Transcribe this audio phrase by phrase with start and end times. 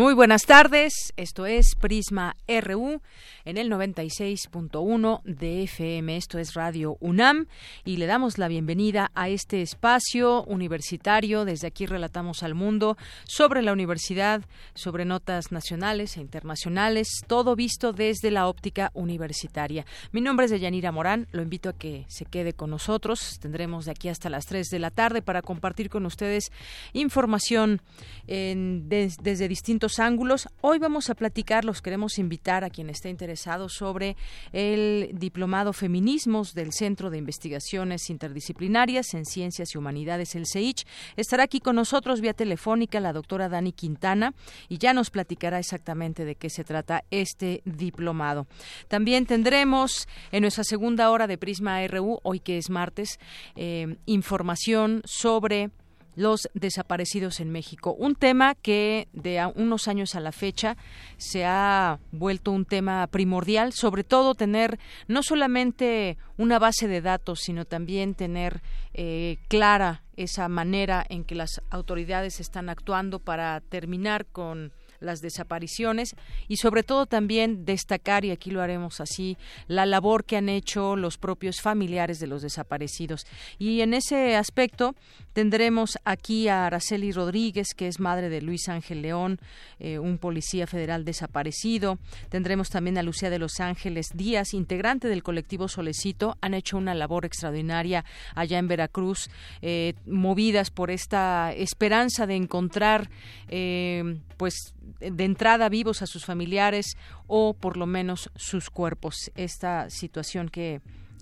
[0.00, 3.02] Muy buenas tardes, esto es Prisma RU
[3.50, 7.46] en el 96.1 de FM, esto es Radio UNAM
[7.84, 13.62] y le damos la bienvenida a este espacio universitario, desde aquí relatamos al mundo sobre
[13.62, 14.44] la universidad,
[14.74, 19.84] sobre notas nacionales e internacionales, todo visto desde la óptica universitaria.
[20.12, 23.90] Mi nombre es Deyanira Morán, lo invito a que se quede con nosotros, tendremos de
[23.90, 26.52] aquí hasta las 3 de la tarde para compartir con ustedes
[26.92, 27.82] información
[28.28, 30.48] desde distintos ángulos.
[30.60, 34.16] Hoy vamos a platicar, los queremos invitar a quien esté interesado sobre
[34.52, 40.86] el diplomado Feminismos del Centro de Investigaciones Interdisciplinarias en Ciencias y Humanidades, el CEICH.
[41.16, 44.34] Estará aquí con nosotros vía telefónica la doctora Dani Quintana
[44.68, 48.46] y ya nos platicará exactamente de qué se trata este diplomado.
[48.88, 53.18] También tendremos en nuestra segunda hora de Prisma RU, hoy que es martes,
[53.56, 55.70] eh, información sobre
[56.20, 57.94] los desaparecidos en México.
[57.98, 60.76] Un tema que de unos años a la fecha
[61.16, 67.40] se ha vuelto un tema primordial, sobre todo tener no solamente una base de datos,
[67.40, 68.60] sino también tener
[68.92, 76.14] eh, clara esa manera en que las autoridades están actuando para terminar con las desapariciones
[76.46, 80.94] y sobre todo también destacar, y aquí lo haremos así, la labor que han hecho
[80.94, 83.26] los propios familiares de los desaparecidos.
[83.58, 84.94] Y en ese aspecto
[85.32, 89.38] tendremos aquí a Araceli Rodríguez, que es madre de Luis Ángel León,
[89.78, 91.98] eh, un policía federal desaparecido.
[92.28, 96.36] Tendremos también a Lucía de los Ángeles Díaz, integrante del colectivo Solecito.
[96.40, 98.04] Han hecho una labor extraordinaria
[98.34, 99.30] allá en Veracruz,
[99.62, 103.10] eh, movidas por esta esperanza de encontrar
[103.48, 106.96] eh, pues de entrada vivos a sus familiares
[107.26, 109.30] o por lo menos sus cuerpos.
[109.34, 110.80] Esta situación que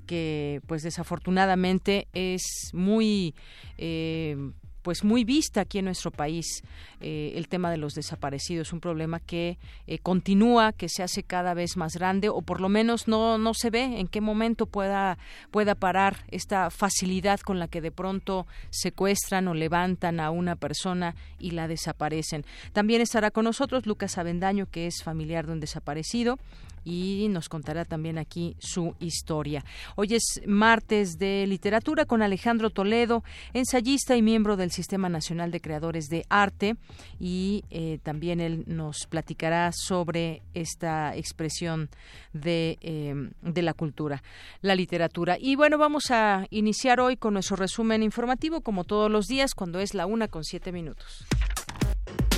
[0.09, 3.35] que pues desafortunadamente es muy
[3.77, 4.37] eh,
[4.83, 6.63] pues muy vista aquí en nuestro país
[7.03, 11.53] eh, el tema de los desaparecidos, un problema que eh, continúa, que se hace cada
[11.53, 15.19] vez más grande o por lo menos no no se ve en qué momento pueda
[15.51, 21.15] pueda parar esta facilidad con la que de pronto secuestran o levantan a una persona
[21.39, 22.47] y la desaparecen.
[22.73, 26.39] También estará con nosotros Lucas Avendaño, que es familiar de un desaparecido
[26.85, 29.65] y nos contará también aquí su historia.
[29.97, 33.23] Hoy es martes de literatura con Alejandro Toledo,
[33.55, 36.77] ensayista y miembro del Sistema Nacional de Creadores de Arte
[37.19, 41.89] y eh, también él nos platicará sobre esta expresión
[42.33, 44.23] de, eh, de la cultura,
[44.61, 45.37] la literatura.
[45.41, 49.81] Y bueno, vamos a iniciar hoy con nuestro resumen informativo como todos los días cuando
[49.81, 51.25] es la una con siete minutos.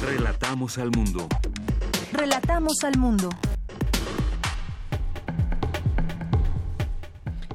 [0.02, 1.28] Relatamos al mundo.
[2.12, 3.28] Relatamos al mundo.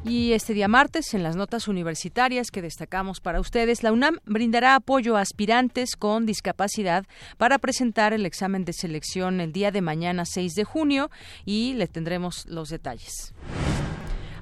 [0.07, 4.75] Y este día martes, en las notas universitarias que destacamos para ustedes, la UNAM brindará
[4.75, 7.05] apoyo a aspirantes con discapacidad
[7.37, 11.09] para presentar el examen de selección el día de mañana 6 de junio
[11.43, 13.33] y le tendremos los detalles.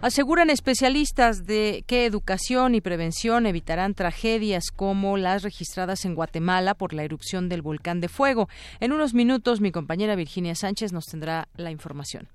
[0.02, 6.94] Aseguran especialistas de que educación y prevención evitarán tragedias como las registradas en Guatemala por
[6.94, 8.50] la erupción del volcán de fuego.
[8.82, 12.28] En unos minutos mi compañera Virginia Sánchez nos tendrá la información.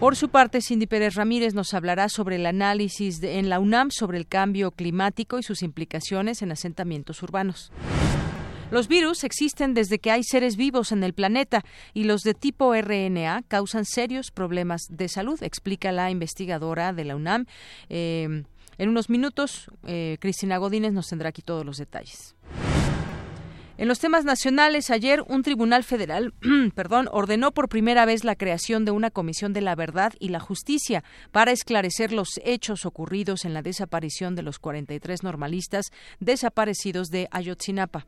[0.00, 4.18] Por su parte, Cindy Pérez Ramírez nos hablará sobre el análisis en la UNAM sobre
[4.18, 7.72] el cambio climático y sus implicaciones en asentamientos urbanos.
[8.70, 11.64] Los virus existen desde que hay seres vivos en el planeta
[11.94, 17.16] y los de tipo RNA causan serios problemas de salud, explica la investigadora de la
[17.16, 17.46] UNAM.
[17.88, 18.44] Eh,
[18.76, 22.34] en unos minutos, eh, Cristina Godínez nos tendrá aquí todos los detalles.
[23.78, 26.32] En los temas nacionales, ayer un tribunal federal,
[26.74, 30.40] perdón, ordenó por primera vez la creación de una comisión de la verdad y la
[30.40, 37.28] justicia para esclarecer los hechos ocurridos en la desaparición de los 43 normalistas desaparecidos de
[37.30, 38.06] Ayotzinapa.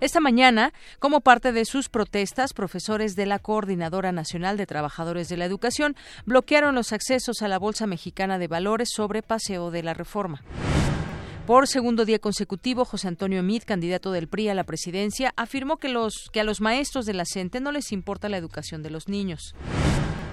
[0.00, 5.36] Esta mañana, como parte de sus protestas, profesores de la Coordinadora Nacional de Trabajadores de
[5.36, 5.94] la Educación
[6.24, 10.42] bloquearon los accesos a la Bolsa Mexicana de Valores sobre Paseo de la Reforma.
[11.46, 15.88] Por segundo día consecutivo, José Antonio Mid, candidato del PRI a la presidencia, afirmó que,
[15.88, 17.24] a los maestros de la
[17.60, 19.56] no les importa la educación de los niños.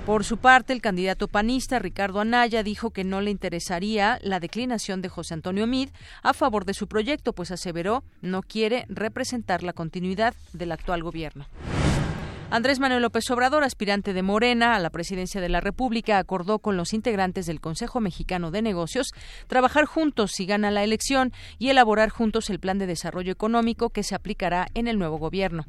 [0.06, 5.02] Por su parte, el candidato panista Ricardo Anaya dijo que no le interesaría la declinación
[5.02, 5.90] de José Antonio Mid
[6.22, 11.48] a favor de su proyecto, pues aseveró no quiere representar la continuidad del actual gobierno.
[12.52, 16.78] Andrés Manuel López Obrador, aspirante de Morena a la presidencia de la República, acordó con
[16.78, 19.12] los integrantes del Consejo Mexicano de Negocios
[19.46, 24.02] trabajar juntos si gana la elección y elaborar juntos el plan de desarrollo económico que
[24.02, 25.66] se aplicará en el nuevo gobierno.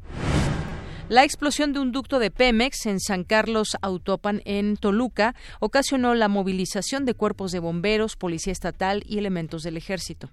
[1.07, 6.29] La explosión de un ducto de Pemex en San Carlos Autopan en Toluca ocasionó la
[6.29, 10.31] movilización de cuerpos de bomberos, policía estatal y elementos del ejército.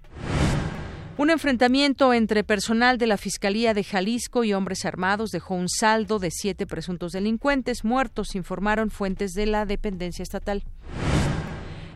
[1.19, 6.17] Un enfrentamiento entre personal de la Fiscalía de Jalisco y hombres armados dejó un saldo
[6.17, 10.63] de siete presuntos delincuentes muertos, informaron fuentes de la dependencia estatal.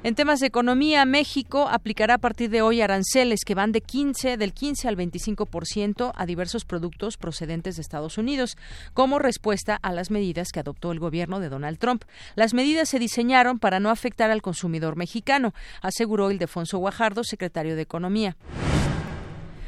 [0.03, 4.35] En temas de economía, México aplicará a partir de hoy aranceles que van de 15,
[4.35, 8.57] del 15 al 25% a diversos productos procedentes de Estados Unidos,
[8.93, 12.03] como respuesta a las medidas que adoptó el gobierno de Donald Trump.
[12.35, 17.83] Las medidas se diseñaron para no afectar al consumidor mexicano, aseguró Ildefonso Guajardo, secretario de
[17.83, 18.35] Economía.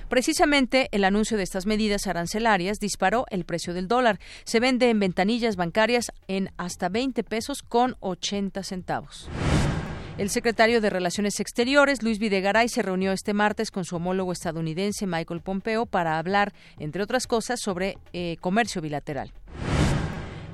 [0.09, 4.19] Precisamente el anuncio de estas medidas arancelarias disparó el precio del dólar.
[4.43, 9.29] Se vende en ventanillas bancarias en hasta 20 pesos con 80 centavos.
[10.17, 15.07] El secretario de Relaciones Exteriores, Luis Videgaray, se reunió este martes con su homólogo estadounidense,
[15.07, 19.33] Michael Pompeo, para hablar, entre otras cosas, sobre eh, comercio bilateral.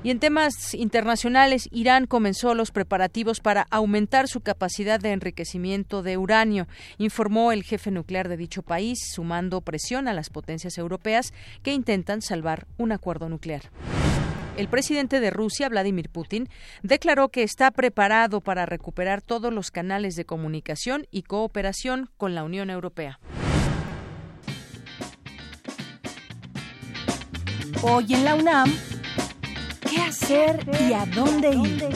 [0.04, 6.16] Y en temas internacionales, Irán comenzó los preparativos para aumentar su capacidad de enriquecimiento de
[6.16, 6.66] uranio,
[6.98, 11.32] informó el jefe nuclear de dicho país, sumando presión a las potencias europeas
[11.62, 13.70] que intentan salvar un acuerdo nuclear.
[14.56, 16.48] El presidente de Rusia, Vladimir Putin,
[16.82, 22.42] declaró que está preparado para recuperar todos los canales de comunicación y cooperación con la
[22.42, 23.20] Unión Europea.
[27.82, 28.70] Hoy en la UNAM,
[29.92, 31.88] ¿qué hacer y a dónde ir?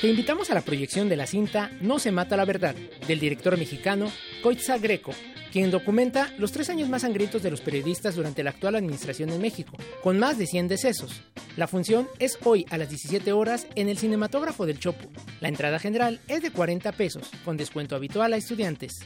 [0.00, 2.76] Te invitamos a la proyección de la cinta No se mata la verdad,
[3.08, 4.12] del director mexicano
[4.42, 5.12] Koitza Greco,
[5.50, 9.40] quien documenta los tres años más sangrientos de los periodistas durante la actual administración en
[9.40, 11.22] México, con más de 100 decesos.
[11.56, 15.08] La función es hoy a las 17 horas en el cinematógrafo del Chopo.
[15.40, 19.00] La entrada general es de 40 pesos, con descuento habitual a estudiantes.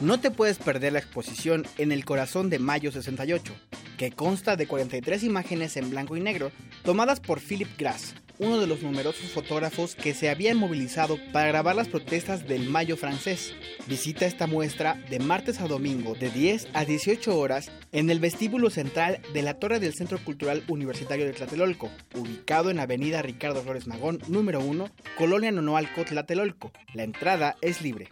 [0.00, 3.52] No te puedes perder la exposición En el corazón de Mayo 68,
[3.96, 6.50] que consta de 43 imágenes en blanco y negro
[6.82, 11.76] tomadas por Philip Glass, uno de los numerosos fotógrafos que se habían movilizado para grabar
[11.76, 13.54] las protestas del Mayo francés.
[13.86, 18.70] Visita esta muestra de martes a domingo de 10 a 18 horas en el vestíbulo
[18.70, 23.86] central de la Torre del Centro Cultural Universitario de Tlatelolco, ubicado en Avenida Ricardo Flores
[23.86, 26.72] Magón, número 1, Colonia Nonoalco, Tlatelolco.
[26.92, 28.08] La entrada es libre.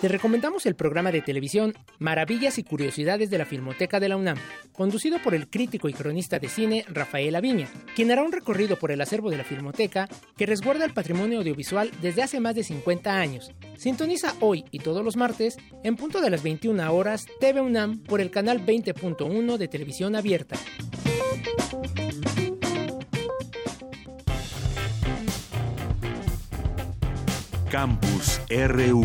[0.00, 4.38] Te recomendamos el programa de televisión Maravillas y Curiosidades de la Filmoteca de la UNAM,
[4.72, 8.92] conducido por el crítico y cronista de cine Rafael Aviña, quien hará un recorrido por
[8.92, 10.08] el acervo de la Filmoteca
[10.38, 13.52] que resguarda el patrimonio audiovisual desde hace más de 50 años.
[13.76, 18.22] Sintoniza hoy y todos los martes, en punto de las 21 horas, TV UNAM por
[18.22, 20.56] el canal 20.1 de televisión abierta.
[27.70, 29.04] Campus RU.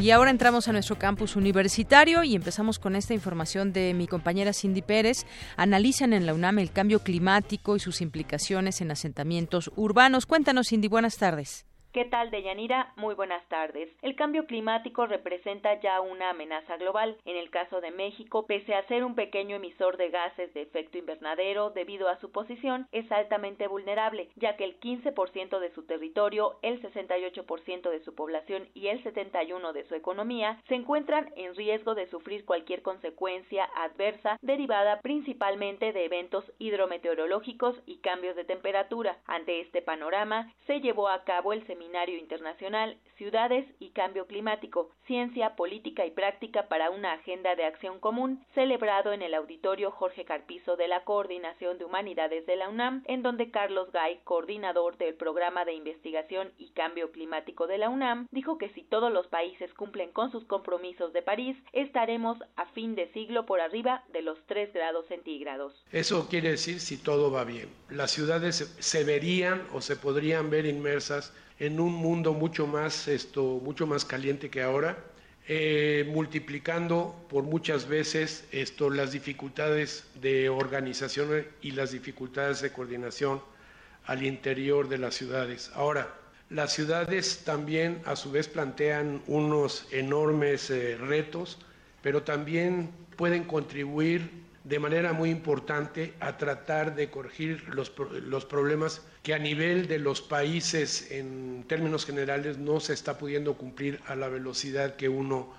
[0.00, 4.52] Y ahora entramos a nuestro campus universitario y empezamos con esta información de mi compañera
[4.52, 5.24] Cindy Pérez.
[5.56, 10.26] Analizan en la UNAM el cambio climático y sus implicaciones en asentamientos urbanos.
[10.26, 11.64] Cuéntanos, Cindy, buenas tardes.
[11.94, 12.92] ¿Qué tal, Deyanira?
[12.96, 13.88] Muy buenas tardes.
[14.02, 17.16] El cambio climático representa ya una amenaza global.
[17.24, 20.98] En el caso de México, pese a ser un pequeño emisor de gases de efecto
[20.98, 26.58] invernadero debido a su posición, es altamente vulnerable, ya que el 15% de su territorio,
[26.62, 31.94] el 68% de su población y el 71% de su economía se encuentran en riesgo
[31.94, 39.18] de sufrir cualquier consecuencia adversa derivada principalmente de eventos hidrometeorológicos y cambios de temperatura.
[39.26, 44.90] Ante este panorama, se llevó a cabo el seminario Seminario Internacional Ciudades y Cambio Climático,
[45.06, 50.24] Ciencia, Política y Práctica para una Agenda de Acción Común, celebrado en el Auditorio Jorge
[50.24, 55.14] Carpizo de la Coordinación de Humanidades de la UNAM, en donde Carlos Gay, coordinador del
[55.14, 59.72] Programa de Investigación y Cambio Climático de la UNAM, dijo que si todos los países
[59.74, 64.38] cumplen con sus compromisos de París, estaremos a fin de siglo por arriba de los
[64.46, 65.72] 3 grados centígrados.
[65.92, 67.68] Eso quiere decir si todo va bien.
[67.90, 73.60] Las ciudades se verían o se podrían ver inmersas en un mundo mucho más, esto,
[73.62, 74.98] mucho más caliente que ahora,
[75.46, 83.42] eh, multiplicando por muchas veces esto, las dificultades de organización y las dificultades de coordinación
[84.06, 85.70] al interior de las ciudades.
[85.74, 86.14] Ahora,
[86.50, 91.58] Las ciudades también a su vez plantean unos enormes eh, retos,
[92.02, 94.30] pero también pueden contribuir
[94.64, 97.92] de manera muy importante a tratar de corregir los,
[98.26, 103.54] los, problemas que a nivel de los países en términos generales no se está pudiendo
[103.54, 105.52] cumplir a la velocidad que uno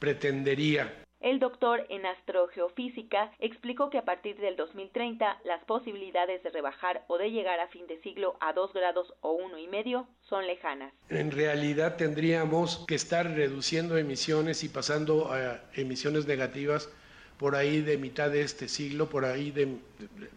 [0.00, 0.92] pretendería.
[1.20, 7.16] El doctor en astrogeofísica explicó que a partir del 2030 las posibilidades de rebajar o
[7.16, 10.92] de llegar a fin de siglo a 2 grados o uno y medio son lejanas.
[11.08, 16.90] En realidad tendríamos que estar reduciendo emisiones y pasando a emisiones negativas
[17.38, 19.76] por ahí de mitad de este siglo, por ahí de,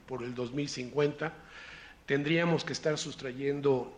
[0.06, 1.34] por el 2050.
[2.06, 3.92] Tendríamos que estar sustrayendo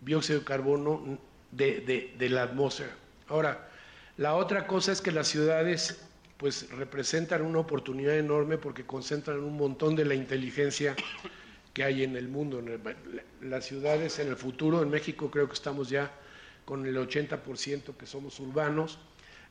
[0.00, 1.18] dióxido de carbono
[1.50, 2.94] de, de, la atmósfera.
[3.28, 3.70] Ahora,
[4.16, 6.00] la otra cosa es que las ciudades
[6.36, 10.94] pues representan una oportunidad enorme porque concentran un montón de la inteligencia
[11.72, 12.62] que hay en el mundo.
[13.40, 16.12] Las ciudades en el futuro, en México creo que estamos ya
[16.64, 18.98] con el 80% que somos urbanos,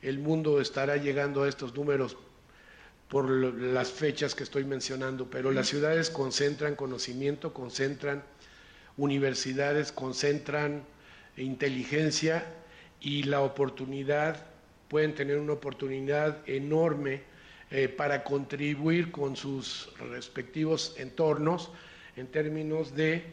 [0.01, 2.15] el mundo estará llegando a estos números
[3.09, 8.23] por las fechas que estoy mencionando, pero las ciudades concentran conocimiento, concentran
[8.97, 10.83] universidades, concentran
[11.37, 12.45] inteligencia
[12.99, 14.45] y la oportunidad
[14.87, 17.21] pueden tener una oportunidad enorme
[17.69, 21.71] eh, para contribuir con sus respectivos entornos
[22.15, 23.23] en términos de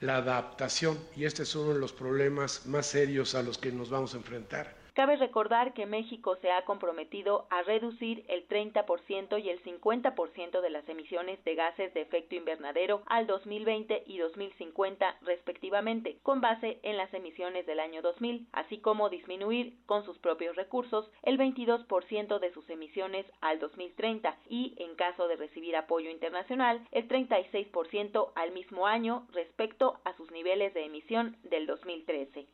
[0.00, 0.98] la adaptación.
[1.16, 4.18] Y este es uno de los problemas más serios a los que nos vamos a
[4.18, 4.85] enfrentar.
[4.96, 10.70] Cabe recordar que México se ha comprometido a reducir el 30% y el 50% de
[10.70, 16.96] las emisiones de gases de efecto invernadero al 2020 y 2050 respectivamente, con base en
[16.96, 22.52] las emisiones del año 2000, así como disminuir con sus propios recursos el 22% de
[22.54, 28.86] sus emisiones al 2030 y, en caso de recibir apoyo internacional, el 36% al mismo
[28.86, 32.46] año respecto a sus niveles de emisión del 2013.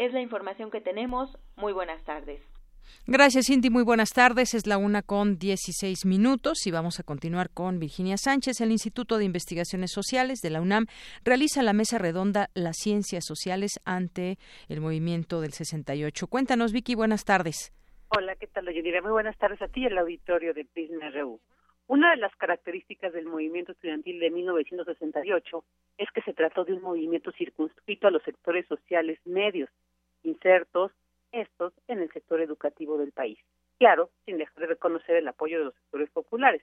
[0.00, 1.36] Es la información que tenemos.
[1.56, 2.40] Muy buenas tardes.
[3.06, 3.68] Gracias, Cindy.
[3.68, 4.54] Muy buenas tardes.
[4.54, 8.62] Es la una con 16 minutos y vamos a continuar con Virginia Sánchez.
[8.62, 10.86] El Instituto de Investigaciones Sociales de la UNAM
[11.22, 14.38] realiza la mesa redonda Las Ciencias Sociales ante
[14.70, 16.28] el movimiento del 68.
[16.28, 16.94] Cuéntanos, Vicky.
[16.94, 17.70] Buenas tardes.
[18.08, 21.38] Hola, ¿qué tal, Oye, Muy buenas tardes a ti y al auditorio de Prisma RU.
[21.90, 25.64] Una de las características del movimiento estudiantil de 1968
[25.98, 29.68] es que se trató de un movimiento circunscrito a los sectores sociales medios,
[30.22, 30.92] insertos
[31.32, 33.38] estos en el sector educativo del país.
[33.78, 36.62] Claro, sin dejar de reconocer el apoyo de los sectores populares,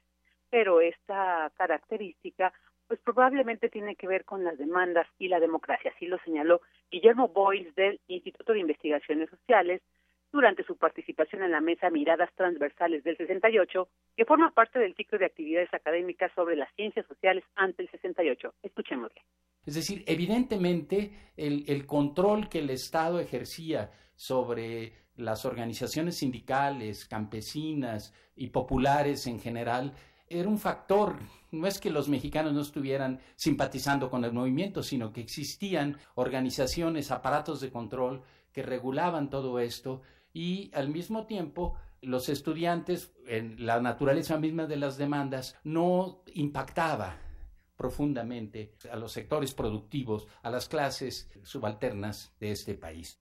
[0.49, 2.53] pero esta característica
[2.87, 7.27] pues probablemente tiene que ver con las demandas y la democracia, así lo señaló Guillermo
[7.27, 9.81] Boyles del Instituto de Investigaciones Sociales
[10.31, 15.17] durante su participación en la mesa Miradas Transversales del 68, que forma parte del ciclo
[15.17, 18.53] de actividades académicas sobre las ciencias sociales ante el 68.
[18.63, 19.21] Escuchémosle.
[19.65, 28.47] Es decir, evidentemente el, control que el Estado ejercía sobre las organizaciones sindicales, campesinas y
[28.47, 29.93] populares en general
[30.29, 31.17] era un factor.
[31.51, 37.11] No es que los mexicanos no estuvieran simpatizando con el movimiento, sino que existían organizaciones,
[37.11, 40.01] aparatos de control que regulaban todo esto
[40.37, 47.17] y al mismo tiempo los estudiantes, en la naturaleza misma de las demandas, no impactaba
[47.75, 53.19] profundamente a los sectores productivos, a las clases subalternas de este país.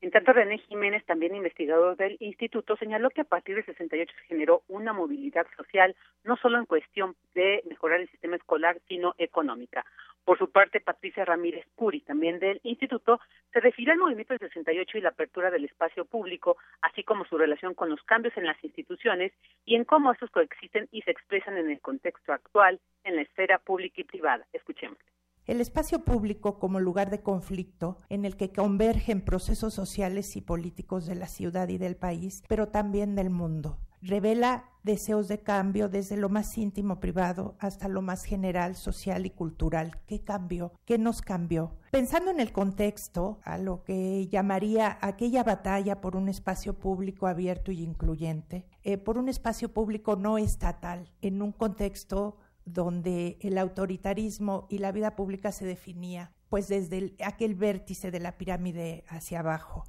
[0.00, 4.26] En tanto, René Jiménez, también investigador del instituto, señaló que a partir del 68 se
[4.26, 9.84] generó una movilidad social, no solo en cuestión de mejorar el sistema escolar, sino económica.
[10.28, 13.18] Por su parte, Patricia Ramírez Curi, también del instituto,
[13.50, 17.38] se refirió al movimiento del 68 y la apertura del espacio público, así como su
[17.38, 19.32] relación con los cambios en las instituciones
[19.64, 23.58] y en cómo estos coexisten y se expresan en el contexto actual en la esfera
[23.58, 24.46] pública y privada.
[24.52, 24.98] Escuchemos.
[25.46, 31.06] El espacio público como lugar de conflicto en el que convergen procesos sociales y políticos
[31.06, 33.78] de la ciudad y del país, pero también del mundo.
[34.00, 39.30] Revela deseos de cambio desde lo más íntimo privado hasta lo más general, social y
[39.30, 40.00] cultural.
[40.06, 40.72] ¿Qué cambió?
[40.84, 41.76] ¿Qué nos cambió?
[41.90, 47.72] Pensando en el contexto, a lo que llamaría aquella batalla por un espacio público abierto
[47.72, 54.66] y incluyente, eh, por un espacio público no estatal, en un contexto donde el autoritarismo
[54.70, 59.84] y la vida pública se definía pues desde aquel vértice de la pirámide hacia abajo.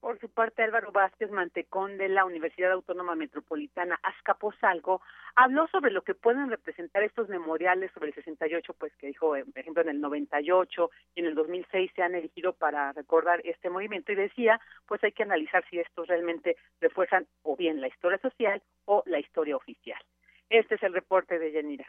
[0.00, 5.02] Por su parte, Álvaro Vázquez Mantecón de la Universidad Autónoma Metropolitana Azcapotzalco
[5.36, 9.44] habló sobre lo que pueden representar estos memoriales sobre el 68, pues que dijo, eh,
[9.44, 13.68] por ejemplo, en el 98 y en el 2006 se han elegido para recordar este
[13.68, 18.18] movimiento y decía, pues hay que analizar si estos realmente refuerzan o bien la historia
[18.18, 20.00] social o la historia oficial.
[20.48, 21.86] Este es el reporte de Yanira.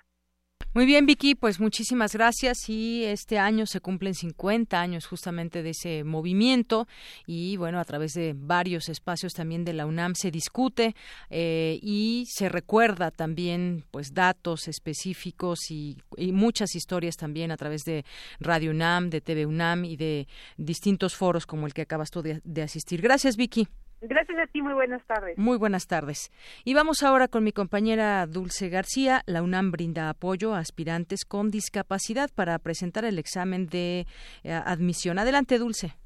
[0.74, 5.72] Muy bien, Vicky, pues muchísimas gracias y este año se cumplen 50 años justamente de
[5.72, 6.88] ese movimiento
[7.28, 10.96] y bueno, a través de varios espacios también de la UNAM se discute
[11.30, 15.98] eh, y se recuerda también pues datos específicos y,
[16.32, 18.06] muchas historias también a través de
[18.40, 22.62] Radio UNAM, de TV UNAM y de distintos foros como el que acabas tú de
[22.62, 23.02] asistir.
[23.02, 23.68] Gracias, Vicky.
[24.02, 25.38] Gracias a ti, muy buenas tardes.
[25.38, 26.32] Muy buenas tardes.
[26.64, 29.22] Y vamos ahora con mi compañera Dulce García.
[29.28, 34.08] La UNAM brinda apoyo a aspirantes con discapacidad para presentar el examen de
[34.44, 35.20] eh, admisión.
[35.20, 36.01] Adelante, Dulce.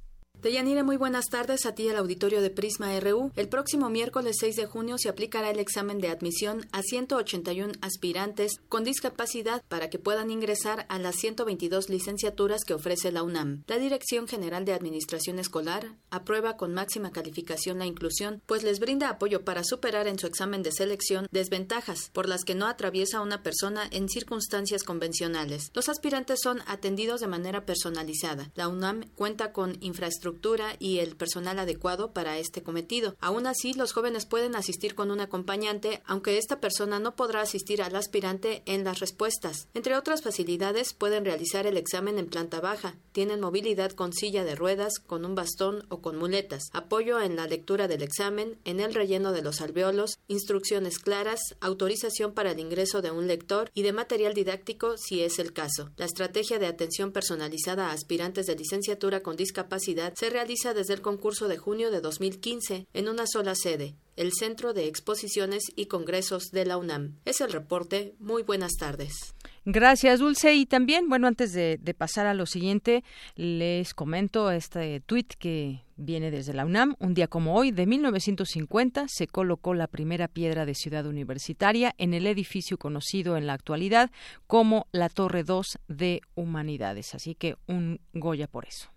[0.46, 3.32] Deyanire, muy buenas tardes a ti al auditorio de Prisma RU.
[3.36, 8.60] El próximo miércoles 6 de junio se aplicará el examen de admisión a 181 aspirantes
[8.70, 13.64] con discapacidad para que puedan ingresar a las 122 licenciaturas que ofrece la UNAM.
[13.66, 19.10] La Dirección General de Administración Escolar aprueba con máxima calificación la inclusión, pues les brinda
[19.10, 23.42] apoyo para superar en su examen de selección desventajas por las que no atraviesa una
[23.42, 25.72] persona en circunstancias convencionales.
[25.74, 28.52] Los aspirantes son atendidos de manera personalizada.
[28.54, 30.35] La UNAM cuenta con infraestructura
[30.80, 33.16] y el personal adecuado para este cometido.
[33.20, 37.82] Aún así, los jóvenes pueden asistir con un acompañante, aunque esta persona no podrá asistir
[37.82, 39.68] al aspirante en las respuestas.
[39.74, 44.56] Entre otras facilidades, pueden realizar el examen en planta baja, tienen movilidad con silla de
[44.56, 48.94] ruedas, con un bastón o con muletas, apoyo en la lectura del examen, en el
[48.94, 53.94] relleno de los alveolos, instrucciones claras, autorización para el ingreso de un lector y de
[53.94, 55.92] material didáctico si es el caso.
[55.98, 61.02] La estrategia de atención personalizada a aspirantes de licenciatura con discapacidad se realiza desde el
[61.02, 66.52] concurso de junio de 2015 en una sola sede, el Centro de Exposiciones y Congresos
[66.52, 67.18] de la UNAM.
[67.26, 68.16] Es el reporte.
[68.20, 69.36] Muy buenas tardes.
[69.66, 70.54] Gracias, Dulce.
[70.54, 73.04] Y también, bueno, antes de, pasar a lo siguiente,
[73.36, 76.96] les comento este tuit que viene desde la UNAM.
[77.00, 82.14] Un día como hoy, de 1950, se colocó la primera piedra de Ciudad Universitaria en
[82.14, 84.12] el edificio conocido en la actualidad
[84.48, 87.16] como la Torre 2 de Humanidades.
[87.16, 88.95] Así que un Goya por eso.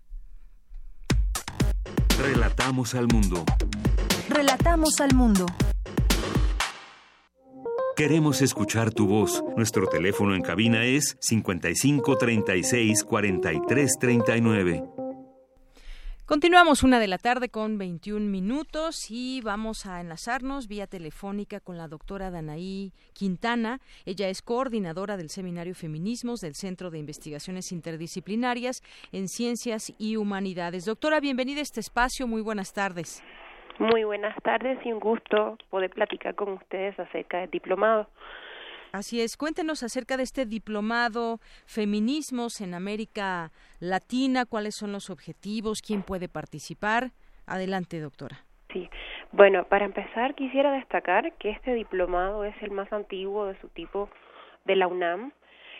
[2.21, 3.45] Relatamos al mundo.
[4.29, 5.45] Relatamos al mundo.
[7.95, 9.41] Queremos escuchar tu voz.
[9.55, 14.83] Nuestro teléfono en cabina es 55 36 43 39.
[16.29, 21.75] Continuamos una de la tarde con 21 minutos y vamos a enlazarnos vía telefónica con
[21.75, 23.79] la doctora Danaí Quintana.
[24.05, 30.85] Ella es coordinadora del Seminario Feminismos del Centro de Investigaciones Interdisciplinarias en Ciencias y Humanidades.
[30.85, 32.27] Doctora, bienvenida a este espacio.
[32.27, 33.23] Muy buenas tardes.
[33.79, 38.07] Muy buenas tardes y un gusto poder platicar con ustedes acerca del diplomado.
[38.91, 45.83] Así es, cuéntenos acerca de este diplomado Feminismos en América Latina, cuáles son los objetivos,
[45.83, 47.11] quién puede participar.
[47.45, 48.45] Adelante, doctora.
[48.73, 48.89] Sí,
[49.31, 54.09] bueno, para empezar quisiera destacar que este diplomado es el más antiguo de su tipo
[54.65, 55.33] de la UNAM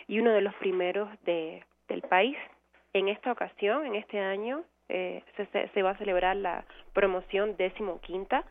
[0.06, 2.36] y uno de los primeros de, del país.
[2.92, 8.44] En esta ocasión, en este año, eh, se, se va a celebrar la promoción decimoquinta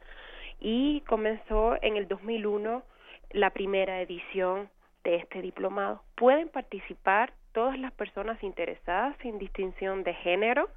[0.59, 2.83] y comenzó en el 2001
[3.31, 4.69] la primera edición
[5.03, 6.03] de este diplomado.
[6.15, 10.69] Pueden participar todas las personas interesadas sin distinción de género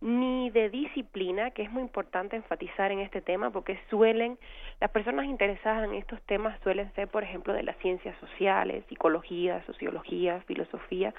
[0.00, 4.38] ni de disciplina, que es muy importante enfatizar en este tema porque suelen,
[4.80, 9.62] las personas interesadas en estos temas suelen ser, por ejemplo, de las ciencias sociales, psicología,
[9.66, 11.12] sociología, filosofía,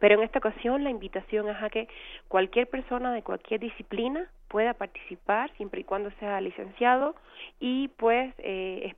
[0.00, 1.88] pero en esta ocasión la invitación es a que
[2.26, 7.14] cualquier persona de cualquier disciplina pueda participar siempre y cuando sea licenciado
[7.60, 8.92] y pues eh,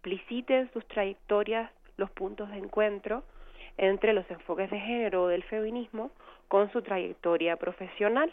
[0.73, 3.23] sus trayectorias, los puntos de encuentro
[3.79, 6.11] entre los enfoques de género del feminismo
[6.49, 8.33] con su trayectoria profesional.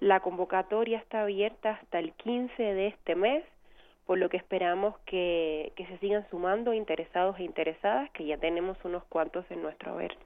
[0.00, 3.44] La convocatoria está abierta hasta el 15 de este mes,
[4.06, 8.76] por lo que esperamos que, que se sigan sumando interesados e interesadas, que ya tenemos
[8.84, 10.16] unos cuantos en nuestro haber.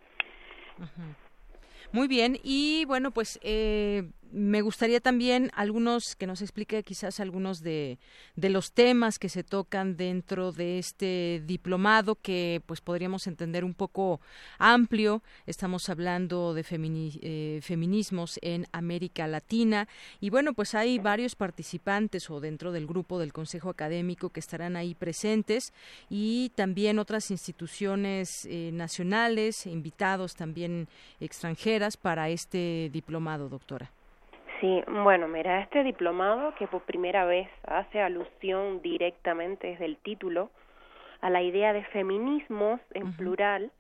[1.92, 7.62] Muy bien, y bueno, pues eh, me gustaría también algunos que nos explique quizás algunos
[7.62, 7.98] de,
[8.34, 13.72] de, los temas que se tocan dentro de este diplomado que pues podríamos entender un
[13.72, 14.20] poco
[14.58, 15.22] amplio.
[15.46, 19.88] Estamos hablando de eh, feminismos en América Latina
[20.20, 24.76] y bueno pues hay varios participantes o dentro del grupo del Consejo Académico que estarán
[24.76, 25.72] ahí presentes
[26.10, 30.88] y también otras instituciones eh, nacionales, invitados también
[31.20, 33.95] extranjeras para este diplomado, doctora.
[34.60, 40.50] Sí, bueno, mira, este diplomado que por primera vez hace alusión directamente desde el título
[41.20, 43.70] a la idea de feminismos en plural,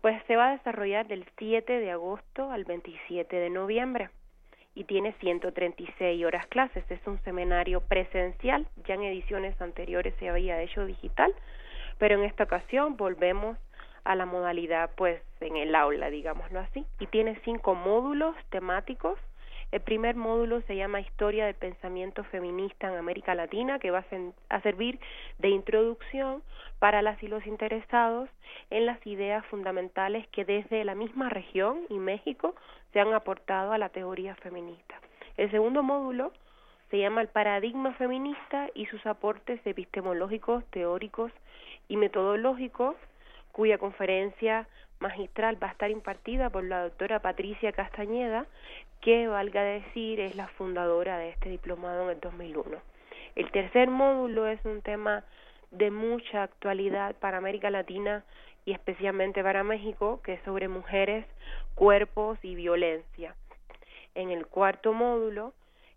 [0.00, 4.10] pues se va a desarrollar del 7 de agosto al 27 de noviembre
[4.74, 6.88] y tiene 136 horas clases.
[6.90, 11.34] Es un seminario presencial, ya en ediciones anteriores se había hecho digital,
[11.98, 13.56] pero en esta ocasión volvemos
[14.04, 19.18] a la modalidad pues en el aula, digámoslo así, y tiene cinco módulos temáticos.
[19.76, 24.06] El primer módulo se llama Historia del Pensamiento Feminista en América Latina, que va
[24.48, 24.98] a, servir
[25.36, 26.42] de introducción
[26.78, 28.30] para las y los interesados
[28.70, 32.54] en las ideas fundamentales que desde la misma región y México
[32.94, 34.98] se han aportado a la teoría feminista.
[35.36, 36.32] El segundo módulo
[36.90, 41.32] se llama El Paradigma Feminista y sus aportes epistemológicos, teóricos
[41.86, 42.96] y metodológicos
[43.52, 44.66] cuya conferencia
[45.00, 48.46] magistral va a estar impartida por la doctora Patricia Castañeda,
[49.00, 52.78] que valga decir es la fundadora de este diplomado en el 2001.
[53.34, 55.24] El tercer módulo es un tema
[55.70, 58.24] de mucha actualidad para América Latina
[58.64, 61.26] y especialmente para México, que es sobre mujeres,
[61.74, 63.34] cuerpos y violencia.
[64.14, 65.52] En el cuarto módulo,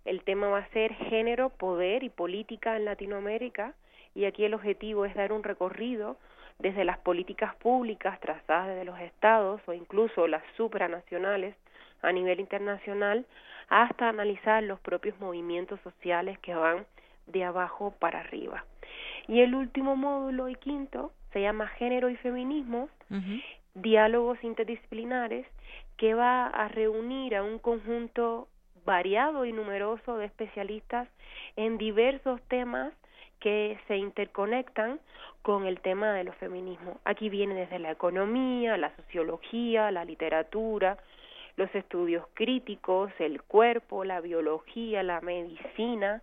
[0.05, 3.73] el tema va a ser género, poder y política en Latinoamérica,
[4.13, 6.17] y aquí el objetivo es dar un recorrido
[6.59, 11.55] desde las políticas públicas trazadas desde los estados o incluso las supranacionales
[12.01, 13.25] a nivel internacional
[13.69, 16.85] hasta analizar los propios movimientos sociales que van
[17.27, 18.65] de abajo para arriba.
[19.27, 22.89] Y el último módulo y quinto se llama Género y Feminismo,
[23.75, 25.45] diálogos interdisciplinares,
[25.97, 28.47] que va a reunir a un conjunto
[28.85, 31.07] variado y numeroso de especialistas
[31.55, 32.93] en diversos temas
[33.39, 34.99] que se interconectan
[35.41, 36.97] con el tema de los feminismos.
[37.05, 40.97] Aquí viene desde la economía, la sociología, la literatura,
[41.55, 46.21] los estudios críticos, el cuerpo, la biología, la medicina,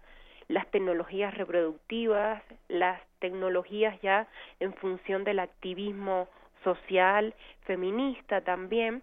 [0.49, 4.29] las tecnologías reproductivas, las tecnologías ya
[4.61, 6.29] en función del activismo
[6.63, 9.03] social, feminista también,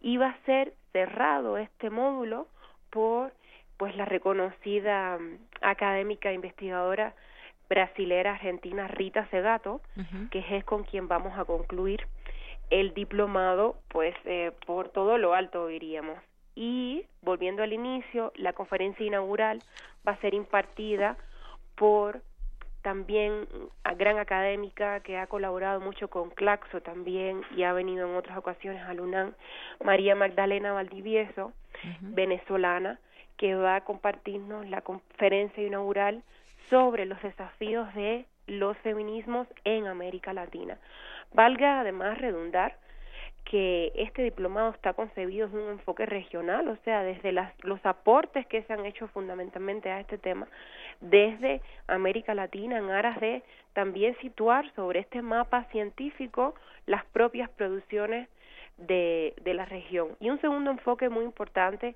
[0.00, 2.46] y va a ser cerrado este módulo
[2.90, 3.32] por
[3.76, 7.14] pues la reconocida mm, académica investigadora
[7.68, 9.80] brasilera argentina Rita Segato,
[10.30, 12.06] que es con quien vamos a concluir
[12.70, 16.18] el diplomado, pues eh, por todo lo alto diríamos.
[16.54, 19.60] Y volviendo al inicio, la conferencia inaugural
[20.06, 21.16] va a ser impartida
[21.74, 22.22] por
[22.82, 23.48] también
[23.82, 28.36] a gran académica que ha colaborado mucho con Claxo también y ha venido en otras
[28.36, 29.32] ocasiones a UNAM,
[29.82, 31.52] María Magdalena Valdivieso,
[32.00, 33.00] venezolana,
[33.38, 36.22] que va a compartirnos la conferencia inaugural
[36.70, 40.78] sobre los desafíos de los feminismos en América Latina.
[41.32, 42.76] Valga además redundar
[43.44, 48.46] que este diplomado está concebido desde un enfoque regional, o sea, desde las, los aportes
[48.46, 50.48] que se han hecho fundamentalmente a este tema
[51.00, 53.42] desde América Latina en aras de
[53.74, 56.54] también situar sobre este mapa científico
[56.86, 58.28] las propias producciones
[58.78, 60.16] de, de la región.
[60.20, 61.94] Y un segundo enfoque muy importante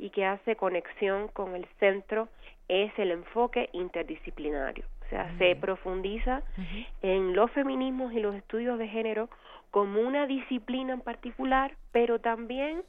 [0.00, 2.28] y que hace conexión con el centro
[2.68, 4.84] es el enfoque interdisciplinario.
[5.04, 6.42] O sea, se profundiza
[7.02, 9.28] en los feminismos y los estudios de género
[9.70, 12.82] como una disciplina en particular, pero también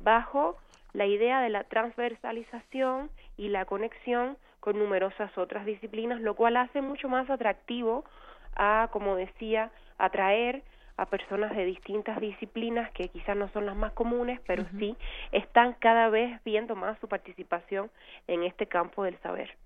[0.00, 0.58] bajo
[0.92, 6.82] la idea de la transversalización y la conexión con numerosas otras disciplinas, lo cual hace
[6.82, 8.04] mucho más atractivo
[8.56, 10.62] a, como decía, atraer
[10.98, 14.96] a personas de distintas disciplinas que quizás no son las más comunes, pero sí
[15.32, 17.88] están cada vez viendo más su participación
[18.26, 19.56] en este campo del saber.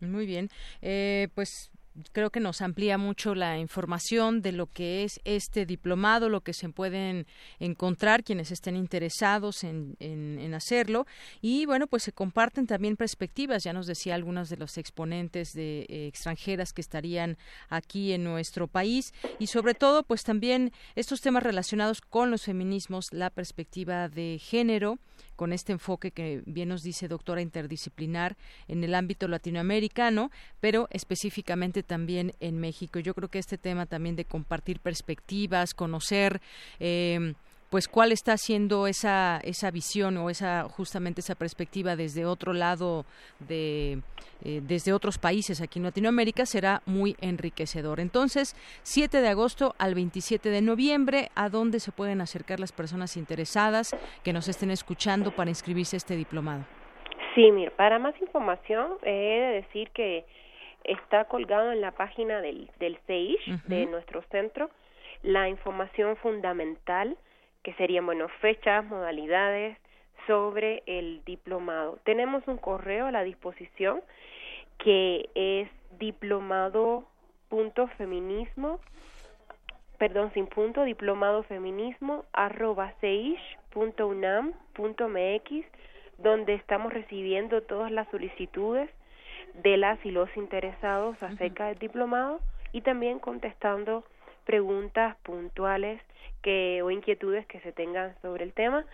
[0.00, 0.48] Muy bien,
[0.82, 1.70] eh, pues
[2.12, 6.52] creo que nos amplía mucho la información de lo que es este diplomado, lo que
[6.52, 7.26] se pueden
[7.58, 11.06] encontrar quienes estén interesados en, en, hacerlo.
[11.40, 15.86] Y bueno, pues se comparten también perspectivas, ya nos decía algunos de los exponentes de
[15.88, 21.42] eh, extranjeras que estarían aquí en nuestro país y sobre todo pues también estos temas
[21.42, 24.98] relacionados con los feminismos, la perspectiva de género
[25.40, 28.36] con este enfoque que bien nos dice doctora interdisciplinar
[28.68, 32.98] en el ámbito latinoamericano, pero específicamente también en México.
[32.98, 36.42] Yo creo que este tema también de compartir perspectivas, conocer
[36.78, 37.32] eh,
[37.70, 43.04] pues cuál está siendo esa esa visión o esa justamente esa perspectiva desde otro lado
[43.38, 44.00] de
[44.44, 48.00] eh, desde otros países aquí en Latinoamérica será muy enriquecedor.
[48.00, 53.18] Entonces, 7 de agosto al 27 de noviembre, ¿a dónde se pueden acercar las personas
[53.18, 56.64] interesadas que nos estén escuchando para inscribirse a este diplomado?
[57.34, 60.24] Sí, mira, para más información he de decir que
[60.84, 64.70] está colgado en la página del, del CEISH, de nuestro centro,
[65.22, 67.16] la información fundamental
[67.62, 69.78] que serían, bueno, fechas, modalidades
[70.26, 71.98] sobre el diplomado.
[72.04, 74.02] Tenemos un correo a la disposición
[74.78, 75.68] que es
[75.98, 78.80] diplomado.feminismo,
[79.98, 83.40] perdón, sin punto, diplomado feminismo arroba mx,
[86.18, 88.88] donde estamos recibiendo todas las solicitudes
[89.54, 92.40] de las y los interesados acerca del diplomado
[92.72, 94.04] y también contestando
[94.44, 96.00] preguntas puntuales
[96.42, 98.84] que o inquietudes que se tengan sobre el tema.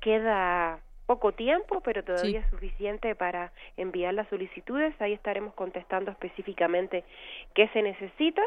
[0.00, 4.94] Queda poco tiempo, pero todavía es suficiente para enviar las solicitudes.
[5.00, 7.04] Ahí estaremos contestando específicamente
[7.54, 8.42] qué se necesita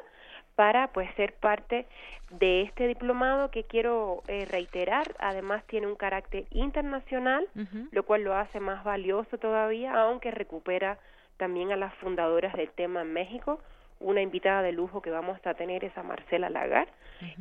[0.56, 1.86] para pues ser parte
[2.32, 7.48] de este diplomado que quiero eh, reiterar además tiene un carácter internacional
[7.91, 10.98] lo cual lo hace más valioso todavía aunque recupera
[11.38, 13.62] también a las fundadoras del tema en México
[13.99, 16.88] una invitada de lujo que vamos a tener es a Marcela Lagar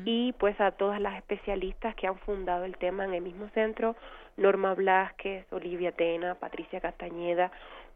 [0.04, 3.94] y pues a todas las especialistas que han fundado el tema en el mismo centro,
[4.38, 7.50] Norma Blasquez, Olivia Tena, Patricia Castañeda,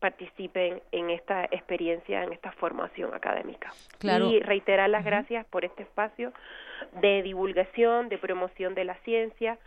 [0.00, 3.72] participen en esta experiencia, en esta formación académica.
[4.02, 6.32] Y reiterar las gracias por este espacio
[7.00, 9.58] de divulgación, de promoción de la ciencia,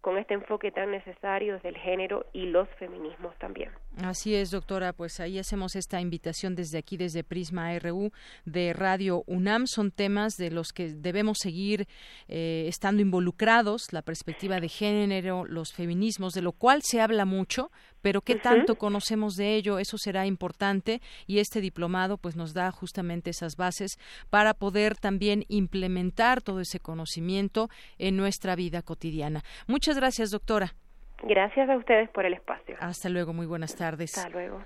[0.00, 3.70] con este enfoque tan necesario desde el género y los feminismos también.
[3.98, 8.10] Así es, doctora, pues ahí hacemos esta invitación desde aquí, desde Prisma RU
[8.46, 9.66] de Radio UNAM.
[9.66, 11.86] Son temas de los que debemos seguir
[12.26, 17.70] eh, estando involucrados, la perspectiva de género, los feminismos, de lo cual se habla mucho,
[18.00, 22.70] pero qué tanto conocemos de ello, eso será importante y este diplomado pues nos da
[22.72, 23.98] justamente esas bases
[24.30, 29.44] para poder también implementar todo ese conocimiento en nuestra vida cotidiana.
[29.66, 30.74] Muchas gracias, doctora.
[31.22, 32.76] Gracias a ustedes por el espacio.
[32.80, 34.16] Hasta luego, muy buenas tardes.
[34.16, 34.62] Hasta luego.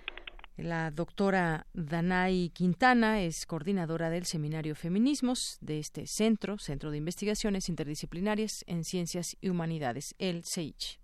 [0.56, 7.68] La doctora Danay Quintana es coordinadora del Seminario Feminismos de este centro, Centro de Investigaciones
[7.68, 10.98] Interdisciplinarias en Ciencias y Humanidades, el CEICH.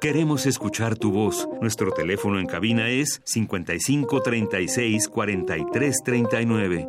[0.00, 1.48] Queremos escuchar tu voz.
[1.60, 6.88] Nuestro teléfono en cabina es 55 36 43 39.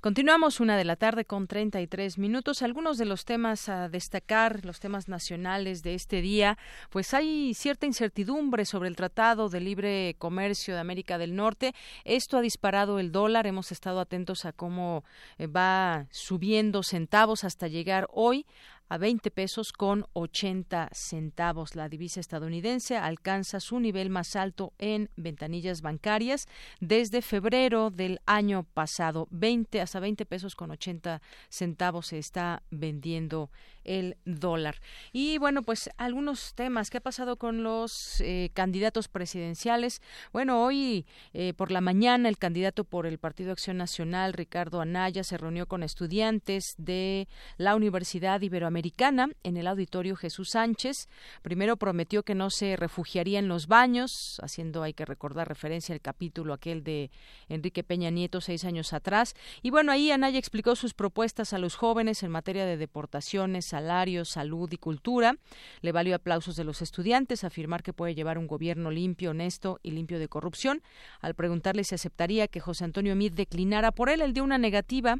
[0.00, 2.62] Continuamos una de la tarde con 33 minutos.
[2.62, 6.56] Algunos de los temas a destacar, los temas nacionales de este día,
[6.88, 11.74] pues hay cierta incertidumbre sobre el Tratado de Libre Comercio de América del Norte.
[12.06, 13.46] Esto ha disparado el dólar.
[13.46, 15.04] Hemos estado atentos a cómo
[15.36, 18.46] eh, va subiendo centavos hasta llegar hoy
[18.90, 21.76] a 20 pesos con 80 centavos.
[21.76, 26.48] La divisa estadounidense alcanza su nivel más alto en ventanillas bancarias
[26.80, 29.28] desde febrero del año pasado.
[29.30, 33.50] 20 hasta 20 pesos con 80 centavos se está vendiendo
[33.84, 34.80] el dólar.
[35.12, 36.90] Y bueno, pues algunos temas.
[36.90, 40.02] ¿Qué ha pasado con los eh, candidatos presidenciales?
[40.32, 45.22] Bueno, hoy eh, por la mañana el candidato por el Partido Acción Nacional, Ricardo Anaya,
[45.22, 51.08] se reunió con estudiantes de la Universidad Iberoamericana Panamericana en el auditorio Jesús Sánchez.
[51.42, 56.00] Primero prometió que no se refugiaría en los baños, haciendo, hay que recordar, referencia al
[56.00, 57.10] capítulo aquel de
[57.50, 59.34] Enrique Peña Nieto seis años atrás.
[59.60, 64.30] Y bueno, ahí Anaya explicó sus propuestas a los jóvenes en materia de deportaciones, salarios,
[64.30, 65.36] salud y cultura.
[65.82, 69.90] Le valió aplausos de los estudiantes, afirmar que puede llevar un gobierno limpio, honesto y
[69.90, 70.82] limpio de corrupción.
[71.20, 75.16] Al preguntarle si aceptaría que José Antonio Mid declinara por él, él dio una negativa,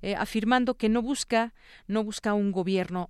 [0.00, 1.54] eh, afirmando que no busca,
[1.88, 2.52] no busca un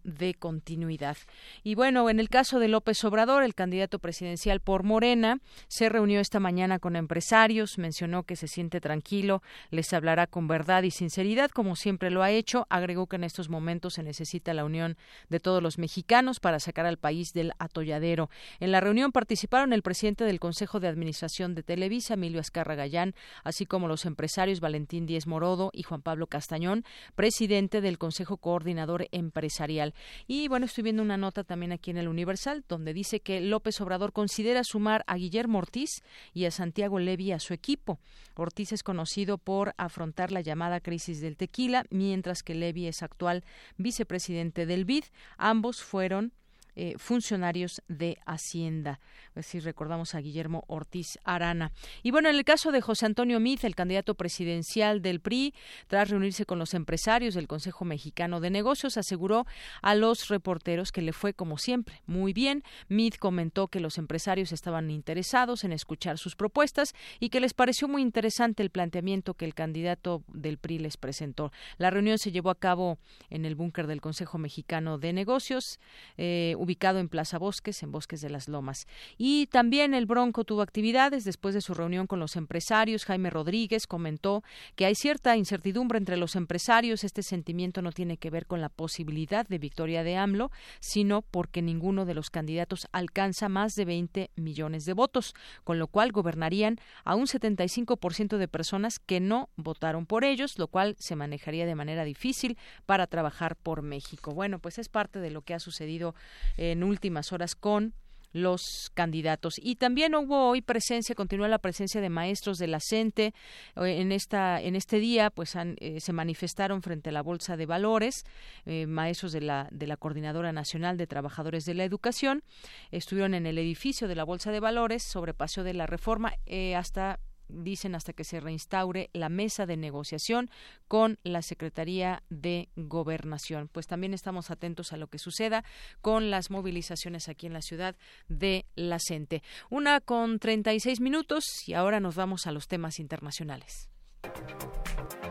[0.04, 1.16] de continuidad.
[1.64, 6.20] Y bueno, en el caso de López Obrador, el candidato presidencial por Morena, se reunió
[6.20, 11.50] esta mañana con empresarios, mencionó que se siente tranquilo, les hablará con verdad y sinceridad,
[11.50, 12.66] como siempre lo ha hecho.
[12.70, 14.96] Agregó que en estos momentos se necesita la unión
[15.28, 18.30] de todos los mexicanos para sacar al país del atolladero.
[18.60, 23.14] En la reunión participaron el presidente del Consejo de Administración de Televisa, Emilio Azcarra Gallán,
[23.44, 29.08] así como los empresarios Valentín Díez Morodo y Juan Pablo Castañón, presidente del Consejo Coordinador
[29.12, 29.79] Empresarial.
[30.26, 33.80] Y bueno, estoy viendo una nota también aquí en el Universal, donde dice que López
[33.80, 37.98] Obrador considera sumar a Guillermo Ortiz y a Santiago Levy a su equipo.
[38.34, 43.44] Ortiz es conocido por afrontar la llamada crisis del tequila, mientras que Levy es actual
[43.76, 45.04] vicepresidente del BID.
[45.36, 46.32] Ambos fueron
[46.76, 49.00] eh, funcionarios de Hacienda.
[49.42, 51.72] Si recordamos a Guillermo Ortiz Arana.
[52.02, 55.54] Y bueno, en el caso de José Antonio Miz, el candidato presidencial del PRI,
[55.86, 59.46] tras reunirse con los empresarios del Consejo Mexicano de Negocios, aseguró
[59.82, 62.62] a los reporteros que le fue como siempre muy bien.
[62.88, 67.88] Miz comentó que los empresarios estaban interesados en escuchar sus propuestas y que les pareció
[67.88, 71.52] muy interesante el planteamiento que el candidato del PRI les presentó.
[71.78, 75.78] La reunión se llevó a cabo en el búnker del Consejo Mexicano de Negocios.
[76.16, 78.86] Eh, ubicado en Plaza Bosques, en Bosques de las Lomas.
[79.16, 83.06] Y también el Bronco tuvo actividades después de su reunión con los empresarios.
[83.06, 84.44] Jaime Rodríguez comentó
[84.76, 87.02] que hay cierta incertidumbre entre los empresarios.
[87.02, 91.62] Este sentimiento no tiene que ver con la posibilidad de victoria de AMLO, sino porque
[91.62, 96.78] ninguno de los candidatos alcanza más de 20 millones de votos, con lo cual gobernarían
[97.04, 101.74] a un 75% de personas que no votaron por ellos, lo cual se manejaría de
[101.74, 104.32] manera difícil para trabajar por México.
[104.32, 106.14] Bueno, pues es parte de lo que ha sucedido
[106.56, 107.94] en últimas horas con
[108.32, 109.54] los candidatos.
[109.58, 113.34] Y también hubo hoy presencia, continúa la presencia de maestros de la CENTE.
[113.76, 117.66] Eh, en, esta, en este día, pues eh, se manifestaron frente a la Bolsa de
[117.66, 118.24] Valores,
[118.66, 122.42] eh, maestros de la, de la Coordinadora Nacional de Trabajadores de la Educación.
[122.90, 126.34] Estuvieron en el edificio de la Bolsa de Valores sobre Paseo de la Reforma
[126.76, 127.18] hasta
[127.52, 130.50] dicen hasta que se reinstaure la mesa de negociación
[130.88, 133.68] con la Secretaría de Gobernación.
[133.68, 135.64] Pues también estamos atentos a lo que suceda
[136.00, 137.96] con las movilizaciones aquí en la ciudad
[138.28, 139.42] de La Cente.
[139.68, 143.88] Una con 36 minutos y ahora nos vamos a los temas internacionales.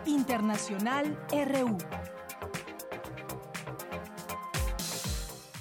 [0.05, 1.77] Internacional RU.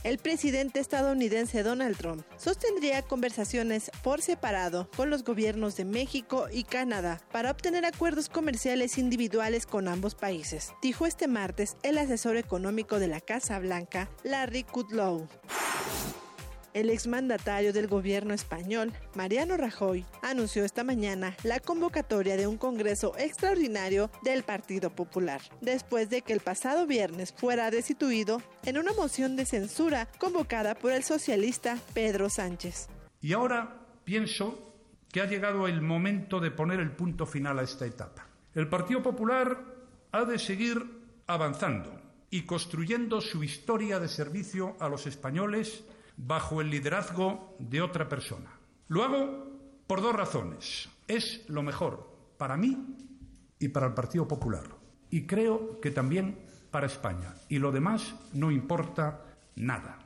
[0.09, 6.65] El presidente estadounidense Donald Trump sostendría conversaciones por separado con los gobiernos de México y
[6.65, 12.99] Canadá para obtener acuerdos comerciales individuales con ambos países, dijo este martes el asesor económico
[12.99, 15.29] de la Casa Blanca, Larry Kudlow.
[16.79, 23.19] El exmandatario del gobierno español, Mariano Rajoy, anunció esta mañana la convocatoria de un Congreso
[23.19, 29.35] extraordinario del Partido Popular, después de que el pasado viernes fuera destituido en una moción
[29.35, 32.87] de censura convocada por el socialista Pedro Sánchez.
[33.21, 34.77] Y ahora pienso
[35.11, 38.29] que ha llegado el momento de poner el punto final a esta etapa.
[38.55, 39.65] El Partido Popular
[40.13, 40.81] ha de seguir
[41.27, 45.83] avanzando y construyendo su historia de servicio a los españoles
[46.19, 48.51] bajo el liderazgo de otra persona.
[48.89, 49.47] Lo hago
[49.87, 50.89] por dos razones.
[51.07, 52.97] Es lo mejor para mí
[53.59, 54.65] y para el Partido Popular.
[55.11, 56.39] Y creo que también
[56.71, 57.35] para España.
[57.49, 59.25] Y lo demás no importa
[59.57, 59.99] nada.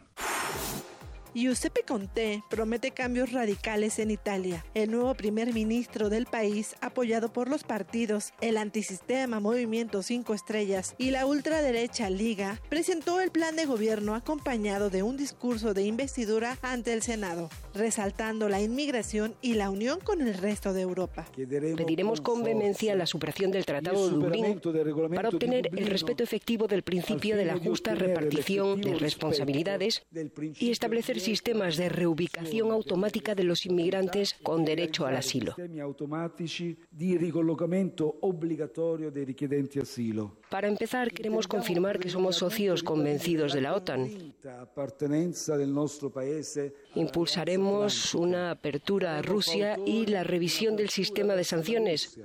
[1.35, 4.66] Giuseppe Conte promete cambios radicales en Italia.
[4.75, 10.95] El nuevo primer ministro del país, apoyado por los partidos, el antisistema Movimiento 5 Estrellas
[10.99, 16.59] y la ultraderecha Liga, presentó el plan de gobierno acompañado de un discurso de investidura
[16.61, 21.26] ante el Senado, resaltando la inmigración y la unión con el resto de Europa.
[21.35, 24.61] Pediremos con vehemencia la superación del Tratado de Dublín
[25.14, 30.02] para obtener el respeto efectivo del principio de la justa repartición de responsabilidades
[30.58, 35.54] y establecer sistemas de reubicación automática de los inmigrantes con derecho al asilo.
[40.50, 44.35] Para empezar, queremos confirmar que somos socios convencidos de la OTAN.
[46.95, 52.19] Impulsaremos una apertura a Rusia y la revisión del sistema de sanciones.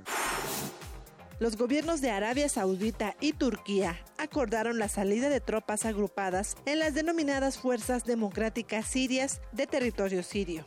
[1.40, 6.94] Los gobiernos de Arabia Saudita y Turquía acordaron la salida de tropas agrupadas en las
[6.94, 10.66] denominadas Fuerzas Democráticas Sirias de territorio sirio.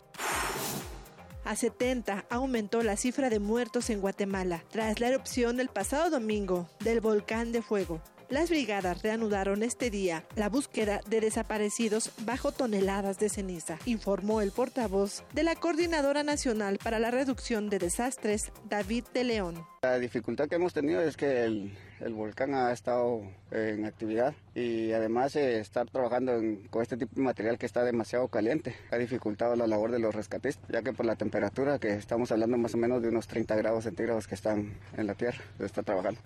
[1.44, 6.70] A 70 aumentó la cifra de muertos en Guatemala tras la erupción el pasado domingo
[6.80, 8.02] del volcán de fuego.
[8.32, 14.54] Las brigadas reanudaron este día la búsqueda de desaparecidos bajo toneladas de ceniza, informó el
[14.54, 19.66] portavoz de la Coordinadora Nacional para la Reducción de Desastres, David de León.
[19.82, 21.74] La dificultad que hemos tenido es que el,
[22.12, 23.22] volcán ha estado
[23.52, 26.32] en actividad y además eh, estar trabajando
[26.70, 30.16] con este tipo de material que está demasiado caliente ha dificultado la labor de los
[30.16, 33.58] rescatistas, ya que por la temperatura que estamos hablando más o menos de unos 30
[33.58, 36.22] grados centígrados que están en la tierra, se está trabajando.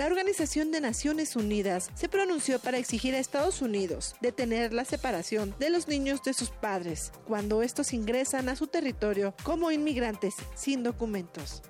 [0.00, 5.54] La Organización de Naciones Unidas se pronunció para exigir a Estados Unidos detener la separación
[5.58, 10.82] de los niños de sus padres cuando estos ingresan a su territorio como inmigrantes sin
[10.82, 11.60] documentos.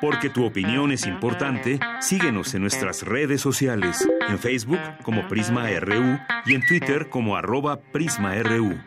[0.00, 6.18] Porque tu opinión es importante, síguenos en nuestras redes sociales, en Facebook como Prisma RU
[6.46, 8.80] y en Twitter como arroba PrismaRU.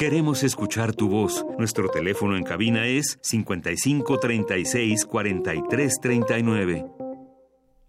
[0.00, 1.44] Queremos escuchar tu voz.
[1.58, 6.86] Nuestro teléfono en cabina es 55 36 43 39.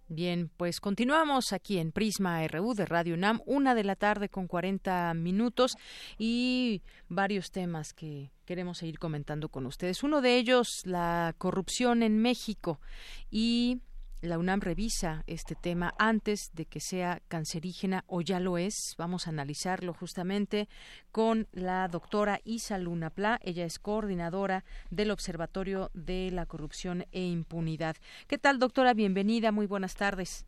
[0.09, 4.47] Bien, pues continuamos aquí en Prisma RU de Radio UNAM, una de la tarde con
[4.47, 5.77] 40 minutos
[6.17, 10.03] y varios temas que queremos seguir comentando con ustedes.
[10.03, 12.81] Uno de ellos, la corrupción en México
[13.29, 13.79] y
[14.21, 18.95] la UNAM revisa este tema antes de que sea cancerígena o ya lo es.
[18.97, 20.67] Vamos a analizarlo justamente
[21.11, 23.39] con la doctora Isa Luna Pla.
[23.41, 27.95] Ella es coordinadora del Observatorio de la Corrupción e Impunidad.
[28.27, 28.93] ¿Qué tal, doctora?
[28.93, 29.51] Bienvenida.
[29.51, 30.45] Muy buenas tardes.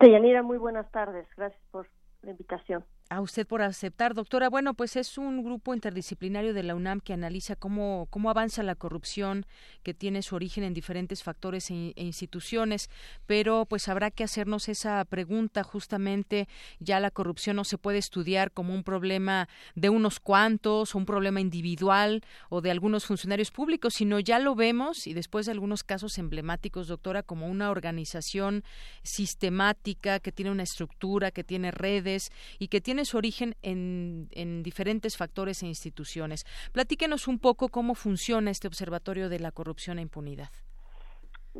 [0.00, 1.26] Deyanira, muy buenas tardes.
[1.36, 1.88] Gracias por
[2.22, 2.84] la invitación.
[3.10, 4.48] A usted por aceptar, doctora.
[4.48, 8.76] Bueno, pues es un grupo interdisciplinario de la UNAM que analiza cómo, cómo avanza la
[8.76, 9.44] corrupción,
[9.82, 12.88] que tiene su origen en diferentes factores e, e, instituciones,
[13.26, 16.48] pero pues habrá que hacernos esa pregunta justamente,
[16.80, 21.42] ya la corrupción no se puede estudiar como un problema de unos cuantos, un problema
[21.42, 26.16] individual o de algunos funcionarios públicos, sino ya lo vemos y después de algunos casos
[26.16, 28.64] emblemáticos, doctora, como una organización
[29.02, 34.28] sistemática que tiene una estructura, que tiene redes y que tiene tiene su origen en,
[34.30, 36.44] en diferentes factores e instituciones.
[36.70, 40.50] Platíquenos un poco cómo funciona este Observatorio de la Corrupción e Impunidad.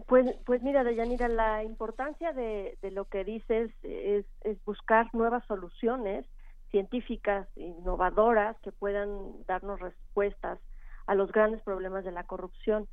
[0.07, 4.25] Pues, pues mira, Deyanira, la importancia de, lo que dices es,
[4.65, 6.25] buscar nuevas soluciones
[6.71, 9.09] científicas, innovadoras, que puedan
[9.49, 10.61] darnos respuestas
[11.07, 12.87] a los grandes problemas de la corrupción.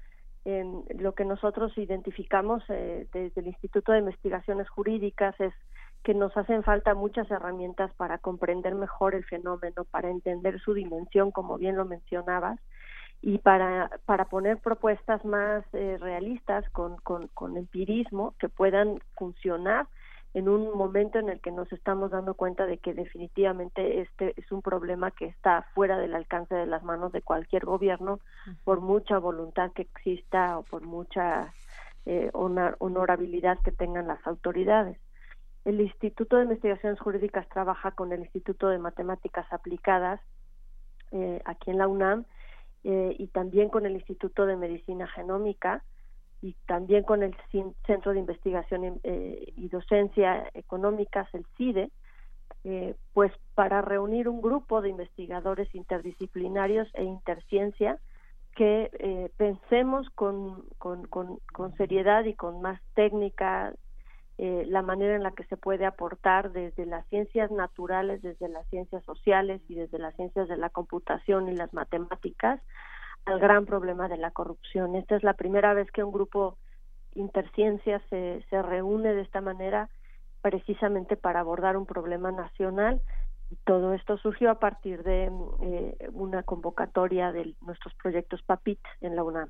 [0.97, 5.53] Lo que nosotros identificamos eh, desde el Instituto de Investigaciones Jurídicas es
[6.03, 11.31] que nos hacen falta muchas herramientas para comprender mejor el fenómeno, para entender su dimensión,
[11.31, 12.59] como bien lo mencionabas,
[13.21, 19.87] y para, para poner propuestas más eh, realistas con, con, con empirismo que puedan funcionar
[20.33, 24.51] en un momento en el que nos estamos dando cuenta de que definitivamente este es
[24.51, 28.19] un problema que está fuera del alcance de las manos de cualquier gobierno
[28.63, 31.53] por mucha voluntad que exista o por mucha
[32.05, 34.97] eh, honorabilidad que tengan las autoridades.
[35.63, 40.19] El Instituto de Investigaciones Jurídicas trabaja con el Instituto de Matemáticas Aplicadas
[41.11, 42.25] eh, aquí en la UNAM
[42.83, 45.83] eh, y también con el Instituto de Medicina Genómica
[46.41, 47.35] y también con el
[47.85, 51.91] Centro de Investigación eh, y Docencia Económicas, el CIDE,
[53.13, 57.97] pues para reunir un grupo de investigadores interdisciplinarios e interciencia
[58.55, 63.73] que pensemos con, con, seriedad y con más técnica
[64.43, 68.67] eh, la manera en la que se puede aportar desde las ciencias naturales, desde las
[68.69, 72.59] ciencias sociales y desde las ciencias de la computación y las matemáticas
[73.25, 74.95] al gran problema de la corrupción.
[74.95, 76.57] Esta es la primera vez que un grupo
[77.13, 79.91] interciencia se, se reúne de esta manera
[80.41, 82.99] precisamente para abordar un problema nacional.
[83.63, 85.31] Todo esto surgió a partir de
[85.61, 89.49] eh, una convocatoria de nuestros proyectos PAPIT en la UNAM.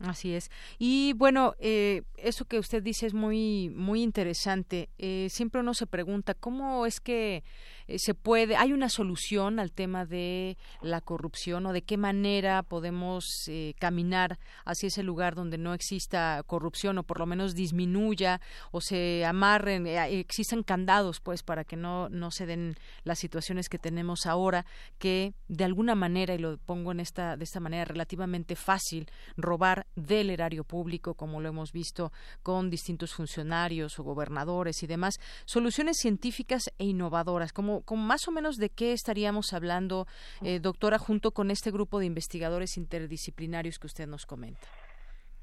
[0.00, 0.48] Así es.
[0.78, 4.90] Y bueno, eh, eso que usted dice es muy, muy interesante.
[4.96, 7.42] Eh, siempre uno se pregunta cómo es que
[7.88, 12.62] eh, se puede, hay una solución al tema de la corrupción o de qué manera
[12.62, 18.40] podemos caminar hacia ese lugar donde no exista corrupción o por lo menos disminuya
[18.70, 23.78] o se amarren, existan candados pues para que no, no se den las situaciones que
[23.78, 24.66] tenemos ahora
[24.98, 29.87] que de alguna manera, y lo pongo en esta, de esta manera relativamente fácil, robar
[29.96, 32.12] del erario público, como lo hemos visto
[32.42, 37.52] con distintos funcionarios o gobernadores y demás, soluciones científicas e innovadoras.
[37.52, 40.06] Como, más o menos de qué estaríamos hablando,
[40.42, 44.66] eh, doctora, junto con este grupo de investigadores interdisciplinarios que usted nos comenta.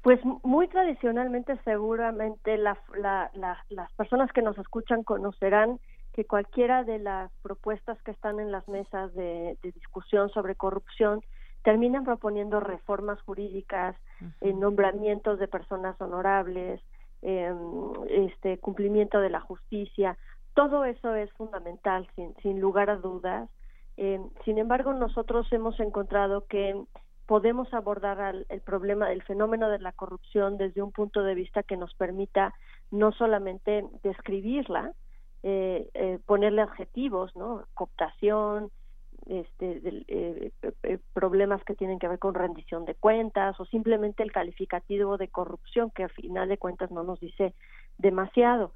[0.02, 2.78] Pues muy tradicionalmente, seguramente las
[3.96, 5.80] personas que nos escuchan conocerán
[6.16, 11.20] que cualquiera de las propuestas que están en las mesas de, discusión sobre corrupción
[11.66, 13.96] terminan proponiendo reformas jurídicas,
[14.40, 16.80] eh, nombramientos de personas honorables,
[17.22, 17.56] em,
[18.08, 20.16] este cumplimiento de la justicia.
[20.54, 23.50] Todo eso es fundamental, sin, sin lugar a dudas.
[23.96, 26.80] Em, sin embargo, nosotros hemos encontrado que
[27.26, 31.76] podemos abordar el problema del fenómeno de la corrupción desde un punto de vista que
[31.76, 32.54] nos permita
[32.92, 34.92] no solamente describirla,
[35.42, 37.64] eh, eh, ponerle adjetivos, ¿no?
[37.74, 38.70] Cooptación,
[39.26, 40.52] este, eh,
[40.82, 45.28] eh, problemas que tienen que ver con rendición de cuentas o simplemente el calificativo de
[45.28, 47.54] corrupción que a final de cuentas no nos dice
[47.98, 48.72] demasiado.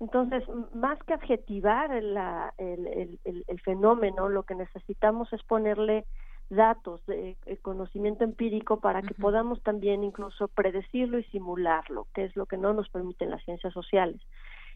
[0.00, 0.42] Entonces,
[0.74, 2.16] más que adjetivar el,
[2.58, 6.04] el, el, fenómeno, lo que necesitamos es ponerle
[6.50, 12.46] datos, de, conocimiento empírico para que podamos también incluso predecirlo y simularlo, que es lo
[12.46, 14.20] que no nos permiten las ciencias sociales.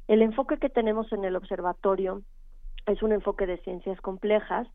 [0.06, 2.22] El enfoque que tenemos en el observatorio
[2.86, 4.66] es un enfoque de ciencias complejas,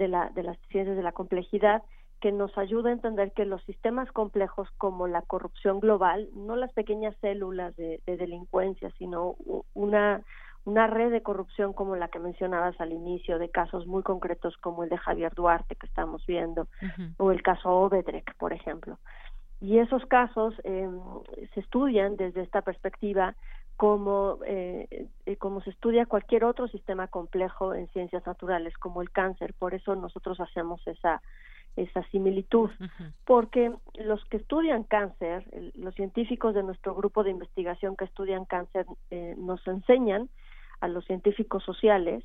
[0.00, 1.82] de, la, de las ciencias de la complejidad,
[2.20, 6.72] que nos ayuda a entender que los sistemas complejos como la corrupción global, no las
[6.72, 9.36] pequeñas células de, delincuencia, sino
[9.74, 10.22] una,
[10.64, 14.84] una red de corrupción como la que mencionabas al inicio, de casos muy concretos como
[14.84, 16.66] el de Javier Duarte que estamos viendo,
[17.18, 18.98] o el caso Obedrek, por ejemplo.
[19.60, 20.88] Y esos casos eh,
[21.52, 23.34] se estudian desde esta perspectiva
[23.80, 25.08] como, eh,
[25.38, 29.54] como se estudia cualquier otro sistema complejo en ciencias naturales, como el cáncer.
[29.58, 31.22] Por eso nosotros hacemos esa,
[31.76, 32.68] esa similitud,
[33.24, 38.84] porque los que estudian cáncer, los científicos de nuestro grupo de investigación que estudian cáncer,
[39.10, 40.28] eh, nos enseñan
[40.82, 42.22] a los científicos sociales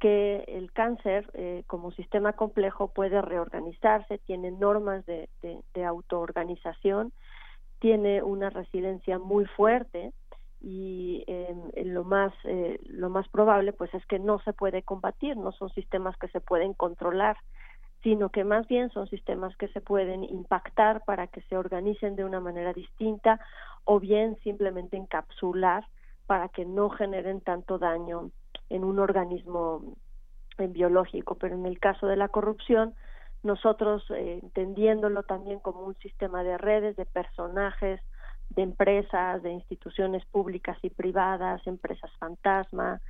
[0.00, 7.14] que el cáncer eh, como sistema complejo puede reorganizarse, tiene normas de, de, de autoorganización,
[7.78, 10.12] tiene una resiliencia muy fuerte,
[10.60, 11.24] y
[11.84, 15.70] lo más eh, lo más probable pues es que no se puede combatir no son
[15.70, 17.36] sistemas que se pueden controlar
[18.02, 22.24] sino que más bien son sistemas que se pueden impactar para que se organicen de
[22.24, 23.40] una manera distinta
[23.84, 25.84] o bien simplemente encapsular
[26.26, 28.30] para que no generen tanto daño
[28.68, 29.82] en un organismo
[30.58, 31.36] biológico.
[31.36, 32.94] Pero en el caso de la corrupción
[33.42, 38.00] nosotros eh, entendiéndolo también como un sistema de redes de personajes
[38.50, 43.00] de empresas, de instituciones públicas y privadas, empresas fantasma,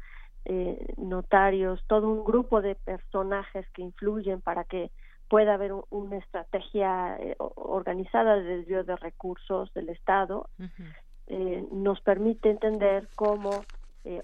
[0.44, 4.90] eh, notarios, todo un grupo de personajes que influyen para que
[5.28, 10.48] pueda haber una estrategia eh, organizada de desvío de recursos del Estado,
[11.26, 13.66] eh, nos permite entender cómo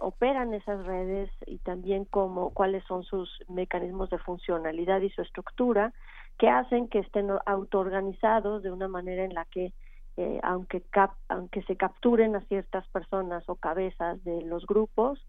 [0.00, 5.92] operan esas redes y también cómo cuáles son sus mecanismos de funcionalidad y su estructura
[6.38, 9.74] que hacen que estén autoorganizados de una manera en la que
[10.16, 10.82] eh, aunque,
[11.28, 15.24] aunque se capturen a ciertas personas o cabezas de los grupos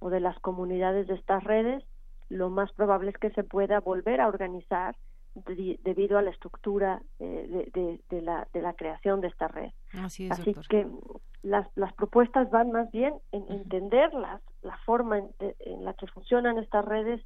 [0.00, 1.84] o de las comunidades de estas redes,
[2.28, 4.96] lo más probable es que se pueda volver a organizar
[5.34, 9.70] debido a la estructura eh, de, de, la, de la creación de esta red.
[9.92, 10.28] Así,
[10.68, 10.86] que
[11.42, 14.40] las, las propuestas van más bien en entender la
[14.86, 17.22] forma en, en, la que funcionan estas redes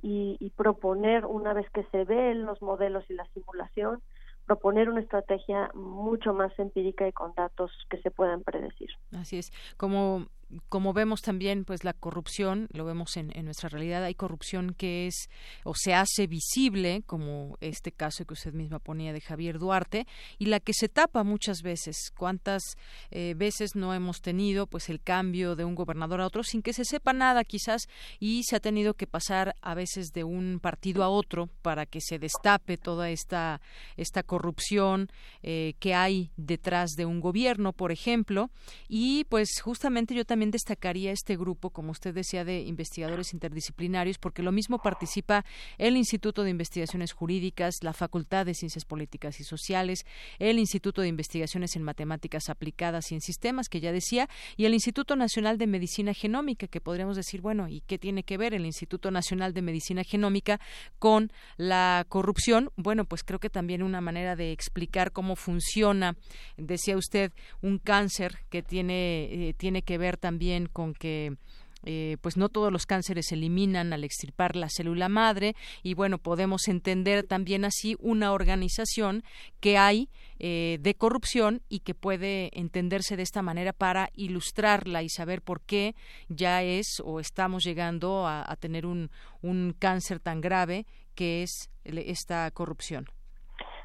[0.00, 4.00] y, y proponer, una vez que se ven los modelos y la simulación,
[4.48, 8.88] proponer una estrategia mucho más empírica y con datos que se puedan predecir.
[9.12, 9.52] Así es.
[9.76, 10.26] Como
[10.68, 15.28] como vemos también, pues la corrupción, lo vemos en, nuestra realidad, hay corrupción que es
[15.64, 20.06] o se hace visible, como este caso que usted misma ponía de Javier Duarte,
[20.38, 22.12] y la que se tapa muchas veces.
[22.16, 22.62] ¿Cuántas
[23.10, 26.72] eh, veces no hemos tenido pues el cambio de un gobernador a otro sin que
[26.72, 27.88] se sepa nada quizás
[28.18, 32.00] y se ha tenido que pasar a veces de un partido a otro para que
[32.00, 33.60] se destape toda esta,
[33.96, 35.08] esta corrupción
[35.42, 38.50] eh, que hay detrás de un gobierno, por ejemplo,
[38.88, 44.18] y pues justamente yo también también destacaría este grupo, como usted decía, de investigadores interdisciplinarios,
[44.18, 45.44] porque lo mismo participa
[45.78, 50.06] el Instituto de Investigaciones Jurídicas, la Facultad de Ciencias Políticas y Sociales,
[50.38, 54.74] el Instituto de Investigaciones en Matemáticas Aplicadas y en Sistemas, que ya decía, y el
[54.74, 58.64] Instituto Nacional de Medicina Genómica, que podríamos decir, bueno, ¿y qué tiene que ver el
[58.64, 60.60] Instituto Nacional de Medicina Genómica
[61.00, 62.70] con la corrupción?
[62.76, 66.14] Bueno, pues creo que también una manera de explicar cómo funciona,
[66.56, 70.27] decía usted, un cáncer que tiene, eh, tiene que ver también
[70.72, 71.36] con que
[71.84, 76.18] eh, pues no todos los cánceres se eliminan al extirpar la célula madre y bueno
[76.18, 79.22] podemos entender también así una organización
[79.60, 80.10] que hay
[80.40, 85.60] eh, de corrupción y que puede entenderse de esta manera para ilustrarla y saber por
[85.60, 85.94] qué
[86.28, 89.10] ya es o estamos llegando a, tener un,
[89.40, 93.06] un cáncer tan grave que es esta corrupción.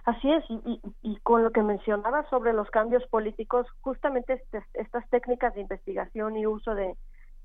[0.05, 5.09] Así es, y, y, con lo que mencionaba sobre los cambios políticos, justamente este, estas
[5.09, 6.97] técnicas de investigación y uso de,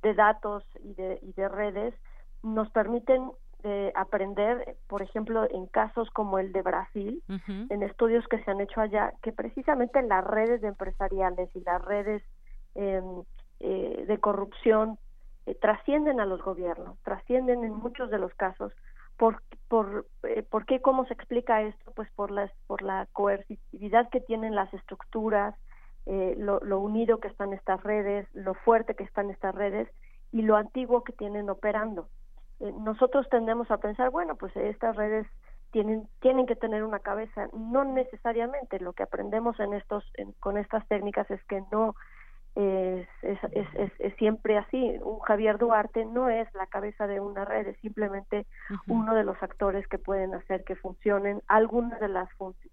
[0.03, 1.95] de datos y de, y de redes
[2.43, 3.31] nos permiten
[3.65, 8.61] eh, aprender, por ejemplo, en casos como el de Brasil, en estudios que se han
[8.61, 12.23] hecho allá, que precisamente las redes empresariales y las redes
[12.77, 13.25] em,
[13.59, 14.97] eh, de corrupción
[15.47, 18.73] eh, trascienden a los gobiernos, trascienden en muchos de los casos.
[19.19, 20.07] ¿Por, por,
[20.49, 20.81] ¿Por qué?
[20.81, 21.93] ¿Cómo se explica esto?
[21.95, 25.55] Pues por, las, por la coercitividad que tienen las estructuras,
[26.07, 29.89] eh, lo, unido que están estas redes, lo fuerte que están estas redes
[30.33, 32.09] y lo antiguo que tienen operando.
[32.61, 35.27] Eh, nosotros tendemos a pensar, bueno, pues estas redes
[35.71, 38.81] tienen tienen que tener una cabeza, no necesariamente.
[38.81, 40.03] Lo que aprendemos en estos
[40.41, 41.95] con estas técnicas es que no
[42.59, 44.99] es, es, es, siempre así.
[45.03, 48.47] Un Javier Duarte no es la cabeza de una red, es simplemente
[48.89, 52.29] uno de los actores que pueden hacer que funcionen algunos de, las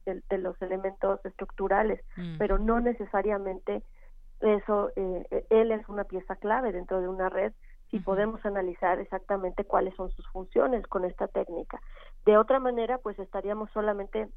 [0.05, 2.37] de, los elementos estructurales, mm.
[2.39, 3.83] pero no necesariamente
[4.41, 7.53] eso, eh, él es una pieza clave dentro de una red
[7.91, 11.79] si podemos analizar exactamente cuáles son sus funciones con esta técnica.
[12.25, 14.27] De otra manera, pues estaríamos solamente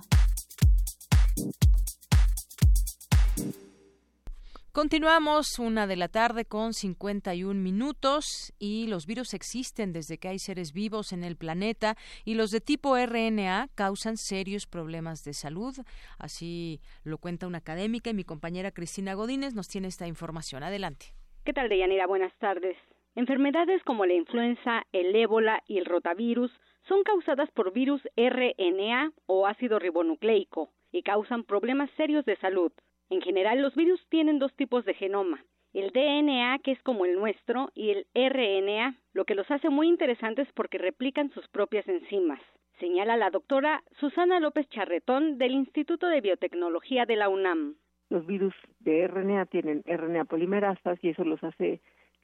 [4.72, 10.38] Continuamos una de la tarde con 51 minutos y los virus existen desde que hay
[10.38, 11.94] seres vivos en el planeta
[12.24, 15.74] y los de tipo RNA causan serios problemas de salud.
[16.18, 20.62] Así lo cuenta una académica y mi compañera Cristina Godínez nos tiene esta información.
[20.62, 21.12] Adelante.
[21.44, 22.06] ¿Qué tal, Deyanira?
[22.06, 22.78] Buenas tardes.
[23.14, 26.50] Enfermedades como la influenza, el ébola y el rotavirus
[26.90, 32.72] son causadas por virus RNA o ácido ribonucleico y causan problemas serios de salud.
[33.10, 37.14] En general, los virus tienen dos tipos de genoma, el DNA, que es como el
[37.14, 42.40] nuestro, y el RNA, lo que los hace muy interesantes porque replican sus propias enzimas,
[42.80, 47.76] señala la doctora Susana López Charretón del Instituto de Biotecnología de la UNAM.
[48.08, 51.80] Los virus de RNA tienen RNA polimerasas y eso los hace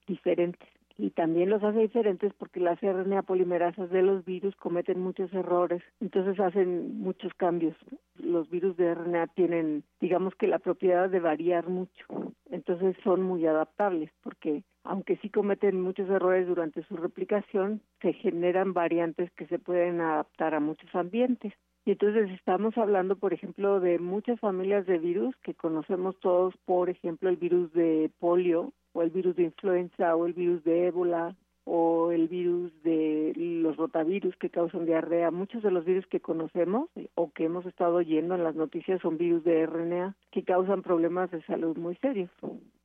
[0.09, 0.69] diferentes
[0.99, 5.83] y también los hace diferentes porque las RNA polimerasas de los virus cometen muchos errores,
[6.01, 7.77] entonces hacen muchos cambios.
[8.17, 13.47] Los virus de RNA tienen, digamos que la propiedad de variar mucho, entonces son muy
[13.47, 19.59] adaptables porque aunque sí cometen muchos errores durante su replicación, se generan variantes que se
[19.59, 21.53] pueden adaptar a muchos ambientes.
[21.85, 26.91] Y entonces estamos hablando, por ejemplo, de muchas familias de virus que conocemos todos, por
[26.91, 31.37] ejemplo, el virus de polio, o el virus de influenza o el virus de ébola
[31.69, 35.33] o el virus de los rotavirus que causan diarrea.
[35.33, 39.01] Muchos de los virus que conocemos eh, o que hemos estado oyendo en las noticias
[39.03, 42.31] son virus de RNA que causan problemas de salud muy serios.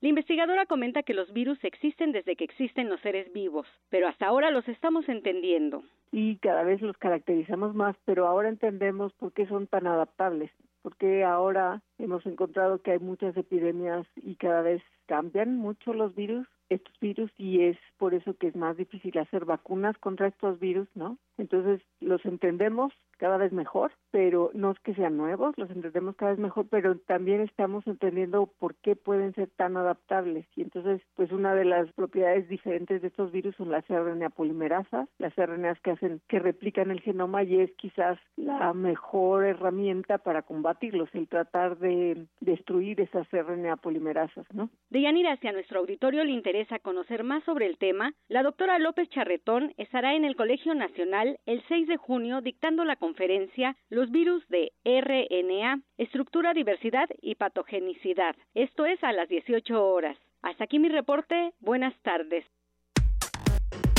[0.02, 4.26] La investigadora comenta que los virus existen desde que existen los seres vivos, pero hasta
[4.26, 5.84] ahora los estamos entendiendo.
[6.12, 10.52] Y cada vez los caracterizamos más, pero ahora entendemos por qué son tan adaptables
[10.82, 14.82] porque ahora hemos encontrado que hay muchas epidemias y cada vez
[15.12, 19.46] cambian mucho los virus estos virus y es por eso que es más difícil hacer
[19.46, 21.18] vacunas contra estos virus, ¿no?
[21.38, 26.32] Entonces los entendemos cada vez mejor, pero no es que sean nuevos, los entendemos cada
[26.32, 30.48] vez mejor, pero también estamos entendiendo por qué pueden ser tan adaptables.
[30.56, 35.08] Y entonces, pues una de las propiedades diferentes de estos virus son las RNA polimerasas,
[35.20, 40.42] las RNAs que hacen que replican el genoma y es quizás la mejor herramienta para
[40.42, 44.70] combatirlos, el tratar de destruir esas RNA polimerasas, ¿no?
[44.90, 48.78] De Yanira hacia nuestro auditorio le interesa a conocer más sobre el tema, la doctora
[48.78, 54.12] López Charretón estará en el Colegio Nacional el 6 de junio dictando la conferencia Los
[54.12, 58.36] virus de RNA, estructura, diversidad y patogenicidad.
[58.54, 60.18] Esto es a las 18 horas.
[60.42, 61.54] Hasta aquí mi reporte.
[61.60, 62.46] Buenas tardes.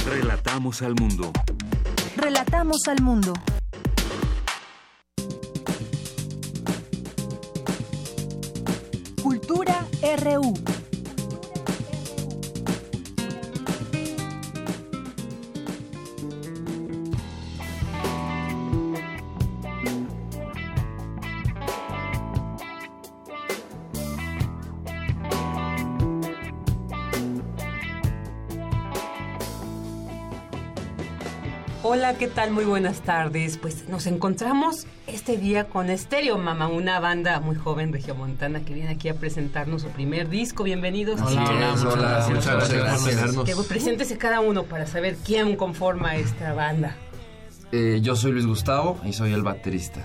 [0.06, 1.32] Relatamos al mundo.
[2.16, 3.32] Relatamos al mundo.
[9.22, 9.86] Cultura
[10.22, 10.81] RU.
[31.94, 32.52] Hola, ¿qué tal?
[32.52, 33.58] Muy buenas tardes.
[33.58, 38.88] Pues nos encontramos este día con Estéreo Mama, una banda muy joven regiomontana que viene
[38.88, 40.64] aquí a presentarnos su primer disco.
[40.64, 41.20] Bienvenidos.
[41.20, 46.54] Hola, hola, hola, muchas gracias por Que preséntese cada uno para saber quién conforma esta
[46.54, 46.96] banda.
[47.72, 50.00] Eh, yo soy Luis Gustavo y soy el baterista.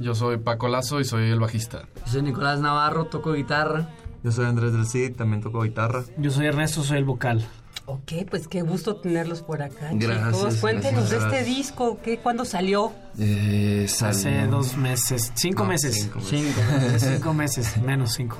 [0.00, 1.86] Yo soy Paco Lazo y soy el bajista.
[2.06, 3.88] Yo soy Nicolás Navarro, toco guitarra.
[4.24, 6.02] Yo soy Andrés del Cid, también toco guitarra.
[6.18, 7.46] Yo soy Ernesto, soy el vocal.
[7.92, 10.56] Ok, pues qué gusto tenerlos por acá, gracias, chicos.
[10.60, 12.92] Cuéntenos gracias, de este disco, ¿qué, ¿cuándo salió?
[13.18, 15.94] Eh, Hace dos meses, cinco No, meses.
[16.02, 16.30] cinco meses.
[16.30, 18.38] Cinco meses, cinco meses, menos cinco.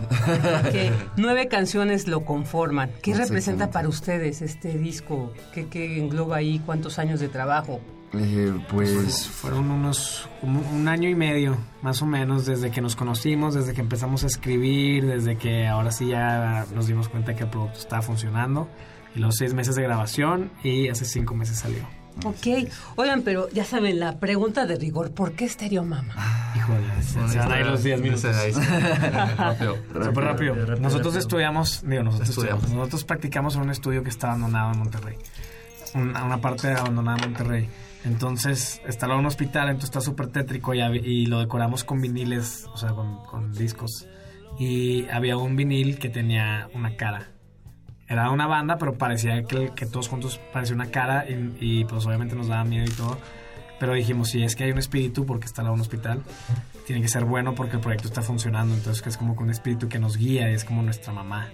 [1.17, 2.93] Nueve canciones lo conforman.
[3.03, 5.33] ¿Qué representa para ustedes este disco?
[5.53, 6.61] ¿Qué, qué engloba ahí?
[6.65, 7.81] ¿Cuántos años de trabajo?
[8.13, 12.95] Eh, pues Fueron unos como un año y medio, más o menos, desde que nos
[12.97, 17.45] conocimos, desde que empezamos a escribir, desde que ahora sí ya nos dimos cuenta que
[17.45, 18.69] el producto estaba funcionando.
[19.15, 21.87] Y los seis meses de grabación y hace cinco meses salió.
[22.25, 26.15] Ok, oigan, pero ya saben, la pregunta de rigor, ¿por qué Stereo Mama?
[26.57, 28.25] Híjole, se, van a ir los 10 minutos.
[29.37, 29.77] Rápido.
[30.05, 30.55] Súper rápido.
[30.55, 31.19] Nosotros rápido.
[31.19, 32.59] estudiamos, digo, nosotros Estudiamos.
[32.63, 32.71] estudiamos.
[32.71, 35.17] Nosotros practicamos en un estudio que está abandonado en Monterrey.
[35.95, 37.69] Una, una parte abandonada en Monterrey.
[38.05, 42.67] Entonces, está en un hospital, entonces está súper tétrico y, y lo decoramos con viniles,
[42.73, 44.07] o sea, con, con discos.
[44.59, 47.29] Y había un vinil que tenía una cara.
[48.11, 52.05] Era una banda, pero parecía que, que todos juntos parecía una cara y, y, pues
[52.07, 53.17] obviamente nos daba miedo y todo.
[53.79, 56.23] Pero dijimos, si es que hay un espíritu porque está de un hospital,
[56.87, 58.75] tiene que ser bueno porque el proyecto está funcionando.
[58.75, 61.49] Entonces que es como que un espíritu que nos guía y es como nuestra mamá.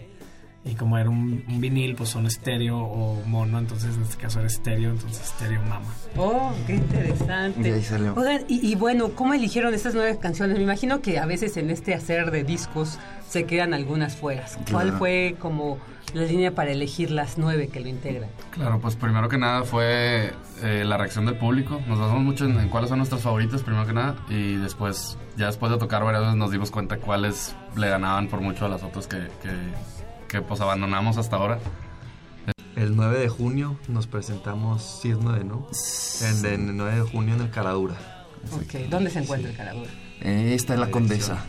[0.65, 4.41] Y como era un, un vinil, pues son estéreo o mono, entonces en este caso
[4.41, 5.87] era estéreo, entonces estéreo mama.
[6.17, 7.63] Oh, qué interesante.
[7.63, 8.15] De ahí salió.
[8.15, 10.57] Oigan, y, y bueno, ¿cómo eligieron estas nueve canciones?
[10.57, 12.99] Me imagino que a veces en este hacer de discos
[13.29, 14.57] se quedan algunas fueras.
[14.73, 14.99] ¿Cuál Claro.
[14.99, 15.79] fue como
[16.15, 18.31] la línea para elegir las nueve que lo integran?
[18.51, 20.33] Claro, pues primero que nada fue
[20.63, 21.81] eh, la reacción del público.
[21.87, 24.17] Nos basamos mucho en, en cuáles son nuestras favoritas, primero que nada.
[24.29, 28.41] Y después, ya después de tocar varias veces, nos dimos cuenta cuáles le ganaban por
[28.41, 29.51] mucho a las otras que, que,
[30.29, 31.59] que, pues abandonamos hasta ahora.
[32.77, 35.67] El 9 de junio nos presentamos, sí es 9, ¿no?
[36.23, 37.95] El, el 9 de junio en el Caradura.
[38.53, 39.91] Ok, ¿dónde se encuentra el Caradura?
[40.21, 41.45] Eh, está en la Condesa.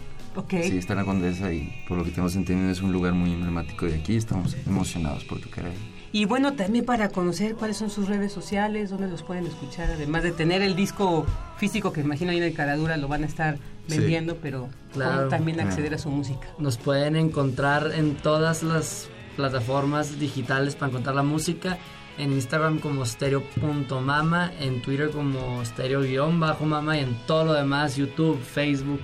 [0.50, 3.32] Sí, está en la Condesa y por lo que tenemos entendido es un lugar muy
[3.34, 4.16] emblemático de aquí.
[4.16, 5.74] Estamos emocionados por tocar ahí.
[6.14, 10.24] Y bueno, también para conocer cuáles son sus redes sociales, dónde los pueden escuchar, además
[10.24, 11.26] de tener el disco
[11.58, 13.58] físico que imagino ahí en el Caradura lo van a estar
[13.88, 13.98] Sí.
[14.00, 15.18] vendiendo, pero Claro.
[15.18, 16.48] cómo también acceder a su música.
[16.60, 21.78] Nos pueden encontrar en todas las plataformas digitales para encontrar la música.
[22.18, 29.00] En Instagram como stereo.mama, en Twitter como stereo-mama y en todo lo demás, YouTube, Facebook,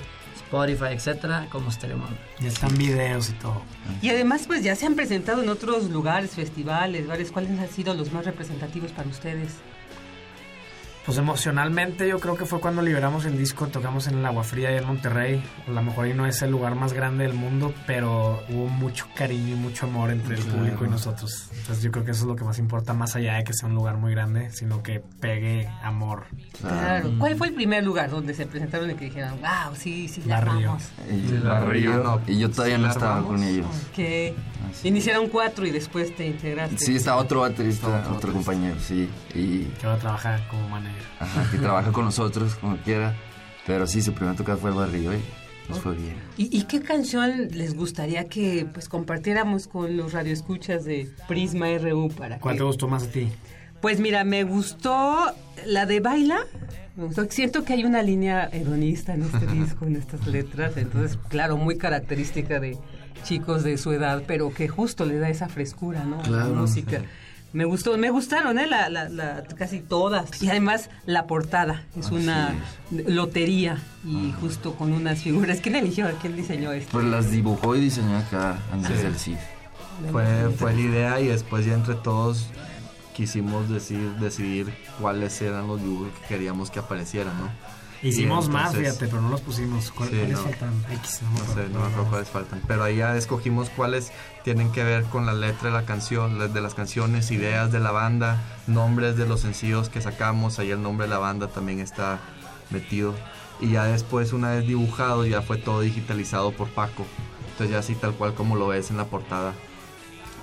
[0.53, 2.15] Spotify, etcétera, como stereo mama.
[2.39, 3.63] Ya están videos y todo.
[4.03, 7.31] Y además, pues ya se han presentado en otros lugares, festivales, bares.
[7.31, 9.53] ¿Cuáles han sido los más representativos para ustedes?
[11.05, 14.71] Pues emocionalmente yo creo que fue cuando liberamos el disco, tocamos en el Agua Fría
[14.71, 15.43] y en Monterrey.
[15.67, 19.07] A lo mejor ahí no es el lugar más grande del mundo, pero hubo mucho
[19.13, 21.49] cariño y mucho amor entre el público y nosotros.
[21.51, 23.67] Entonces yo creo que eso es lo que más importa, más allá de que sea
[23.67, 26.25] un lugar muy grande, sino que pegue amor.
[26.61, 27.11] Claro.
[27.19, 30.37] ¿Cuál fue el primer lugar donde se presentaron y que dijeron, wow, sí, sí, la
[30.37, 30.83] amamos?
[32.27, 33.67] Y, yo todavía no estaba con ellos.
[33.93, 34.33] Que
[34.83, 36.77] iniciaron cuatro y después te integraste.
[36.77, 39.09] Sí, estaba otro baterista, otro, compañero, sí.
[39.35, 39.65] Y...
[39.65, 40.92] Que va a trabajar como manager.
[41.19, 43.15] Ajá, que trabaja con nosotros como quiera.
[43.65, 45.21] Pero sí, su primera tocada fue el barrio y
[45.69, 46.15] nos fue bien.
[46.37, 52.39] ¿Y, qué canción les gustaría que pues compartiéramos con los radioescuchas de Prisma RU para
[52.39, 53.29] ¿Cuál te gustó más a ti?
[53.81, 55.33] Pues mira, me gustó
[55.65, 56.39] la de Baila.
[57.29, 60.77] Siento que hay una línea hedonista en este disco, en estas letras.
[60.77, 62.77] Entonces, claro, muy característica de
[63.23, 66.21] chicos de su edad, pero que justo le da esa frescura, ¿no?
[66.29, 67.01] La música.
[67.53, 68.65] Me gustó, me gustaron, ¿eh?
[68.65, 70.41] La, la, casi todas.
[70.41, 72.55] Y además la portada es una
[72.89, 75.59] lotería y justo con unas figuras.
[75.61, 76.09] ¿Quién eligió?
[76.19, 76.91] ¿Quién diseñó esto?
[76.91, 79.37] Pues las dibujó y diseñó acá antes del CIF.
[80.11, 82.47] Fue, fue la idea y después ya entre todos
[83.13, 87.49] quisimos decir, decidir cuáles eran los dibujos que queríamos que aparecieran, ¿no?
[88.03, 89.91] Hicimos más, fíjate, pero no los pusimos.
[89.91, 90.73] ¿Cuáles faltan?
[90.91, 92.61] X, no, sé, no me acuerdo cuáles faltan.
[92.67, 94.11] Pero ahí ya escogimos cuáles
[94.43, 97.91] tienen que ver con la letra de la canción, de las canciones, ideas de la
[97.91, 100.59] banda, nombres de los sencillos que sacamos.
[100.59, 102.19] Ahí el nombre de la banda también está
[102.69, 103.15] metido.
[103.61, 107.05] Y ya después, una vez dibujado, ya fue todo digitalizado por Paco.
[107.51, 109.53] Entonces ya así tal cual como lo ves en la portada.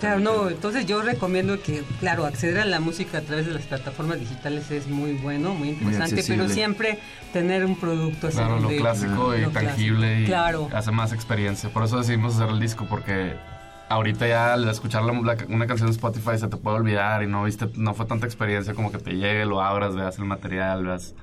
[0.00, 3.64] Claro, no, entonces yo recomiendo que, claro, acceder a la música a través de las
[3.64, 6.98] plataformas digitales es muy bueno, muy interesante, pero siempre
[7.34, 8.38] tener un producto así.
[8.38, 11.68] Claro, lo clásico y tangible y hace más experiencia.
[11.68, 13.36] Por eso decidimos hacer el disco, porque
[13.90, 17.68] ahorita ya al escuchar una canción de Spotify se te puede olvidar y no viste,
[17.74, 21.14] no fue tanta experiencia como que te llegue, lo abras, veas el material, veas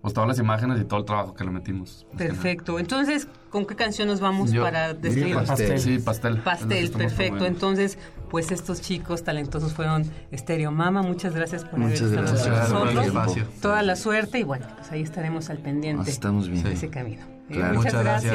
[0.00, 2.06] pues todas las imágenes y todo el trabajo que le metimos.
[2.16, 2.78] Perfecto.
[2.78, 5.34] Entonces, ¿con qué canción nos vamos para describir?
[5.34, 5.80] Pastel.
[5.80, 6.38] Sí, pastel.
[6.38, 7.46] Pastel, perfecto.
[7.46, 7.98] Entonces,
[8.30, 11.02] pues estos chicos talentosos fueron Estéreo Mama.
[11.02, 13.38] Muchas gracias por haber estado con nosotros.
[13.60, 16.62] Toda la suerte y bueno, pues ahí estaremos al pendiente estamos bien.
[16.62, 17.22] de ese camino.
[17.48, 18.34] Muchas, gracias.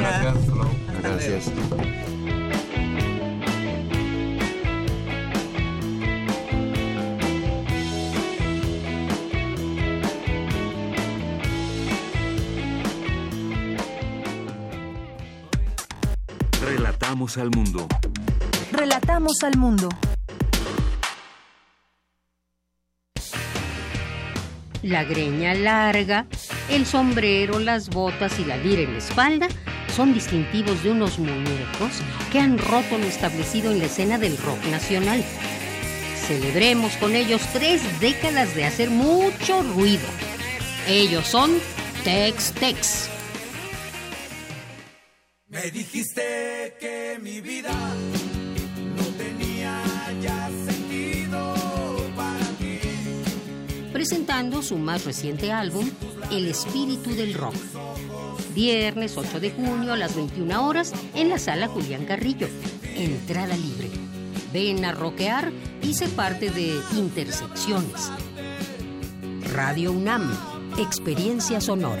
[1.02, 1.52] Gracias.
[17.12, 17.86] Relatamos al mundo.
[18.72, 19.90] Relatamos al mundo.
[24.82, 26.26] La greña larga,
[26.70, 29.48] el sombrero, las botas y la lira en la espalda
[29.94, 32.00] son distintivos de unos muñecos
[32.32, 35.22] que han roto lo establecido en la escena del rock nacional.
[36.26, 40.08] Celebremos con ellos tres décadas de hacer mucho ruido.
[40.88, 41.50] Ellos son
[42.04, 43.11] Tex Tex.
[45.52, 47.74] Me dijiste que mi vida
[48.96, 49.82] no tenía
[50.22, 51.54] ya sentido
[52.16, 52.78] para ti.
[53.92, 55.90] Presentando su más reciente álbum,
[56.30, 57.54] El Espíritu del Rock.
[58.54, 62.48] Viernes 8 de junio a las 21 horas en la sala Julián Carrillo.
[62.96, 63.90] Entrada libre.
[64.54, 68.10] Ven a rockear y se parte de Intersecciones.
[69.52, 70.34] Radio UNAM.
[70.78, 72.00] Experiencia sonora.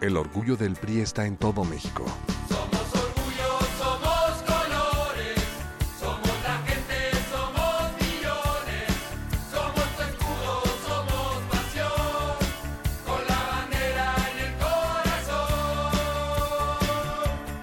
[0.00, 2.06] El orgullo del PRI está en todo México.
[2.48, 5.38] Somos orgullo, somos colores,
[6.00, 8.88] somos la gente, somos millones,
[9.52, 12.32] somos tu escudo, somos pasión,
[13.04, 15.92] con la bandera en el corazón.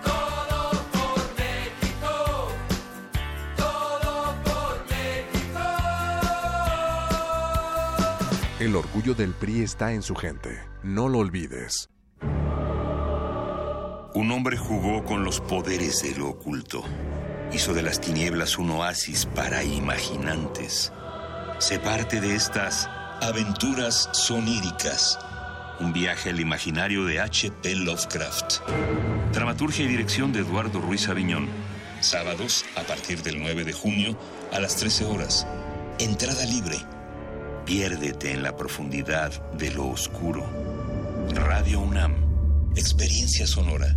[0.04, 0.60] Todo
[0.94, 2.14] por México,
[3.58, 4.14] todo
[4.44, 5.66] por México.
[8.60, 10.64] El orgullo del PRI está en su gente.
[10.84, 11.90] No lo olvides.
[14.18, 16.84] Un hombre jugó con los poderes de lo oculto.
[17.54, 20.92] Hizo de las tinieblas un oasis para imaginantes.
[21.60, 22.90] Se parte de estas
[23.22, 25.20] aventuras soníricas.
[25.80, 27.76] Un viaje al imaginario de H.P.
[27.76, 28.62] Lovecraft.
[29.34, 31.48] Dramaturgia y dirección de Eduardo Ruiz Aviñón.
[32.00, 34.18] Sábados, a partir del 9 de junio,
[34.52, 35.46] a las 13 horas.
[36.00, 36.78] Entrada libre.
[37.68, 40.44] Piérdete en la profundidad de lo oscuro.
[41.36, 42.16] Radio UNAM.
[42.76, 43.96] Experiencia sonora.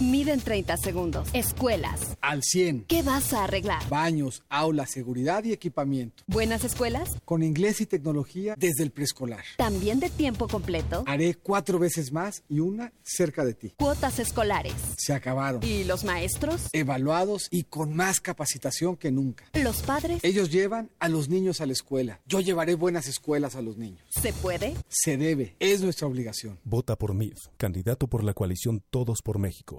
[0.00, 1.28] Miden 30 segundos.
[1.32, 2.16] Escuelas.
[2.20, 2.86] Al 100.
[2.86, 3.88] ¿Qué vas a arreglar?
[3.88, 6.24] Baños, aulas, seguridad y equipamiento.
[6.26, 7.10] ¿Buenas escuelas?
[7.24, 9.44] Con inglés y tecnología desde el preescolar.
[9.56, 11.04] ¿También de tiempo completo?
[11.06, 13.72] Haré cuatro veces más y una cerca de ti.
[13.78, 14.74] Cuotas escolares.
[14.96, 15.62] Se acabaron.
[15.62, 16.68] ¿Y los maestros?
[16.72, 19.44] Evaluados y con más capacitación que nunca.
[19.54, 20.24] ¿Los padres?
[20.24, 22.20] Ellos llevan a los niños a la escuela.
[22.26, 24.02] Yo llevaré buenas escuelas a los niños.
[24.10, 24.74] ¿Se puede?
[24.88, 25.54] Se debe.
[25.60, 26.58] Es nuestra obligación.
[26.64, 29.78] Vota por MIF, candidato por la coalición Todos por México.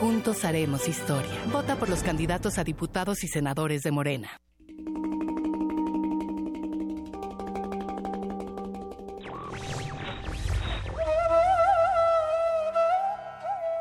[0.00, 1.44] Juntos haremos historia.
[1.50, 4.30] Vota por los candidatos a diputados y senadores de Morena.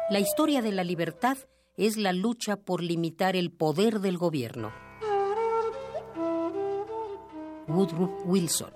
[0.09, 1.37] La historia de la libertad
[1.75, 4.71] es la lucha por limitar el poder del gobierno.
[7.67, 8.71] Woodrow Wilson.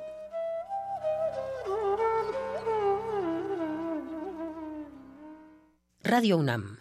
[6.03, 6.80] Radio UNAM.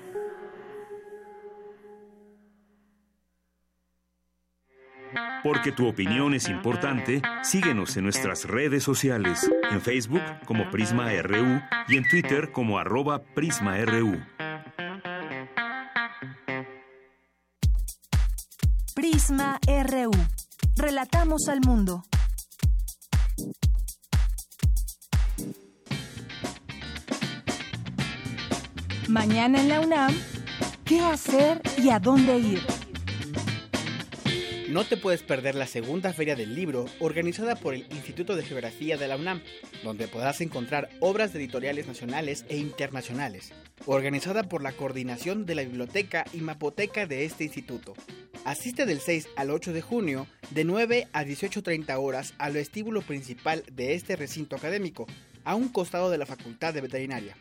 [5.43, 11.61] Porque tu opinión es importante, síguenos en nuestras redes sociales, en Facebook como Prisma RU
[11.87, 14.21] y en Twitter como arroba PrismaRU.
[18.93, 20.11] Prisma RU.
[20.75, 22.03] Relatamos al mundo.
[29.07, 30.13] Mañana en la UNAM,
[30.85, 32.80] ¿qué hacer y a dónde ir?
[34.71, 38.95] No te puedes perder la segunda Feria del Libro organizada por el Instituto de Geografía
[38.95, 39.41] de la UNAM,
[39.83, 43.51] donde podrás encontrar obras editoriales nacionales e internacionales,
[43.85, 47.95] organizada por la coordinación de la biblioteca y mapoteca de este instituto.
[48.45, 53.65] Asiste del 6 al 8 de junio, de 9 a 18.30 horas, al vestíbulo principal
[53.73, 55.05] de este recinto académico,
[55.43, 57.35] a un costado de la Facultad de Veterinaria.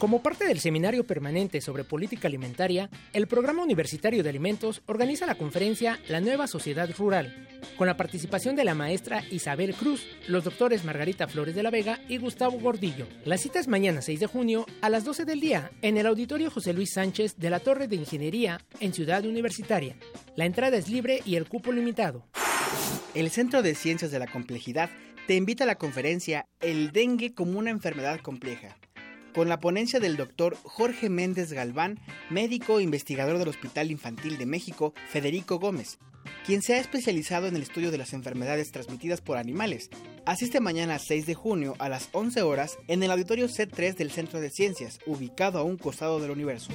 [0.00, 5.34] Como parte del Seminario Permanente sobre Política Alimentaria, el Programa Universitario de Alimentos organiza la
[5.34, 7.46] conferencia La Nueva Sociedad Rural,
[7.76, 12.00] con la participación de la maestra Isabel Cruz, los doctores Margarita Flores de la Vega
[12.08, 13.06] y Gustavo Gordillo.
[13.26, 16.50] La cita es mañana 6 de junio a las 12 del día en el Auditorio
[16.50, 19.96] José Luis Sánchez de la Torre de Ingeniería en Ciudad Universitaria.
[20.34, 22.24] La entrada es libre y el cupo limitado.
[23.14, 24.88] El Centro de Ciencias de la Complejidad
[25.26, 28.78] te invita a la conferencia El dengue como una enfermedad compleja
[29.32, 31.98] con la ponencia del doctor Jorge Méndez Galván,
[32.30, 35.98] médico e investigador del Hospital Infantil de México, Federico Gómez,
[36.44, 39.90] quien se ha especializado en el estudio de las enfermedades transmitidas por animales.
[40.26, 44.40] Asiste mañana 6 de junio a las 11 horas en el auditorio C3 del Centro
[44.40, 46.70] de Ciencias, ubicado a un costado del universo.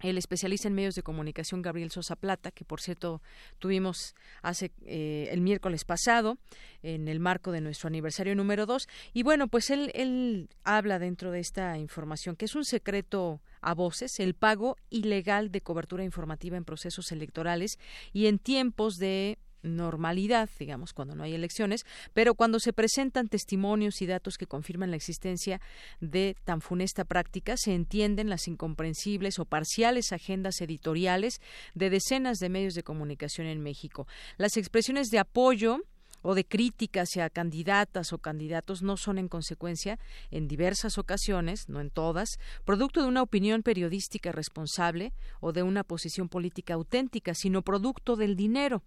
[0.00, 3.22] el especialista en medios de comunicación Gabriel Sosa Plata, que por cierto
[3.58, 6.38] tuvimos hace eh, el miércoles pasado
[6.82, 8.88] en el marco de nuestro aniversario número dos.
[9.12, 13.74] Y bueno, pues él, él habla dentro de esta información que es un secreto a
[13.74, 17.78] voces el pago ilegal de cobertura informativa en procesos electorales
[18.12, 24.00] y en tiempos de normalidad, digamos, cuando no hay elecciones, pero cuando se presentan testimonios
[24.02, 25.60] y datos que confirman la existencia
[26.00, 31.40] de tan funesta práctica, se entienden las incomprensibles o parciales agendas editoriales
[31.74, 34.06] de decenas de medios de comunicación en México.
[34.36, 35.80] Las expresiones de apoyo
[36.22, 39.98] o de crítica hacia candidatas o candidatos no son en consecuencia,
[40.32, 45.84] en diversas ocasiones, no en todas, producto de una opinión periodística responsable o de una
[45.84, 48.82] posición política auténtica, sino producto del dinero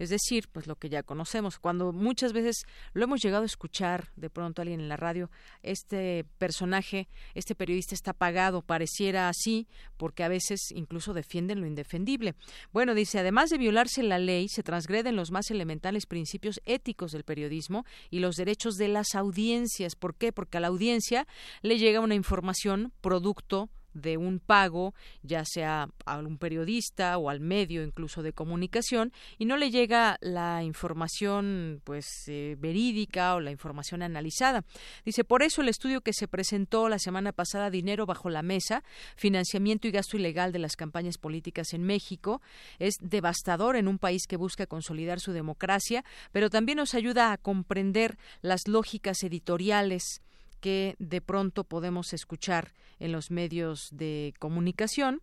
[0.00, 1.58] es decir, pues lo que ya conocemos.
[1.58, 5.30] Cuando muchas veces lo hemos llegado a escuchar de pronto alguien en la radio,
[5.62, 12.34] este personaje, este periodista está pagado, pareciera así, porque a veces incluso defienden lo indefendible.
[12.72, 17.24] Bueno, dice, además de violarse la ley, se transgreden los más elementales principios éticos del
[17.24, 19.96] periodismo y los derechos de las audiencias.
[19.96, 20.32] ¿Por qué?
[20.32, 21.26] Porque a la audiencia
[21.60, 27.40] le llega una información producto de un pago, ya sea a un periodista o al
[27.40, 33.50] medio incluso de comunicación, y no le llega la información pues eh, verídica o la
[33.50, 34.64] información analizada.
[35.04, 38.82] Dice, por eso el estudio que se presentó la semana pasada, Dinero bajo la mesa,
[39.16, 42.40] financiamiento y gasto ilegal de las campañas políticas en México,
[42.78, 47.38] es devastador en un país que busca consolidar su democracia, pero también nos ayuda a
[47.38, 50.22] comprender las lógicas editoriales
[50.60, 55.22] que de pronto podemos escuchar en los medios de comunicación.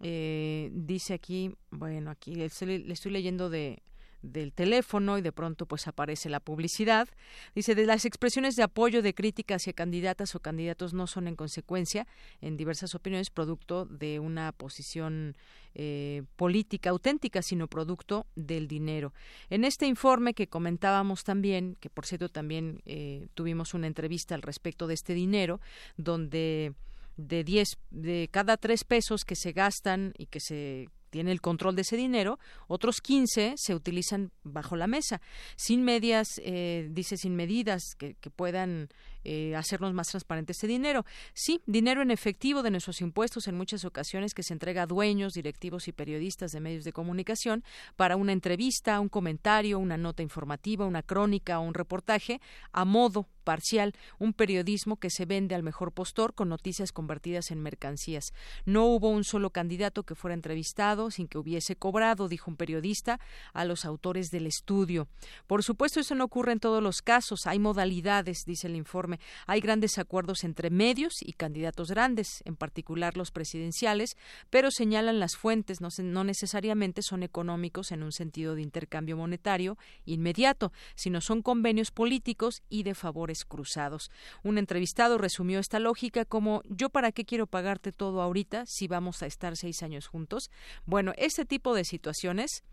[0.00, 3.82] Eh, dice aquí, bueno, aquí le estoy, leyendo de
[4.22, 7.08] del teléfono y de pronto pues aparece la publicidad.
[7.54, 11.36] Dice, de las expresiones de apoyo de crítica hacia candidatas o candidatos no son en
[11.36, 12.06] consecuencia,
[12.40, 15.36] en diversas opiniones, producto de una posición
[15.74, 19.12] eh, política auténtica, sino producto del dinero.
[19.50, 24.42] En este informe que comentábamos también, que por cierto también eh, tuvimos una entrevista al
[24.42, 25.60] respecto de este dinero,
[25.96, 26.74] donde
[27.16, 31.76] de 10 de cada tres pesos que se gastan y que se tiene el control
[31.76, 35.20] de ese dinero, otros 15 se utilizan bajo la mesa,
[35.56, 38.88] sin medias, eh, dice, sin medidas que, que puedan
[39.24, 41.04] eh, hacernos más transparente ese dinero.
[41.34, 45.34] Sí, dinero en efectivo de nuestros impuestos en muchas ocasiones que se entrega a dueños,
[45.34, 47.64] directivos y periodistas de medios de comunicación
[47.96, 52.40] para una entrevista, un comentario, una nota informativa, una crónica o un reportaje
[52.72, 57.62] a modo parcial, un periodismo que se vende al mejor postor con noticias convertidas en
[57.62, 58.34] mercancías.
[58.66, 63.20] No hubo un solo candidato que fuera entrevistado sin que hubiese cobrado, dijo un periodista,
[63.54, 65.08] a los autores del estudio.
[65.46, 67.46] Por supuesto, eso no ocurre en todos los casos.
[67.46, 73.16] Hay modalidades, dice el informe hay grandes acuerdos entre medios y candidatos grandes, en particular
[73.16, 74.16] los presidenciales,
[74.50, 79.78] pero señalan las fuentes no, no necesariamente son económicos en un sentido de intercambio monetario
[80.04, 84.10] inmediato, sino son convenios políticos y de favores cruzados.
[84.42, 89.22] Un entrevistado resumió esta lógica como yo para qué quiero pagarte todo ahorita si vamos
[89.22, 90.50] a estar seis años juntos.
[90.84, 92.64] Bueno, este tipo de situaciones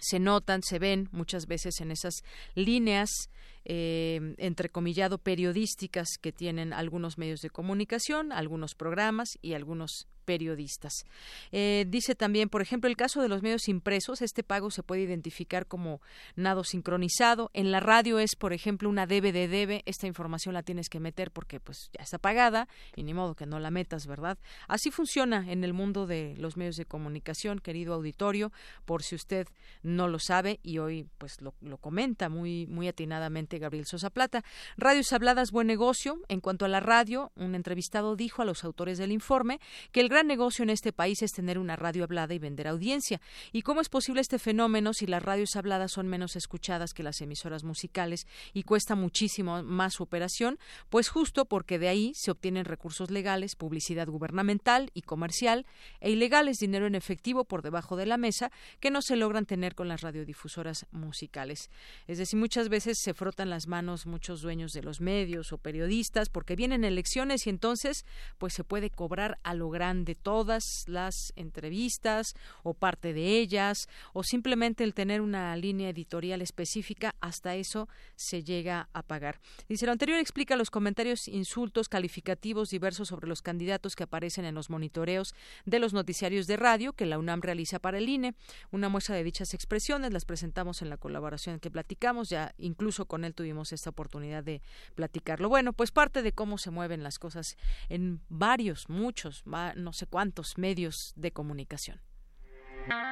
[0.00, 2.22] se notan, se ven muchas veces en esas
[2.54, 3.30] líneas
[3.64, 11.04] eh, entrecomillado periodísticas que tienen algunos medios de comunicación, algunos programas y algunos periodistas.
[11.52, 15.02] Eh, dice también, por ejemplo, el caso de los medios impresos, este pago se puede
[15.02, 16.00] identificar como
[16.34, 17.50] nado sincronizado.
[17.54, 19.82] En la radio es, por ejemplo, una debe de debe.
[19.86, 23.46] Esta información la tienes que meter porque pues ya está pagada y ni modo que
[23.46, 24.38] no la metas, ¿verdad?
[24.66, 28.52] Así funciona en el mundo de los medios de comunicación, querido auditorio,
[28.84, 29.46] por si usted
[29.82, 34.44] no lo sabe y hoy pues lo, lo comenta muy, muy atinadamente Gabriel Sosa Plata.
[34.76, 36.20] Radios habladas, buen negocio.
[36.28, 39.60] En cuanto a la radio, un entrevistado dijo a los autores del informe
[39.92, 43.20] que el gran negocio en este país es tener una radio hablada y vender audiencia.
[43.52, 47.20] ¿Y cómo es posible este fenómeno si las radios habladas son menos escuchadas que las
[47.20, 50.58] emisoras musicales y cuesta muchísimo más su operación?
[50.90, 55.66] Pues justo porque de ahí se obtienen recursos legales, publicidad gubernamental y comercial
[56.00, 58.50] e ilegales, dinero en efectivo por debajo de la mesa
[58.80, 61.70] que no se logran tener con las radiodifusoras musicales.
[62.06, 66.28] Es decir, muchas veces se frotan las manos muchos dueños de los medios o periodistas
[66.28, 68.04] porque vienen elecciones y entonces
[68.38, 74.22] pues se puede cobrar a lo grande todas las entrevistas o parte de ellas o
[74.22, 79.40] simplemente el tener una línea editorial específica hasta eso se llega a pagar.
[79.68, 84.54] Dice lo anterior explica los comentarios, insultos, calificativos diversos sobre los candidatos que aparecen en
[84.54, 88.34] los monitoreos de los noticiarios de radio que la UNAM realiza para el INE.
[88.70, 93.24] Una muestra de dichas expresiones las presentamos en la colaboración que platicamos, ya incluso con
[93.34, 94.62] tuvimos esta oportunidad de
[94.94, 95.48] platicarlo.
[95.48, 97.56] Bueno, pues parte de cómo se mueven las cosas
[97.88, 102.00] en varios, muchos, no sé cuántos medios de comunicación.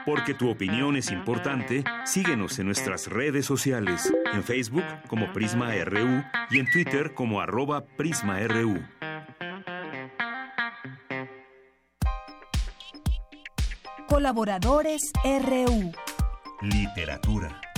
[0.04, 6.22] Porque tu opinión es importante, síguenos en nuestras redes sociales, en Facebook como Prisma RU
[6.50, 8.82] y en Twitter como arroba PrismaRU.
[14.08, 15.92] Colaboradores RU.
[16.60, 17.71] Literatura.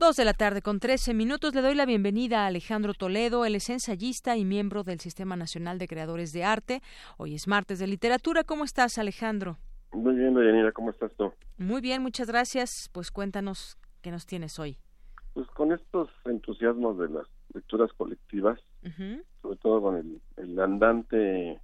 [0.00, 1.54] Dos de la tarde con trece minutos.
[1.54, 3.44] Le doy la bienvenida a Alejandro Toledo.
[3.44, 6.80] Él es ensayista y miembro del Sistema Nacional de Creadores de Arte.
[7.18, 8.42] Hoy es martes de literatura.
[8.42, 9.58] ¿Cómo estás, Alejandro?
[9.92, 10.72] Muy bien, Deyanira.
[10.72, 11.34] ¿Cómo estás tú?
[11.58, 12.88] Muy bien, muchas gracias.
[12.94, 14.78] Pues cuéntanos qué nos tienes hoy.
[15.34, 18.58] Pues con estos entusiasmos de las lecturas colectivas,
[19.42, 21.60] sobre todo con el, el andante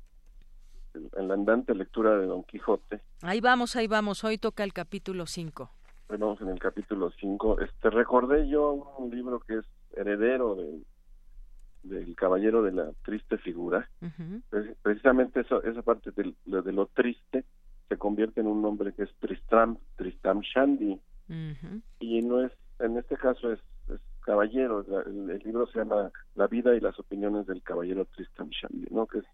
[0.92, 3.00] el, la andante lectura de Don Quijote.
[3.22, 4.24] Ahí vamos, ahí vamos.
[4.24, 5.70] Hoy toca el capítulo 5.
[6.08, 7.60] Vamos en el capítulo 5.
[7.60, 10.84] Este, recordé yo un libro que es heredero del,
[11.82, 13.88] del Caballero de la Triste Figura.
[14.82, 17.44] Precisamente eso, esa parte de, de, lo triste
[17.88, 21.00] se convierte en un nombre que es Tristram, Tristram Shandy.
[22.00, 23.60] Y no es, en este caso es,
[24.20, 29.06] caballero, el, libro se llama La vida y las opiniones del caballero Tristram Shandy, ¿no?
[29.06, 29.24] Que es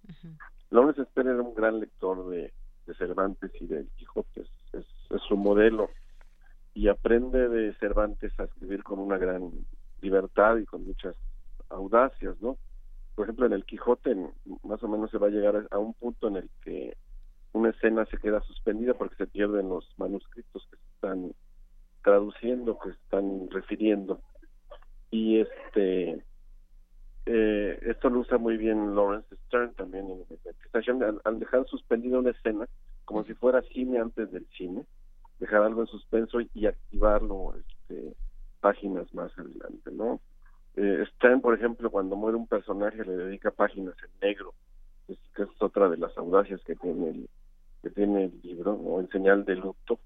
[0.70, 2.52] Lawrence era un gran lector de,
[2.98, 4.42] Cervantes y de Quijote,
[4.72, 4.86] es,
[5.28, 5.88] su modelo
[6.74, 9.50] y aprende de Cervantes a escribir con una gran
[10.00, 11.14] libertad y con muchas
[11.68, 12.56] audacias, ¿no?
[13.14, 14.16] Por ejemplo, en el Quijote
[14.62, 16.96] más o menos se va a llegar a un punto en el que
[17.52, 21.32] una escena se queda suspendida porque se pierden los manuscritos que se están
[22.02, 24.20] traduciendo, que se están refiriendo.
[25.10, 26.24] Y este
[27.26, 30.24] eh, esto lo usa muy bien Lawrence Stern también en
[30.64, 32.66] estación al, al, dejar suspendida una escena
[33.04, 34.84] como si fuera cine antes del cine
[35.42, 38.14] dejar algo en suspenso y, activarlo este,
[38.60, 40.20] páginas más adelante no
[40.74, 44.54] eh, Stern por ejemplo cuando muere un personaje le dedica páginas en negro.
[45.08, 47.28] Es, que es otra de las audacias que tiene el
[47.82, 49.98] que tiene el libro o en señal de luto.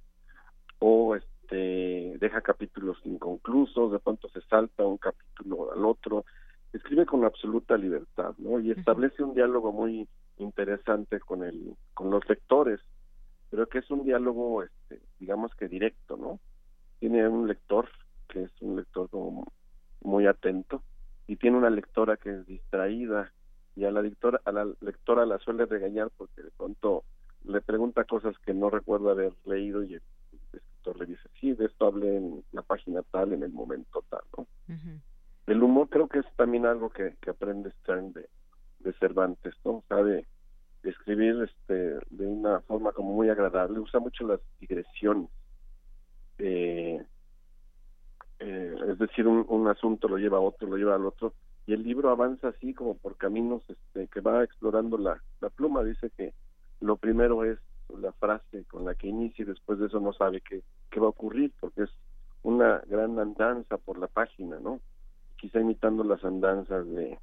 [0.79, 6.25] O este deja capítulos inconclusos de pronto se salta un capítulo al otro.
[6.73, 8.59] Escribe con absoluta libertad, ¿no?
[8.59, 10.09] Y establece un diálogo muy
[10.39, 12.81] interesante con el con los lectores,
[13.51, 16.41] pero que es un diálogo, este, digamos que directo, ¿no?
[16.99, 17.89] Tiene un lector
[18.29, 19.53] que es un lector como
[20.01, 20.83] muy atento
[21.27, 23.33] y tiene una lectora que es distraída
[23.75, 27.05] y a la lectora a la lectora la suele regañar porque de pronto
[27.45, 30.03] le pregunta cosas que no recuerda haber leído y el,
[30.53, 34.23] escritor le dice sí de esto hablé en la página tal en el momento tal
[34.37, 34.47] no
[35.47, 38.29] el humor creo que es también algo que, que aprende Stern de,
[38.81, 39.85] de Cervantes, ¿no?
[39.89, 40.27] Sabe
[40.91, 45.29] escribir este, de una forma como muy agradable, usa mucho las digresiones.
[46.39, 47.03] Eh,
[48.39, 51.35] eh, es decir, un, un, asunto lo lleva a otro, lo lleva al otro,
[51.67, 55.83] y el libro avanza así como por caminos este, que va explorando la, la pluma.
[55.83, 56.33] Dice que
[56.81, 57.59] lo primero es
[57.89, 61.07] la frase con la que inicia y después de eso no sabe qué, qué va
[61.07, 61.91] a ocurrir, porque es
[62.43, 64.81] una gran andanza por la página, ¿no?
[65.37, 67.19] quizá imitando las andanzas de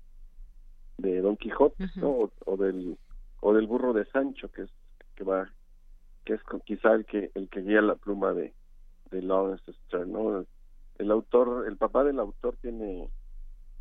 [0.97, 2.29] de Don Quijote ¿no?
[2.45, 2.97] o, del
[3.43, 4.69] o del burro de Sancho que es
[5.15, 5.51] que va
[6.25, 8.53] que es quizá el que el que guía la pluma de
[9.11, 10.45] de Lawrence Stern ¿no?
[10.97, 13.09] el autor el papá del autor tiene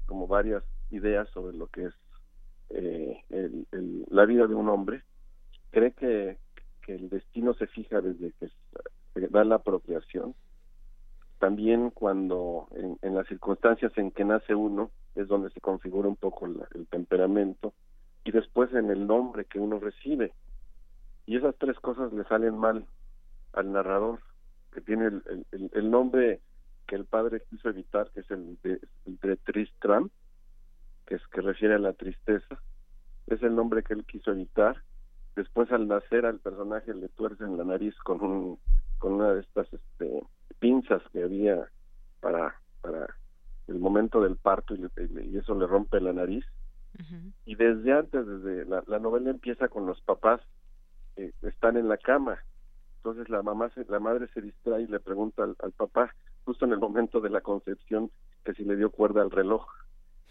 [0.06, 1.94] como varias ideas sobre lo que es
[2.70, 5.02] eh, el, la vida de un hombre.
[5.70, 6.39] Cree que,
[6.84, 8.48] que el destino se fija desde que
[9.14, 10.34] se da la apropiación.
[11.39, 12.68] También cuando
[13.02, 17.74] en, las circunstancias en que nace uno es donde se configura un poco el temperamento
[18.24, 20.32] y después en el nombre que uno recibe.
[21.27, 22.86] Y esas tres cosas le salen mal
[23.53, 24.20] al narrador
[24.73, 26.40] que tiene el, el, nombre
[26.86, 30.09] que el padre quiso evitar que es el de, Tristram
[31.07, 32.61] que es que refiere a la tristeza.
[33.27, 34.82] Es el nombre que él quiso evitar.
[35.36, 38.59] Después al nacer al personaje le tuercen la nariz con un
[38.99, 40.23] con una de estas este
[40.61, 41.69] pinzas que había
[42.20, 43.07] para, para
[43.66, 44.89] el momento del parto y,
[45.24, 46.44] y eso le rompe la nariz.
[47.44, 50.40] Y desde antes, desde la, la, novela empieza con los papás
[51.14, 52.39] que están en la cama.
[52.98, 56.14] Entonces la mamá, se, la madre se distrae y le pregunta al, papá,
[56.44, 58.10] justo en el momento de la concepción
[58.44, 59.66] que si le dio cuerda al reloj.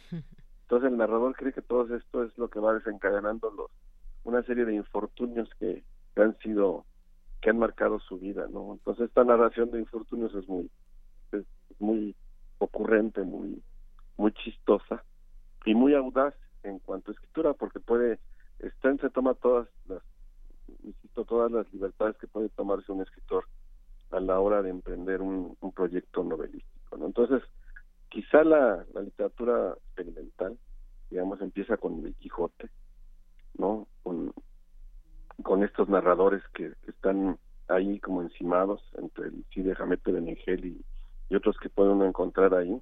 [0.61, 3.69] Entonces el narrador cree que todo esto es lo que va desencadenando los,
[4.23, 5.83] una serie de infortunios que,
[6.15, 6.85] que han sido,
[7.41, 8.73] que han marcado su vida, ¿no?
[8.73, 10.71] Entonces esta narración de infortunios es muy,
[11.33, 11.43] es
[11.79, 12.15] muy
[12.59, 13.61] ocurrente, muy,
[14.15, 15.03] muy chistosa
[15.65, 18.19] y muy audaz en cuanto a escritura, porque puede,
[18.77, 20.01] Stern se toma todas las,
[20.83, 23.45] insisto, todas las libertades que puede tomarse un escritor
[24.11, 27.05] a la hora de emprender un, un proyecto novelístico, ¿no?
[27.05, 27.41] Entonces,
[28.09, 30.57] quizá la, la literatura experimental,
[31.09, 32.69] digamos, empieza con el Quijote,
[33.57, 33.88] ¿no?
[34.03, 34.33] Con,
[35.43, 40.85] con estos narradores que, que están ahí como encimados entre el Cide Jamete Benengel y,
[41.29, 42.81] y otros que puede uno encontrar ahí.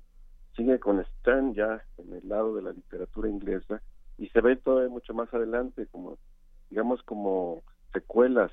[0.56, 3.82] Sigue con Stern ya en el lado de la literatura inglesa
[4.18, 6.18] y se ve todavía mucho más adelante como,
[6.70, 7.64] digamos, como
[7.94, 8.52] secuelas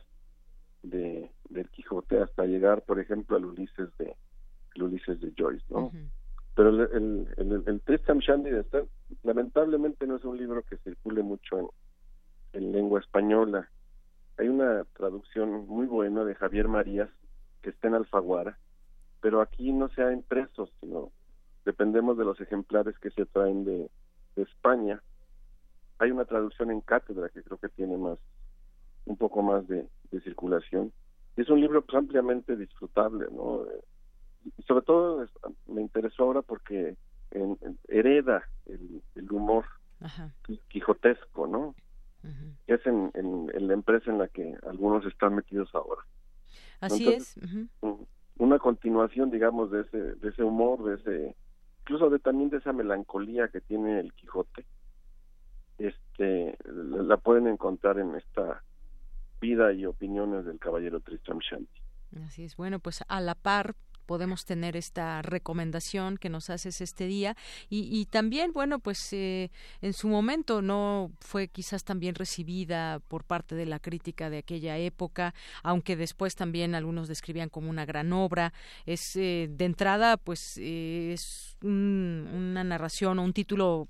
[0.82, 4.16] de del Quijote hasta llegar, por ejemplo, al Ulises de
[4.74, 5.90] el Ulises de Joyce, ¿no?
[6.54, 8.88] Pero el, el, el, el Tristram Shandy de Stern,
[9.22, 11.68] lamentablemente no es un libro que circule mucho en,
[12.52, 13.68] en lengua española.
[14.38, 17.10] Hay una traducción muy buena de Javier Marías
[17.62, 18.58] que está en Alfaguara,
[19.20, 21.10] pero aquí no se ha impreso, sino
[21.66, 23.90] dependemos de los ejemplares que se traen de,
[24.36, 25.02] de España.
[25.98, 28.18] Hay una traducción en cátedra que creo que tiene más,
[29.04, 30.92] un poco más de, de circulación.
[31.36, 33.66] Es un libro pues, ampliamente disfrutable, ¿no?
[34.56, 35.26] Y sobre todo
[35.66, 36.96] me interesó ahora porque
[37.32, 39.64] en- en- hereda el, el humor
[40.44, 41.74] qui- quijotesco, ¿no?
[42.66, 46.02] Que es en, en, la empresa en la que algunos están metidos ahora.
[46.80, 47.68] Así Entonces, es.
[48.38, 51.36] una continuación, digamos, de ese, de ese humor, de ese,
[51.86, 54.66] incluso de también de esa melancolía que tiene el Quijote,
[55.78, 58.64] este, la, pueden encontrar en esta
[59.40, 61.68] vida y opiniones del caballero Tristram Shandy.
[62.26, 62.56] Así es.
[62.56, 63.76] Bueno, pues a la par
[64.06, 67.36] podemos tener esta recomendación que nos haces este día.
[67.68, 69.50] Y, y también bueno pues eh,
[69.82, 74.38] en su momento no fue quizás tan bien recibida por parte de la crítica de
[74.38, 78.52] aquella época aunque después también algunos describían como una gran obra.
[78.86, 83.88] Es eh, de entrada pues eh, es un- una narración o un título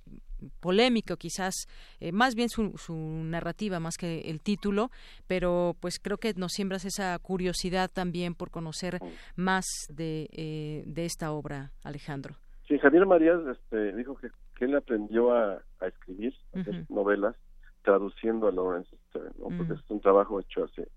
[0.61, 1.55] polémico quizás
[2.01, 4.91] eh, más bien su, su narrativa más que el título
[5.27, 8.99] pero pues creo que nos siembras esa curiosidad también por conocer
[9.37, 12.37] más de, eh, de esta obra Alejandro
[12.69, 16.85] Sí, Javier Marías este, dijo que, que él aprendió a, a escribir Ujú.
[16.89, 17.37] novelas
[17.83, 19.45] traduciendo a Lawrence Stern, ¿no?
[19.57, 19.75] porque Ujú.
[19.75, 20.89] es un trabajo hecho hace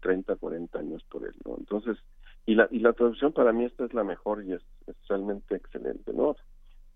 [0.00, 1.34] 30, 40 años por él.
[1.44, 1.56] ¿no?
[1.58, 1.98] Entonces,
[2.46, 5.56] y la, y la traducción para mí esta es la mejor y es, es realmente
[5.56, 6.12] excelente.
[6.12, 6.36] ¿no?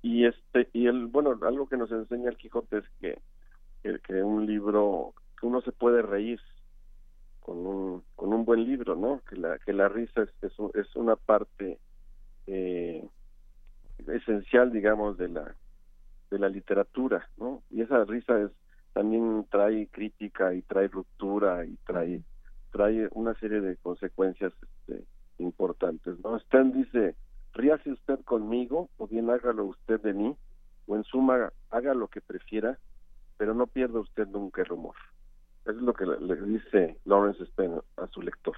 [0.02, 3.18] Y este y el bueno, algo que nos enseña el Quijote es que,
[3.82, 6.40] que, que un libro, que uno se puede reír
[7.40, 9.20] con un, con un buen libro, ¿no?
[9.28, 11.78] Que la, que la risa es, es una parte
[12.46, 13.06] eh,
[14.08, 15.54] esencial, digamos, de la
[16.30, 17.62] de la literatura, ¿no?
[17.70, 18.50] Y esa risa es
[18.92, 22.22] también trae crítica y trae ruptura y trae
[22.70, 25.04] trae una serie de consecuencias este,
[25.38, 26.36] importantes, ¿no?
[26.36, 27.16] Stan dice,
[27.52, 30.36] ríase usted conmigo o bien hágalo usted de mí
[30.86, 32.78] o en suma haga lo que prefiera,
[33.36, 34.96] pero no pierda usted nunca el humor.
[35.62, 38.56] Eso es lo que le, dice Lawrence Stern a su lector.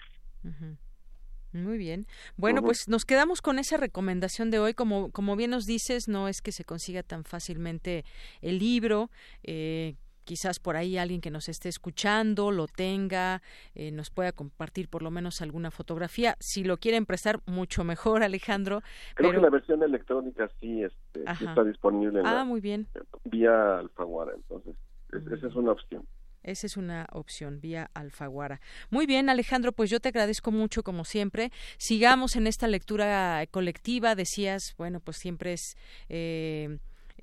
[1.52, 2.06] Muy bien.
[2.36, 4.72] Bueno, pues nos quedamos con esa recomendación de hoy.
[4.72, 8.04] Como, como bien nos dices, no es que se consiga tan fácilmente
[8.40, 9.10] el libro.
[9.42, 13.42] Eh, quizás por ahí alguien que nos esté escuchando lo tenga,
[13.74, 16.36] eh, nos pueda compartir por lo menos alguna fotografía.
[16.40, 18.80] Si lo quieren prestar, mucho mejor, Alejandro.
[19.14, 19.40] Creo pero...
[19.40, 22.86] que la versión electrónica sí, este, sí está disponible en Ah, la- muy bien.
[23.24, 24.74] vía Alfaguara, entonces
[25.12, 26.06] es- esa es una opción.
[26.44, 28.60] Esa es una opción, vía Alfaguara.
[28.90, 31.52] Muy bien, Alejandro, pues yo te agradezco mucho, como siempre.
[31.78, 34.16] Sigamos en esta lectura colectiva.
[34.16, 35.76] Decías, bueno, pues siempre es
[36.08, 36.78] eh,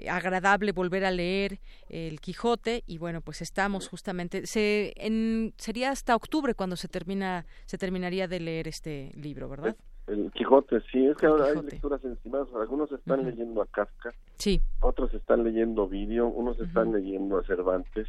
[0.09, 1.59] agradable volver a leer
[1.89, 4.45] el Quijote y bueno, pues estamos justamente.
[4.45, 9.75] Se, en, sería hasta octubre cuando se termina, se terminaría de leer este libro, ¿verdad?
[10.07, 12.47] El Quijote, sí, es que ahora hay lecturas encimadas.
[12.55, 14.61] Algunos están leyendo a Kafka, Sí.
[14.81, 18.07] otros están leyendo Ovidio, unos están leyendo a Cervantes.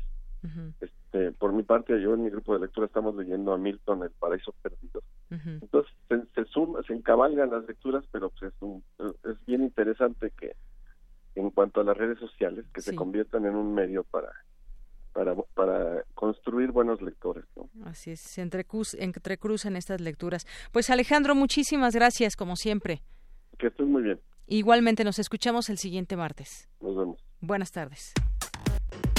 [0.81, 4.11] Este, por mi parte, yo en mi grupo de lectura estamos leyendo a Milton, El
[4.11, 5.03] Paraíso Perdido.
[5.31, 10.33] Entonces se, se suma, se encabalgan las lecturas, pero pues es, un- es bien interesante
[10.41, 10.57] que
[11.35, 14.29] en cuanto a las redes sociales, que se conviertan en un medio para
[15.13, 17.69] para para construir buenos lectores, ¿no?
[17.85, 20.47] Así es, se entrecruz- entrecruzan estas lecturas.
[20.73, 23.03] Pues Alejandro, muchísimas gracias, como siempre.
[23.59, 24.21] Que estés muy bien.
[24.47, 26.69] Igualmente nos escuchamos el siguiente martes.
[26.81, 27.25] Nos vemos.
[27.41, 28.13] Buenas tardes.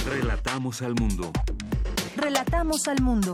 [0.09, 1.31] Relatamos al mundo.
[2.17, 3.33] Relatamos al mundo.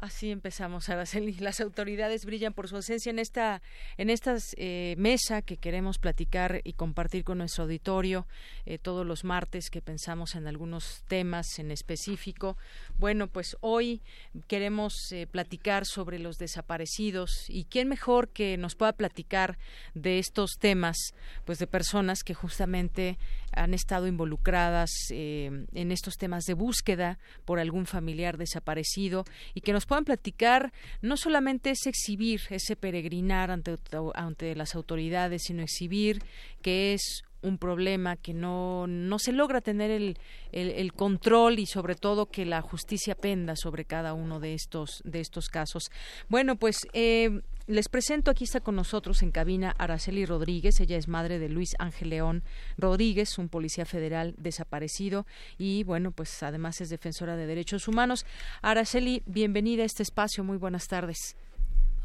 [0.00, 1.34] Así empezamos, Araceli.
[1.34, 3.60] Las autoridades brillan por su ausencia en esta,
[3.98, 8.26] en esta eh, mesa que queremos platicar y compartir con nuestro auditorio
[8.64, 12.56] eh, todos los martes que pensamos en algunos temas en específico.
[12.98, 14.00] Bueno, pues hoy
[14.46, 19.58] queremos eh, platicar sobre los desaparecidos y quién mejor que nos pueda platicar
[19.92, 20.96] de estos temas,
[21.44, 23.18] pues de personas que justamente
[23.52, 29.24] han estado involucradas en estos temas de búsqueda por algún familiar desaparecido
[29.54, 30.72] y que nos puedan platicar
[31.02, 33.78] no solamente es exhibir ese peregrinar ante,
[34.14, 36.22] ante las autoridades, sino exhibir
[36.62, 40.18] que es un problema que no, no se logra tener el,
[40.52, 45.20] el, control y sobre todo que la justicia penda sobre cada uno de estos de
[45.20, 45.90] estos casos.
[46.28, 47.40] Bueno, pues eh,
[47.70, 50.80] les presento aquí está con nosotros en cabina Araceli Rodríguez.
[50.80, 52.42] Ella es madre de Luis Ángel León
[52.76, 55.24] Rodríguez, un policía federal desaparecido
[55.56, 58.26] y bueno, pues además es defensora de derechos humanos.
[58.60, 60.42] Araceli, bienvenida a este espacio.
[60.42, 61.36] Muy buenas tardes.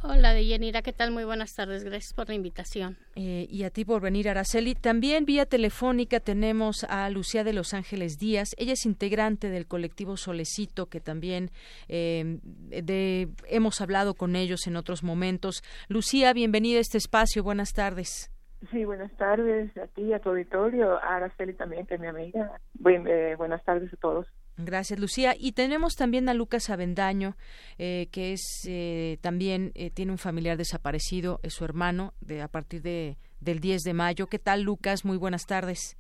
[0.04, 1.12] Hola, Deyanira, ¿qué tal?
[1.12, 1.84] Muy buenas tardes.
[1.84, 2.98] Gracias por la invitación.
[3.16, 4.76] Eh, y a ti por venir, Araceli.
[4.76, 8.50] También vía telefónica tenemos a Lucía de Los Ángeles Díaz.
[8.58, 11.50] Ella es integrante del colectivo Solecito, que también
[11.88, 15.64] eh, de, hemos hablado con ellos en otros momentos.
[15.88, 17.44] Lucía, bienvenida a este espacio.
[17.44, 18.32] Buenas tardes.
[18.72, 22.60] Sí, buenas tardes a ti, a tu auditorio, a Araceli también, que es mi amiga.
[22.86, 24.28] Eh, buenas tardes a todos.
[24.58, 25.34] Gracias, Lucía.
[25.38, 27.36] Y tenemos también a Lucas Avendaño,
[27.78, 32.48] eh, que es eh, también eh, tiene un familiar desaparecido, es su hermano, de a
[32.48, 34.28] partir de del 10 de mayo.
[34.28, 35.06] ¿Qué tal, Lucas?
[35.06, 35.98] Muy buenas tardes.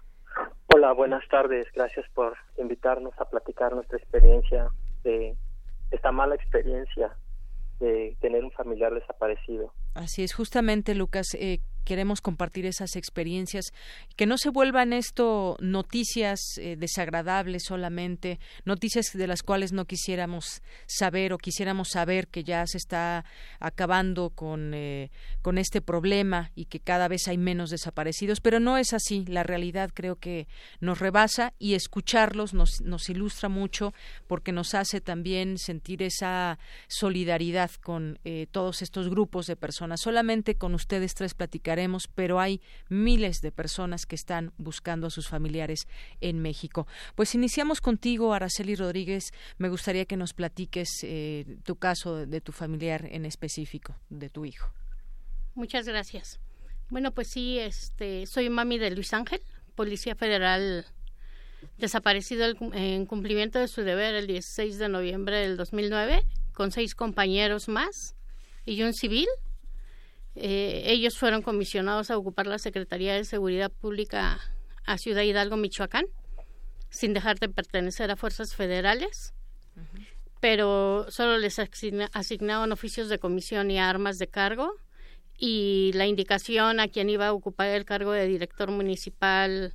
[0.74, 1.68] Hola, buenas tardes.
[1.74, 4.68] Gracias por invitarnos a platicar nuestra experiencia
[5.04, 5.36] de
[5.92, 7.16] esta mala experiencia
[7.80, 9.74] de tener un familiar desaparecido.
[9.94, 13.72] Así es, justamente, Lucas, eh, queremos compartir esas experiencias,
[14.16, 20.62] que no se vuelvan esto noticias eh, desagradables solamente, noticias de las cuales no quisiéramos
[20.88, 23.24] saber o quisiéramos saber que ya se está
[23.60, 28.78] acabando con, eh, con este problema y que cada vez hay menos desaparecidos, pero no
[28.78, 30.48] es así, la realidad creo que
[30.80, 33.94] nos rebasa y escucharlos nos, ilustra mucho
[34.28, 36.58] porque nos hace también sentir esa
[36.88, 40.02] solidaridad con eh, todos estos grupos de personas.
[40.02, 41.75] Solamente con ustedes tres platicar
[42.14, 45.88] pero hay miles de personas que están buscando a sus familiares
[46.22, 46.88] en México.
[47.16, 49.32] Pues iniciamos contigo, Araceli Rodríguez.
[49.58, 54.46] Me gustaría que nos platiques eh, tu caso de tu familiar en específico, de tu
[54.46, 54.72] hijo.
[55.54, 56.40] Muchas gracias.
[56.90, 59.42] Bueno, pues sí, este, soy mami de Luis Ángel,
[59.76, 60.86] policía federal
[61.78, 66.24] desaparecido en cumplimiento de su deber el 16 de noviembre del 2009
[66.54, 68.16] con seis compañeros más
[68.66, 69.28] y un civil
[70.36, 74.40] eh, ellos fueron comisionados a ocupar la Secretaría de Seguridad Pública
[74.86, 76.06] a Ciudad Hidalgo, Michoacán,
[76.90, 79.34] sin dejar de pertenecer a fuerzas federales,
[80.40, 84.76] pero solo les asignaban oficios de comisión y armas de cargo
[85.38, 89.74] y la indicación a quien iba a ocupar el cargo de director municipal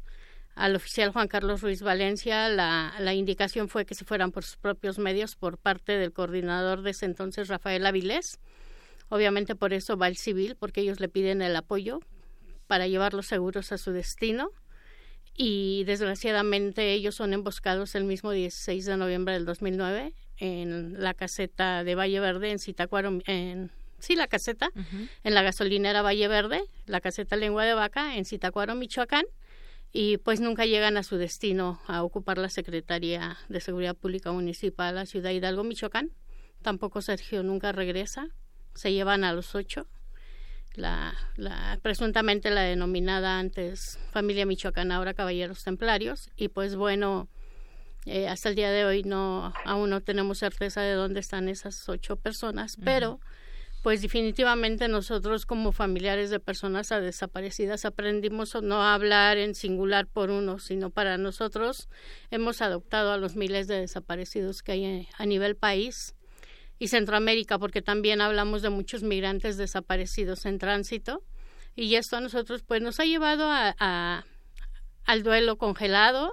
[0.55, 4.57] al oficial Juan Carlos Ruiz Valencia, la, la, indicación fue que se fueran por sus
[4.57, 8.41] propios medios por parte del coordinador de ese entonces, Rafael Avilés,
[9.11, 12.01] Obviamente por eso va el civil, porque ellos le piden el apoyo
[12.67, 14.53] para llevarlos seguros a su destino.
[15.37, 21.85] Y desgraciadamente ellos son emboscados el mismo 16 de noviembre del 2009 en la caseta
[21.85, 24.71] de Valle Verde, en Citacuaro, en, sí, la caseta,
[25.25, 29.25] en la gasolinera Valle Verde, la caseta Lengua de Vaca, en Citacuaro, Michoacán
[29.93, 34.97] y pues nunca llegan a su destino a ocupar la Secretaría de Seguridad Pública Municipal
[34.99, 36.13] a Ciudad Hidalgo, Michoacán.
[36.63, 38.29] Tampoco Sergio nunca regresa
[38.75, 39.87] se llevan a los ocho.
[40.75, 47.29] La, la, presuntamente la denominada antes familia michoacana, ahora caballeros templarios, y pues bueno,
[48.07, 51.89] eh, hasta el día de hoy no, aún no tenemos certeza de dónde están esas
[51.89, 53.21] ocho personas, pero
[53.83, 60.31] pues definitivamente nosotros como familiares de personas desaparecidas aprendimos no a hablar en singular por
[60.31, 61.89] uno, sino para nosotros
[62.31, 66.15] hemos adoptado a los miles de desaparecidos que hay a nivel país
[66.81, 71.23] y Centroamérica, porque también hablamos de muchos migrantes desaparecidos en tránsito.
[71.77, 74.25] Y esto a nosotros pues nos ha llevado a,
[75.05, 76.33] al duelo congelado,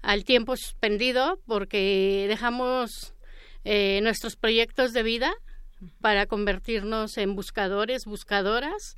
[0.00, 3.12] al tiempo suspendido, porque dejamos
[3.64, 5.34] eh, nuestros proyectos de vida
[6.00, 8.96] para convertirnos en buscadores, buscadoras.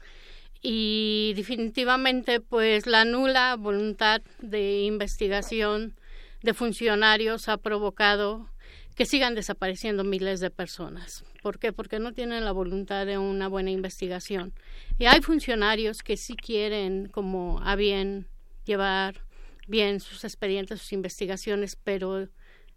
[0.61, 5.95] y definitivamente pues la nula voluntad de investigación
[6.43, 8.49] de funcionarios ha provocado
[8.95, 11.25] que sigan desapareciendo miles de personas.
[11.43, 11.73] ¿Por qué?
[11.73, 14.53] Porque no tienen la voluntad de una buena investigación.
[14.99, 18.27] Y hay funcionarios que sí quieren como a bien
[18.65, 19.25] llevar
[19.67, 22.29] bien sus expedientes, sus investigaciones, pero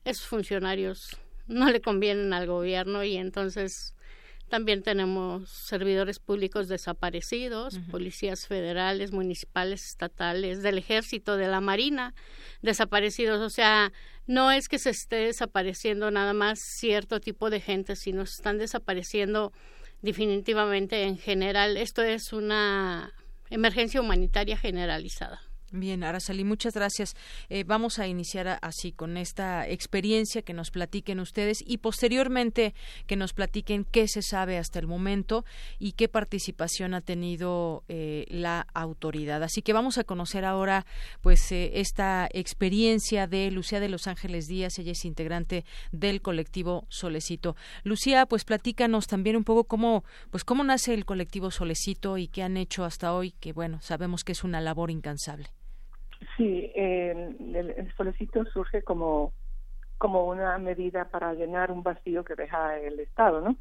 [0.05, 1.17] esos funcionarios
[1.47, 3.93] no le convienen al gobierno y entonces
[4.49, 12.13] también tenemos servidores públicos desaparecidos, policías federales, municipales, estatales, del ejército, de la marina,
[12.61, 13.41] desaparecidos.
[13.41, 13.91] O sea,
[14.25, 18.57] no es que se esté desapareciendo nada más cierto tipo de gente, sino se están
[18.57, 19.51] desapareciendo
[20.01, 21.77] definitivamente en general.
[21.77, 23.13] Esto es una
[23.49, 25.41] emergencia humanitaria generalizada.
[25.73, 27.13] Bien, Araceli, muchas gracias.
[27.49, 32.73] Eh, vamos a iniciar así con esta experiencia que nos platiquen ustedes y posteriormente
[33.05, 35.43] que nos platiquen qué se sabe hasta el momento
[35.77, 39.43] y qué participación ha tenido eh, la autoridad.
[39.43, 40.85] Así que vamos a conocer ahora,
[41.19, 44.79] pues, eh, esta experiencia de Lucía de Los Ángeles Díaz.
[44.79, 47.57] Ella es integrante del colectivo Solecito.
[47.83, 52.43] Lucía, pues, platícanos también un poco cómo, pues, cómo nace el colectivo Solecito y qué
[52.43, 55.57] han hecho hasta hoy, que bueno, sabemos que es una labor incansable.
[56.35, 59.33] Sí, eh, el, el solecito surge como,
[59.97, 63.55] como una medida para llenar un vacío que deja el Estado, ¿no?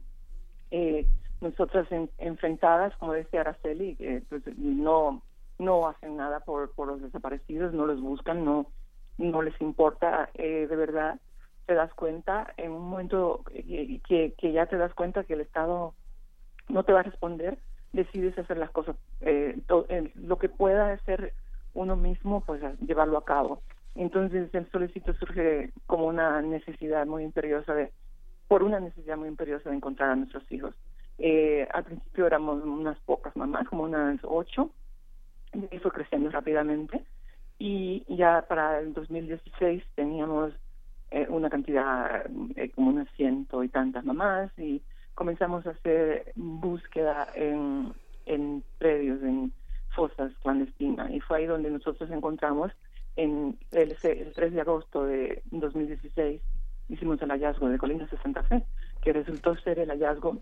[0.70, 1.06] Eh,
[1.40, 5.22] nosotras en- enfrentadas, como decía Araceli, eh, pues no,
[5.58, 8.72] no hacen nada por, por los desaparecidos, no los buscan, no,
[9.18, 11.20] no les importa, eh, de verdad,
[11.66, 15.94] te das cuenta en un momento que, que, ya te das cuenta que el Estado
[16.68, 17.58] no te va a responder,
[17.92, 19.58] decides hacer las cosas, eh,
[20.14, 21.34] lo que pueda hacer
[21.76, 23.62] uno mismo, pues llevarlo a cabo.
[23.94, 27.92] Entonces el solicito surge como una necesidad muy imperiosa de,
[28.48, 30.74] por una necesidad muy imperiosa de encontrar a nuestros hijos.
[31.18, 34.70] Eh, al principio éramos unas pocas mamás, como unas ocho,
[35.70, 37.04] y fue creciendo rápidamente.
[37.58, 40.52] Y ya para el 2016 teníamos
[41.10, 42.26] eh, una cantidad,
[42.56, 44.82] eh, como unas ciento y tantas mamás, y
[45.14, 47.94] comenzamos a hacer búsqueda en,
[48.26, 49.52] en predios, en
[49.96, 51.10] fosas clandestinas.
[51.10, 52.70] Y fue ahí donde nosotros encontramos,
[53.16, 56.40] en el, el 3 de agosto de 2016,
[56.90, 58.62] hicimos el hallazgo de Colinas de Santa Fe,
[59.02, 60.38] que resultó ser el hallazgo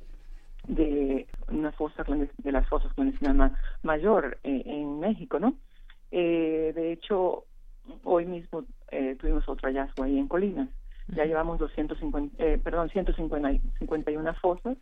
[0.67, 2.05] de una fosa
[2.39, 5.55] de las fosas clandestinas ma- mayor eh, en México, ¿no?
[6.11, 7.45] Eh, de hecho,
[8.03, 10.69] hoy mismo eh, tuvimos otro hallazgo ahí en Colinas.
[11.09, 14.77] Ya llevamos 250, eh, perdón, 151 fosas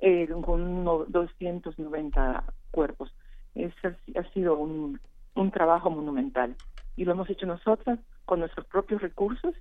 [0.00, 3.14] eh, con no- 290 cuerpos.
[3.54, 5.00] Es, ha sido un,
[5.34, 6.56] un trabajo monumental
[6.96, 9.54] y lo hemos hecho nosotras con nuestros propios recursos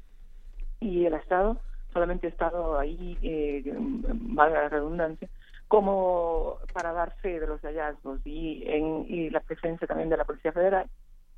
[0.80, 1.60] y el Estado
[1.92, 5.30] solamente ha estado ahí, eh, valga la redundancia,
[5.68, 10.26] como para dar fe de los hallazgos y, en, y la presencia también de la
[10.26, 10.88] Policía Federal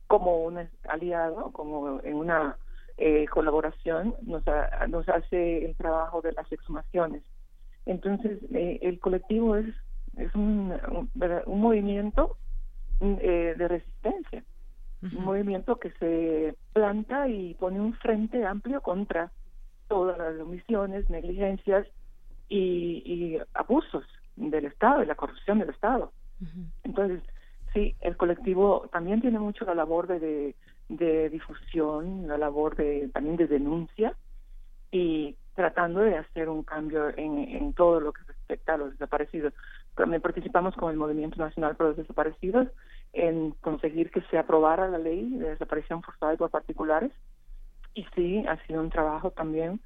[0.08, 2.58] como un aliado, como en una
[2.98, 7.24] eh, colaboración, nos, ha- nos hace el trabajo de las exhumaciones.
[7.86, 9.66] Entonces, eh, el colectivo es,
[10.18, 10.74] es un,
[11.46, 12.38] un, movimiento
[13.02, 14.44] eh, de resistencia,
[15.02, 19.32] un movimiento que se planta y pone un frente amplio contra
[19.88, 21.86] todas las omisiones, negligencias
[22.50, 24.04] y, y abusos
[24.36, 26.12] del Estado y la corrupción del Estado.
[26.84, 27.22] Entonces,
[27.74, 30.56] sí, el colectivo también tiene mucho la labor de, de,
[30.90, 34.16] de difusión, la labor de también de denuncia
[34.92, 39.54] y tratando de hacer un cambio en, en todo lo que respecta a los desaparecidos.
[39.96, 42.68] También participamos con el Movimiento Nacional por los Desaparecidos
[43.14, 47.12] en conseguir que se aprobara la ley de desaparición forzada y por particulares.
[47.94, 49.80] Y sí, ha sido un trabajo también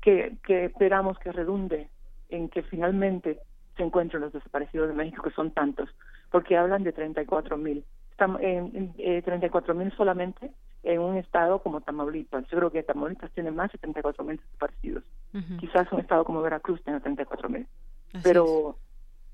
[0.00, 1.88] que, que esperamos que redunde
[2.28, 3.40] en que finalmente
[3.76, 5.88] se encuentren los desaparecidos de México, que son tantos,
[6.30, 7.84] porque hablan de 34 mil.
[8.18, 10.50] En, en, eh, 34 mil solamente
[10.82, 12.46] en un estado como Tamaulipas.
[12.48, 15.04] Yo creo que Tamaulipas tiene más de 34 mil desaparecidos.
[15.58, 17.66] Quizás un estado como Veracruz tenga 34 mil.
[18.22, 18.78] Pero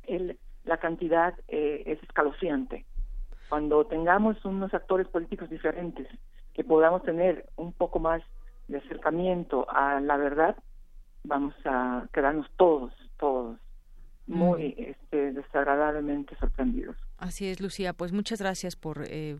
[0.04, 2.84] el, la cantidad eh, es escalofriante.
[3.48, 6.08] Cuando tengamos unos actores políticos diferentes,
[6.54, 8.22] que podamos tener un poco más
[8.68, 10.56] de acercamiento a la verdad,
[11.24, 13.58] vamos a quedarnos todos, todos
[14.26, 16.96] muy este, desagradablemente sorprendidos.
[17.18, 17.92] Así es, Lucía.
[17.92, 19.36] Pues muchas gracias por, eh,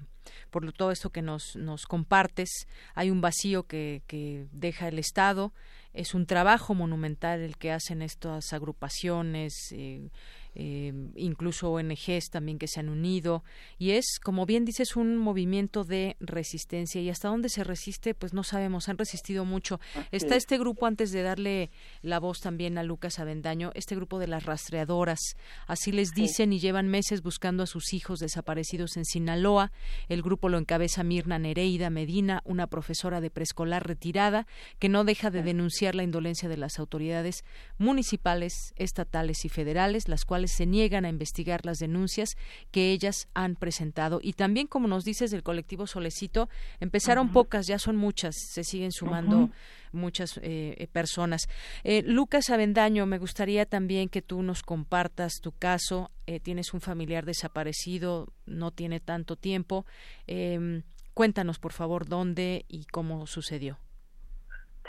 [0.51, 2.66] por todo esto que nos, nos compartes.
[2.94, 5.52] Hay un vacío que, que deja el Estado.
[5.93, 10.10] Es un trabajo monumental el que hacen estas agrupaciones, eh,
[10.55, 13.45] eh, incluso ONGs también que se han unido.
[13.79, 17.01] Y es, como bien dices, un movimiento de resistencia.
[17.01, 19.81] Y hasta dónde se resiste, pues no sabemos, han resistido mucho.
[20.11, 21.70] Está este grupo, antes de darle
[22.03, 26.59] la voz también a Lucas Avendaño, este grupo de las rastreadoras, así les dicen y
[26.59, 29.73] llevan meses buscando a sus hijos desaparecidos en Sinaloa.
[30.09, 34.47] El grupo lo encabeza Mirna Nereida Medina, una profesora de preescolar retirada
[34.79, 37.45] que no deja de denunciar la indolencia de las autoridades
[37.79, 42.36] municipales, estatales y federales, las cuales se niegan a investigar las denuncias
[42.70, 44.19] que ellas han presentado.
[44.23, 46.48] Y también, como nos dices del colectivo Solecito,
[46.81, 49.51] empezaron pocas, ya son muchas, se siguen sumando
[49.93, 51.48] muchas eh, personas.
[51.85, 56.10] Eh, Lucas Avendaño, me gustaría también que tú nos compartas tu caso.
[56.27, 59.85] Eh, tienes un familiar desaparecido, no tiene tanto tiempo.
[60.27, 60.82] Em,
[61.14, 63.78] cuéntanos, por favor, dónde y cómo sucedió.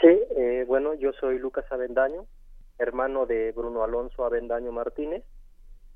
[0.00, 0.18] Sí,
[0.66, 2.26] bueno, yo soy Lucas Avendaño,
[2.78, 5.22] hermano de Bruno Alonso Avendaño Martínez.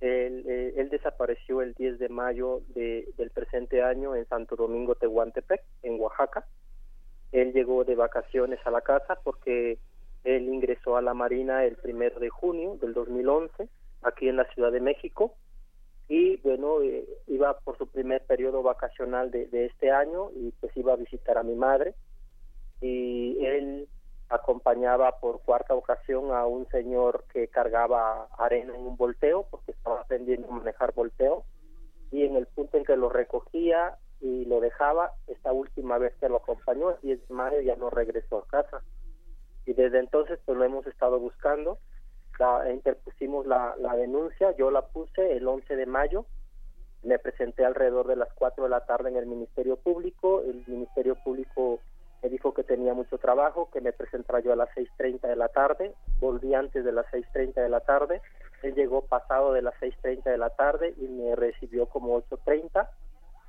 [0.00, 0.44] Él,
[0.76, 6.00] él desapareció el 10 de mayo de, del presente año en Santo Domingo, Tehuantepec, en
[6.00, 6.46] Oaxaca.
[7.32, 9.78] Él llegó de vacaciones a la casa porque
[10.24, 13.68] él ingresó a la Marina el primero de junio del 2011,
[14.02, 15.34] aquí en la Ciudad de México,
[16.08, 20.74] y bueno, eh, iba por su primer periodo vacacional de, de este año y pues
[20.74, 21.94] iba a visitar a mi madre.
[22.80, 23.88] Y él
[24.28, 30.02] acompañaba por cuarta ocasión a un señor que cargaba arena en un volteo porque estaba
[30.02, 31.44] aprendiendo a manejar volteo
[32.10, 36.28] y en el punto en que lo recogía y lo dejaba esta última vez que
[36.28, 38.82] lo acompañó el 10 de mayo ya no regresó a casa.
[39.64, 41.78] Y desde entonces pues lo hemos estado buscando
[42.38, 46.26] la, interpusimos la, la denuncia yo la puse el 11 de mayo
[47.02, 51.16] me presenté alrededor de las 4 de la tarde en el Ministerio Público el Ministerio
[51.16, 51.80] Público
[52.22, 55.48] me dijo que tenía mucho trabajo, que me presentara yo a las 6.30 de la
[55.48, 58.20] tarde, volví antes de las 6.30 de la tarde,
[58.62, 62.88] él llegó pasado de las 6.30 de la tarde y me recibió como 8.30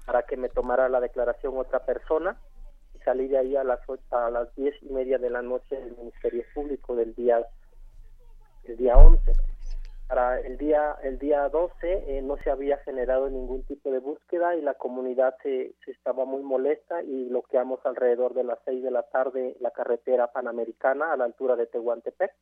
[0.05, 2.37] para que me tomara la declaración otra persona
[2.95, 5.75] y salí de ahí a las 8, a las 10 y media de la noche
[5.75, 7.45] del Ministerio Público del día,
[8.65, 9.33] el día 11
[10.09, 14.55] para el día el día 12 eh, no se había generado ningún tipo de búsqueda
[14.55, 18.89] y la comunidad se, se, estaba muy molesta y bloqueamos alrededor de las 6 de
[18.89, 22.33] la tarde la carretera panamericana a la altura de Tehuantepec.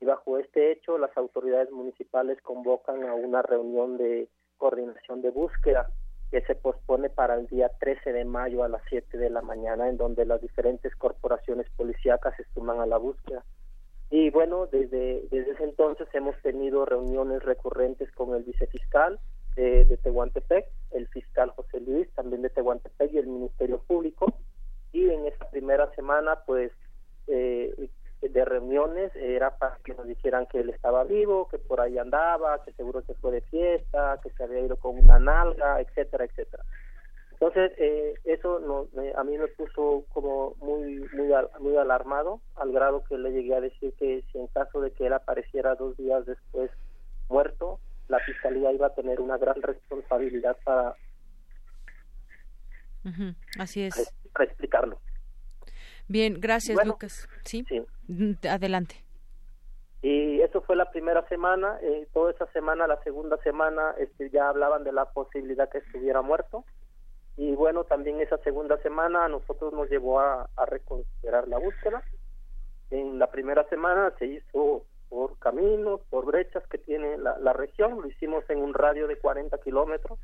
[0.00, 5.88] Y bajo este hecho las autoridades municipales convocan a una reunión de coordinación de búsqueda
[6.30, 9.88] que se pospone para el día 13 de mayo a las 7 de la mañana
[9.88, 13.42] en donde las diferentes corporaciones policíacas se suman a la búsqueda
[14.12, 19.18] y bueno, desde, desde ese entonces hemos tenido reuniones recurrentes con el vicefiscal
[19.56, 24.26] de, de Tehuantepec, el fiscal José Luis, también de Tehuantepec y el Ministerio Público.
[24.92, 26.72] Y en esta primera semana, pues,
[27.26, 27.88] eh,
[28.20, 32.62] de reuniones era para que nos dijeran que él estaba vivo, que por ahí andaba,
[32.64, 36.64] que seguro se fue de fiesta, que se había ido con una nalga, etcétera, etcétera.
[37.42, 41.28] Entonces, eh, eso no, me, a mí me puso como muy, muy,
[41.58, 45.06] muy alarmado, al grado que le llegué a decir que si en caso de que
[45.06, 46.70] él apareciera dos días después
[47.28, 50.90] muerto, la fiscalía iba a tener una gran responsabilidad para,
[53.04, 53.34] uh -huh.
[53.58, 54.14] Así es.
[54.32, 55.00] para explicarlo.
[56.06, 57.28] Bien, gracias, bueno, Lucas.
[57.44, 57.64] ¿Sí?
[57.68, 57.84] ¿Sí?
[58.48, 59.02] Adelante.
[60.00, 61.76] Y eso fue la primera semana.
[61.82, 66.22] Eh, toda esa semana, la segunda semana, este, ya hablaban de la posibilidad que estuviera
[66.22, 66.64] muerto
[67.36, 72.02] y bueno también esa segunda semana a nosotros nos llevó a, reconsiderar la búsqueda.
[72.90, 78.00] En la primera semana se hizo por caminos por brechas que tiene la, la región.
[78.00, 80.18] Lo hicimos en un radio de 40 kilómetros.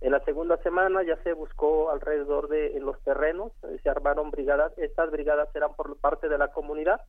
[0.00, 3.52] En la segunda semana ya se buscó alrededor de los terrenos
[3.82, 4.76] se armaron brigadas.
[4.76, 7.00] Estas brigadas eran por parte de la comunidad.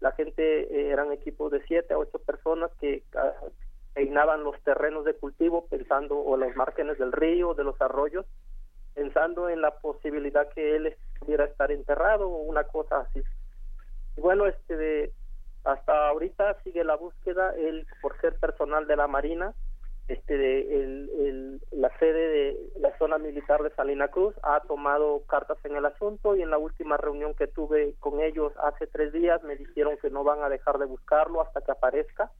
[0.00, 3.48] La gente eh, eran equipos de siete a ocho personas que uh,
[3.94, 8.26] peinaban los terrenos de cultivo pensando o los márgenes del río de los arroyos
[8.98, 13.22] pensando en la posibilidad que él pudiera estar enterrado o una cosa así.
[14.16, 15.12] Y bueno, este de,
[15.62, 19.54] hasta ahorita sigue la búsqueda, él por ser personal de la Marina,
[20.08, 25.22] este de, el, el, la sede de la zona militar de Salina Cruz ha tomado
[25.28, 29.12] cartas en el asunto y en la última reunión que tuve con ellos hace tres
[29.12, 32.32] días me dijeron que no van a dejar de buscarlo hasta que aparezca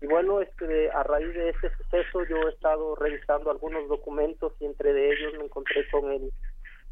[0.00, 4.66] y bueno, este, a raíz de este suceso yo he estado revisando algunos documentos y
[4.66, 6.32] entre de ellos me encontré con el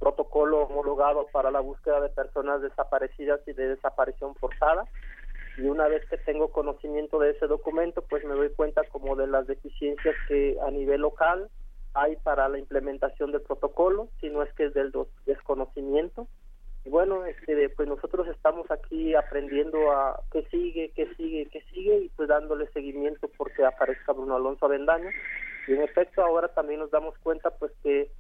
[0.01, 4.85] protocolo homologado para la búsqueda de personas desaparecidas y de desaparición forzada.
[5.57, 9.27] Y una vez que tengo conocimiento de ese documento, pues me doy cuenta como de
[9.27, 11.49] las deficiencias que a nivel local
[11.95, 14.93] hay para la implementación del protocolo, si no es que es del
[15.25, 16.27] desconocimiento
[16.87, 21.99] y bueno este pues nosotros estamos aquí aprendiendo a qué sigue qué sigue qué sigue
[21.99, 25.11] y pues dándole seguimiento porque aparezca Bruno Alonso Avendaño.
[25.67, 28.11] Y en efecto, ahora también nos damos cuenta pues que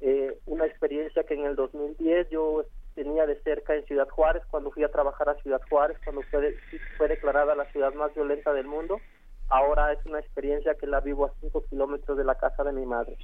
[0.00, 2.64] eh, una experiencia que en el 2010 yo
[2.94, 6.56] tenía de cerca en Ciudad Juárez, cuando fui a trabajar a Ciudad Juárez, cuando fue,
[6.96, 9.00] fue declarada la ciudad más violenta del mundo,
[9.48, 12.86] ahora es una experiencia que la vivo a cinco kilómetros de la casa de mi
[12.86, 13.18] madre.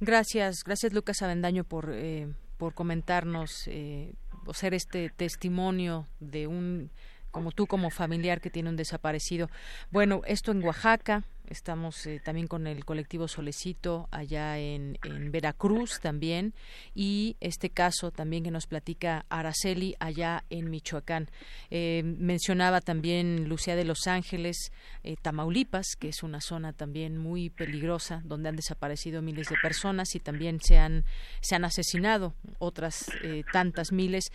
[0.00, 4.14] Gracias, gracias Lucas Avendaño por, eh, por comentarnos, eh,
[4.46, 6.90] o ser este testimonio de un,
[7.30, 9.50] como tú como familiar que tiene un desaparecido.
[9.90, 14.96] Bueno, esto en Oaxaca, estamos eh, también con el colectivo Solecito allá en,
[15.30, 16.54] Veracruz también,
[16.94, 21.28] y este caso también que nos platica Araceli allá en Michoacán.
[21.70, 27.50] Eh, mencionaba también Lucía de Los Ángeles, eh, Tamaulipas, que es una zona también muy
[27.50, 31.04] peligrosa, donde han desaparecido miles de personas y también se han,
[31.40, 33.06] se han asesinado otras
[33.52, 34.30] tantas miles.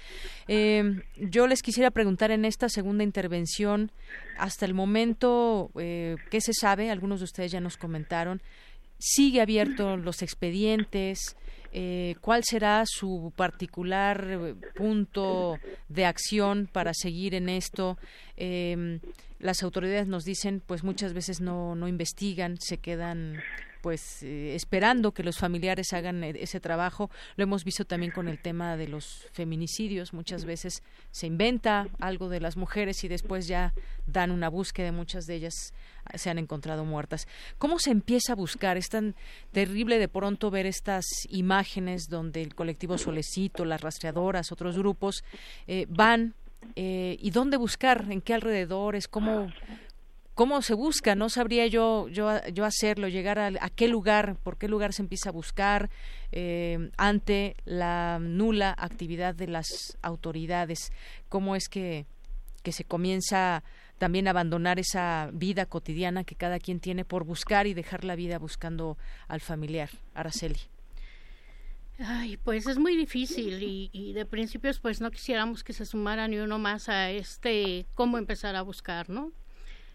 [0.48, 3.92] Yo les quisiera preguntar en esta segunda intervención,
[4.38, 6.90] hasta el momento, eh, ¿qué se sabe?
[6.90, 8.42] Algunos de ustedes ya nos comentaron.
[8.98, 11.36] ¿Sigue abierto los expedientes?
[11.74, 17.98] Eh, ¿Cuál será su particular eh, punto de acción para seguir en esto?
[18.36, 19.00] Eh,
[19.40, 23.42] las autoridades nos dicen, pues muchas veces no, no investigan, se quedan
[23.82, 27.10] pues eh, esperando que los familiares hagan eh, ese trabajo.
[27.36, 30.14] Lo hemos visto también con el tema de los feminicidios.
[30.14, 33.74] Muchas veces se inventa algo de las mujeres y después ya
[34.08, 34.92] dan una búsqueda.
[34.92, 35.74] Muchas de ellas
[36.06, 37.28] ah, se han encontrado muertas.
[37.58, 38.78] ¿Cómo se empieza a buscar?
[38.78, 39.16] Es tan
[39.52, 45.24] terrible de pronto ver estas imágenes donde el colectivo Solecito, las rastreadoras, otros grupos
[45.68, 46.36] eh, van
[46.76, 49.52] eh, y dónde buscar, en qué alrededores, cómo
[50.36, 54.58] cómo se busca, no sabría yo yo, yo hacerlo, llegar a, a qué lugar, por
[54.58, 55.90] qué lugar se empieza a buscar
[56.32, 60.92] eh, ante la nula actividad de las autoridades,
[61.30, 62.06] cómo es que
[62.64, 63.64] que se comienza
[63.98, 68.40] también abandonar esa vida cotidiana que cada quien tiene por buscar y dejar la vida
[68.40, 68.98] buscando
[69.28, 69.90] al familiar.
[70.14, 70.60] Araceli.
[72.00, 76.28] Ay, pues es muy difícil y, y de principios pues no quisiéramos que se sumara
[76.28, 79.32] ni uno más a este cómo empezar a buscar, ¿no?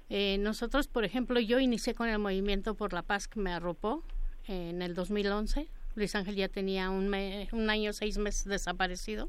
[0.09, 4.05] Eh, nosotros, por ejemplo, yo inicié con el movimiento por la paz que me arropó
[4.47, 5.69] en el 2011.
[5.97, 9.29] Luis Ángel ya tenía un, me- un año, seis meses desaparecido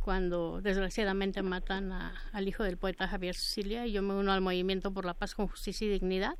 [0.00, 4.40] cuando desgraciadamente matan a- al hijo del poeta Javier Sicilia y yo me uno al
[4.40, 6.34] movimiento por la paz con justicia y dignidad.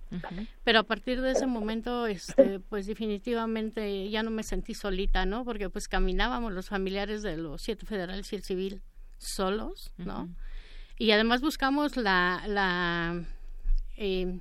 [0.65, 5.45] Pero a partir de ese momento, este, pues definitivamente ya no me sentí solita, ¿no?
[5.45, 8.83] Porque pues caminábamos los familiares de los siete federales y el civil
[9.19, 10.29] solos, ¿no?
[10.99, 13.25] Y además buscamos la, la,
[13.97, 14.41] eh,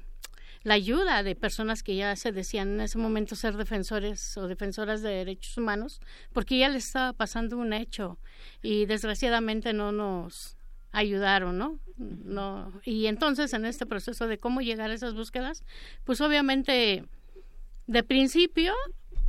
[0.63, 5.01] la ayuda de personas que ya se decían en ese momento ser defensores o defensoras
[5.01, 6.01] de derechos humanos,
[6.33, 8.19] porque ya les estaba pasando un hecho
[8.61, 10.57] y desgraciadamente no nos
[10.91, 11.79] ayudaron, ¿no?
[11.97, 15.63] No y entonces en este proceso de cómo llegar a esas búsquedas,
[16.03, 17.05] pues obviamente
[17.87, 18.73] de principio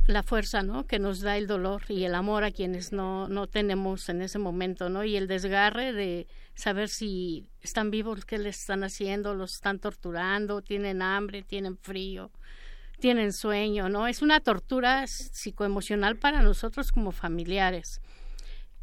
[0.07, 0.85] la fuerza, ¿no?
[0.85, 4.37] Que nos da el dolor y el amor a quienes no, no tenemos en ese
[4.37, 5.03] momento, ¿no?
[5.03, 10.61] Y el desgarre de saber si están vivos, qué les están haciendo, los están torturando,
[10.61, 12.31] tienen hambre, tienen frío,
[12.99, 14.07] tienen sueño, ¿no?
[14.07, 18.01] Es una tortura psicoemocional para nosotros como familiares.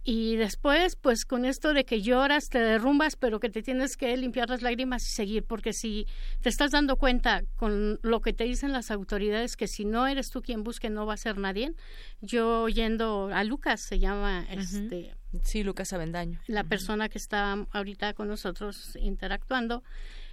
[0.02, 4.16] Y después, pues con esto de que lloras, te derrumbas, pero que te tienes que
[4.16, 6.06] limpiar las lágrimas y seguir, porque si
[6.40, 10.30] te estás dando cuenta con lo que te dicen las autoridades, que si no eres
[10.30, 11.74] tú quien busque, no va a ser nadie.
[12.22, 15.14] Yo yendo a Lucas, se llama este.
[15.44, 16.40] Sí, Lucas Avendaño.
[16.46, 19.82] La persona que está ahorita con nosotros interactuando.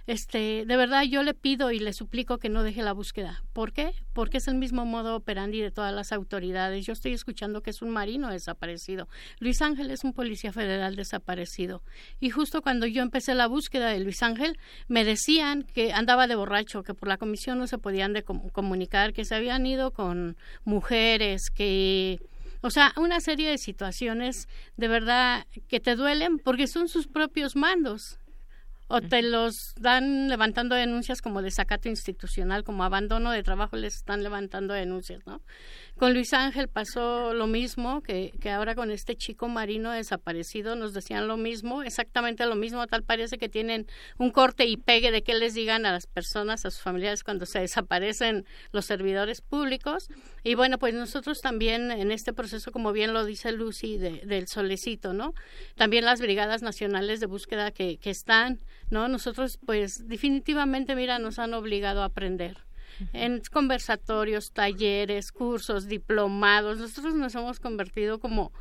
[0.08, 3.42] Este, de verdad yo le pido y le suplico que no deje la búsqueda.
[3.52, 3.92] ¿Por qué?
[4.14, 6.86] Porque es el mismo modo operandi de todas las autoridades.
[6.86, 9.06] Yo estoy escuchando que es un marino desaparecido.
[9.38, 11.82] Luis Ángel es un policía federal desaparecido.
[12.20, 14.58] Y justo cuando yo empecé la búsqueda de Luis Ángel,
[14.88, 18.48] me decían que andaba de borracho, que por la comisión no se podían de com-
[18.48, 22.18] comunicar, que se habían ido con mujeres, que
[22.60, 27.56] o sea, una serie de situaciones de verdad que te duelen porque son sus propios
[27.56, 28.18] mandos.
[28.90, 34.22] O te los dan levantando denuncias como desacato institucional, como abandono de trabajo, les están
[34.22, 35.42] levantando denuncias, ¿no?
[35.98, 40.92] Con Luis Ángel pasó lo mismo, que, que ahora con este chico marino desaparecido nos
[40.94, 45.24] decían lo mismo, exactamente lo mismo, tal parece que tienen un corte y pegue de
[45.24, 50.06] que les digan a las personas, a sus familiares cuando se desaparecen los servidores públicos.
[50.44, 54.46] Y bueno, pues nosotros también en este proceso, como bien lo dice Lucy, de- del
[54.46, 55.34] solecito, ¿no?
[55.74, 59.08] También las brigadas nacionales de búsqueda que, que están, ¿no?
[59.08, 62.67] Nosotros pues definitivamente, mira, nos han obligado a aprender
[63.12, 66.78] en conversatorios, talleres, cursos, diplomados.
[66.78, 68.52] Nosotros nos hemos convertido como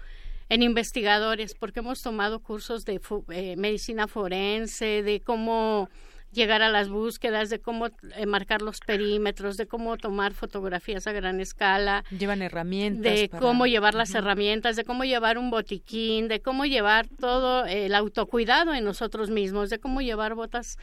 [0.49, 5.89] en investigadores porque hemos tomado cursos de fu- eh, medicina forense, de cómo
[6.31, 11.14] llegar a las búsquedas, de cómo eh, marcar los perímetros, de cómo tomar fotografías a
[11.14, 12.03] gran escala.
[12.18, 13.01] Llevan herramientas.
[13.01, 17.65] De para- cómo llevar las herramientas, de cómo llevar un botiquín, de cómo llevar todo
[17.65, 20.77] el autocuidado en nosotros mismos, de cómo llevar botas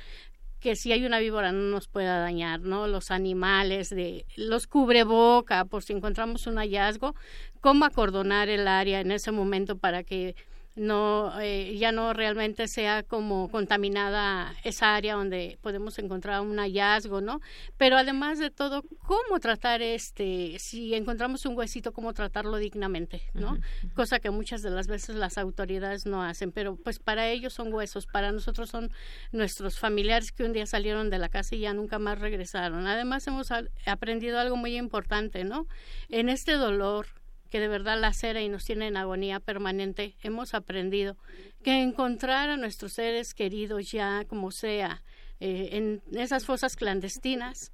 [0.64, 2.86] que si hay una víbora no nos pueda dañar, ¿no?
[2.86, 7.14] Los animales, de los cubreboca, por si encontramos un hallazgo,
[7.60, 10.34] cómo acordonar el área en ese momento para que
[10.76, 17.20] no eh, ya no realmente sea como contaminada esa área donde podemos encontrar un hallazgo,
[17.20, 17.40] ¿no?
[17.76, 23.58] Pero además de todo, cómo tratar este, si encontramos un huesito, cómo tratarlo dignamente, ¿no?
[23.94, 27.72] Cosa que muchas de las veces las autoridades no hacen, pero pues para ellos son
[27.72, 28.90] huesos, para nosotros son
[29.30, 32.86] nuestros familiares que un día salieron de la casa y ya nunca más regresaron.
[32.88, 33.52] Además hemos
[33.86, 35.68] aprendido algo muy importante, ¿no?
[36.08, 37.06] En este dolor
[37.50, 41.16] que de verdad lacera y nos tiene en agonía permanente, hemos aprendido
[41.62, 45.02] que encontrar a nuestros seres queridos ya como sea
[45.40, 47.72] eh, en esas fosas clandestinas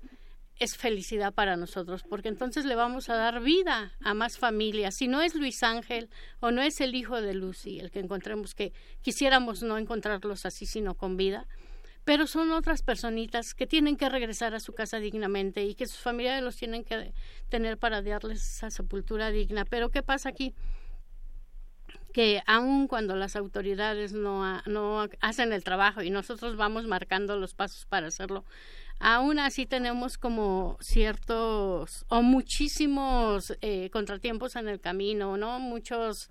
[0.60, 4.94] es felicidad para nosotros, porque entonces le vamos a dar vida a más familias.
[4.94, 6.10] Si no es Luis Ángel
[6.40, 10.66] o no es el hijo de Lucy el que encontremos, que quisiéramos no encontrarlos así,
[10.66, 11.48] sino con vida,
[12.11, 16.01] pero son otras personitas que tienen que regresar a su casa dignamente y que sus
[16.01, 17.15] familiares los tienen que
[17.49, 19.65] tener para darles esa sepultura digna.
[19.65, 20.53] Pero ¿qué pasa aquí?
[22.12, 27.55] que aun cuando las autoridades no, no hacen el trabajo y nosotros vamos marcando los
[27.55, 28.45] pasos para hacerlo,
[28.99, 35.61] aún así tenemos como ciertos o muchísimos eh, contratiempos en el camino, ¿no?
[35.61, 36.31] Muchos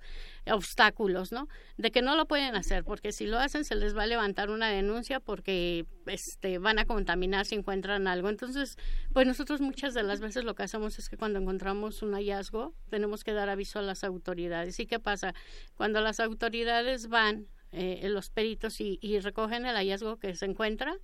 [0.51, 1.47] obstáculos, ¿no?
[1.77, 4.49] De que no lo pueden hacer, porque si lo hacen se les va a levantar
[4.49, 8.29] una denuncia porque este van a contaminar si encuentran algo.
[8.29, 8.77] Entonces,
[9.13, 12.73] pues nosotros muchas de las veces lo que hacemos es que cuando encontramos un hallazgo,
[12.89, 14.79] tenemos que dar aviso a las autoridades.
[14.79, 15.33] ¿Y qué pasa?
[15.75, 20.95] Cuando las autoridades van eh, los peritos y, y recogen el hallazgo que se encuentra,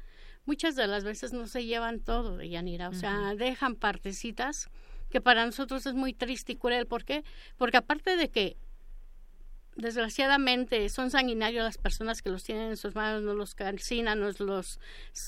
[0.45, 4.69] muchas de las veces no se llevan todo de Yanira, o sea, dejan partecitas
[5.09, 6.87] que para nosotros es muy triste y cruel.
[6.87, 7.23] ¿Por qué?
[7.57, 8.57] Porque aparte de que
[9.75, 14.39] desgraciadamente son sanguinarios las personas que los tienen en sus manos, nos los calcinan, nos
[14.39, 14.79] los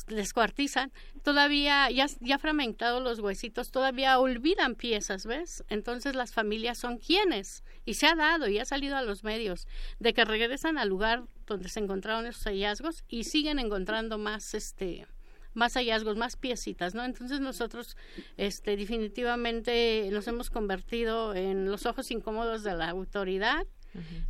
[0.07, 0.91] descuartizan,
[1.24, 5.64] todavía ya, ya fragmentados los huesitos, todavía olvidan piezas, ¿ves?
[5.69, 9.68] Entonces las familias son quienes, y se ha dado y ha salido a los medios,
[9.99, 15.07] de que regresan al lugar donde se encontraron esos hallazgos y siguen encontrando más este
[15.53, 17.03] más hallazgos, más piecitas, ¿no?
[17.03, 17.98] Entonces nosotros
[18.38, 23.65] este definitivamente nos hemos convertido en los ojos incómodos de la autoridad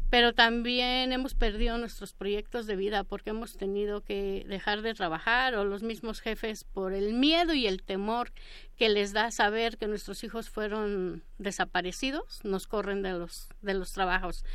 [0.10, 5.56] pero también hemos perdido nuestros proyectos de vida porque hemos tenido que dejar de trabajar
[5.56, 8.32] o los mismos jefes por el miedo y el temor
[8.78, 13.92] que les da saber que nuestros hijos fueron desaparecidos nos corren de los de los
[13.92, 14.46] trabajos.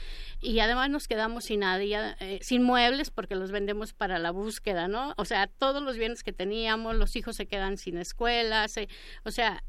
[0.41, 4.89] Y además nos quedamos sin nada eh, sin muebles porque los vendemos para la búsqueda
[4.89, 8.89] no o sea todos los bienes que teníamos los hijos se quedan sin escuela se-
[9.25, 9.63] o sea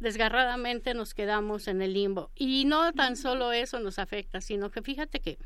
[0.00, 2.30] desgarradamente nos quedamos en el limbo.
[2.34, 5.38] Y no tan solo eso nos afecta, sino que fíjate que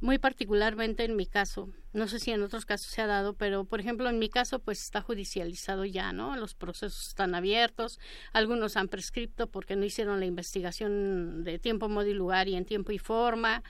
[0.00, 3.64] muy particularmente en mi caso, no sé si en otros casos se ha dado, pero
[3.64, 6.36] por ejemplo en mi caso pues está judicializado ya, ¿no?
[6.36, 7.98] Los procesos están abiertos,
[8.32, 12.64] algunos han prescripto porque no hicieron la investigación de tiempo, modo y lugar y en
[12.64, 13.62] tiempo y forma.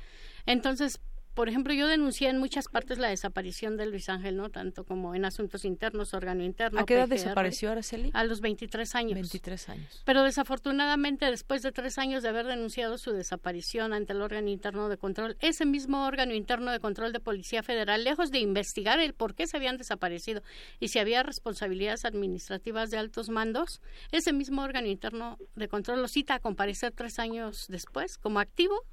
[0.46, 1.00] Entonces,
[1.40, 4.50] por ejemplo, yo denuncié en muchas partes la desaparición de Luis Ángel, ¿no?
[4.50, 6.80] Tanto como en asuntos internos, órgano interno.
[6.80, 7.14] ¿A qué edad PGR.
[7.14, 8.10] desapareció Araceli?
[8.12, 9.14] A los 23 años.
[9.14, 10.02] 23 años.
[10.04, 14.90] Pero desafortunadamente, después de tres años de haber denunciado su desaparición ante el órgano interno
[14.90, 19.14] de control, ese mismo órgano interno de control de Policía Federal, lejos de investigar el
[19.14, 20.42] por qué se habían desaparecido
[20.78, 23.80] y si había responsabilidades administrativas de altos mandos,
[24.12, 28.84] ese mismo órgano interno de control lo cita a comparecer tres años después como activo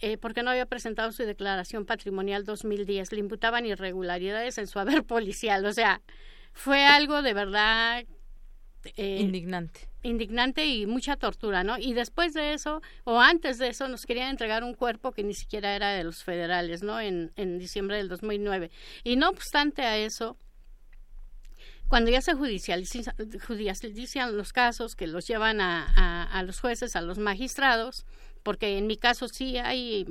[0.00, 3.12] eh, porque no había presentado su declaración patrimonial 2010.
[3.12, 5.64] Le imputaban irregularidades en su haber policial.
[5.66, 6.02] O sea,
[6.52, 8.04] fue algo de verdad
[8.96, 9.88] eh, Indignante.
[10.02, 11.76] indignante y mucha tortura, ¿no?
[11.78, 15.34] Y después de eso, o antes de eso, nos querían entregar un cuerpo que ni
[15.34, 17.00] siquiera era de los federales, ¿no?
[17.00, 18.70] En, en diciembre del 2009.
[19.02, 20.36] Y no obstante a eso,
[21.88, 23.14] cuando ya se judicializan,
[23.46, 28.04] judicializan los casos que los llevan a, a, a los jueces, a los magistrados,
[28.46, 30.06] porque en mi caso sí hay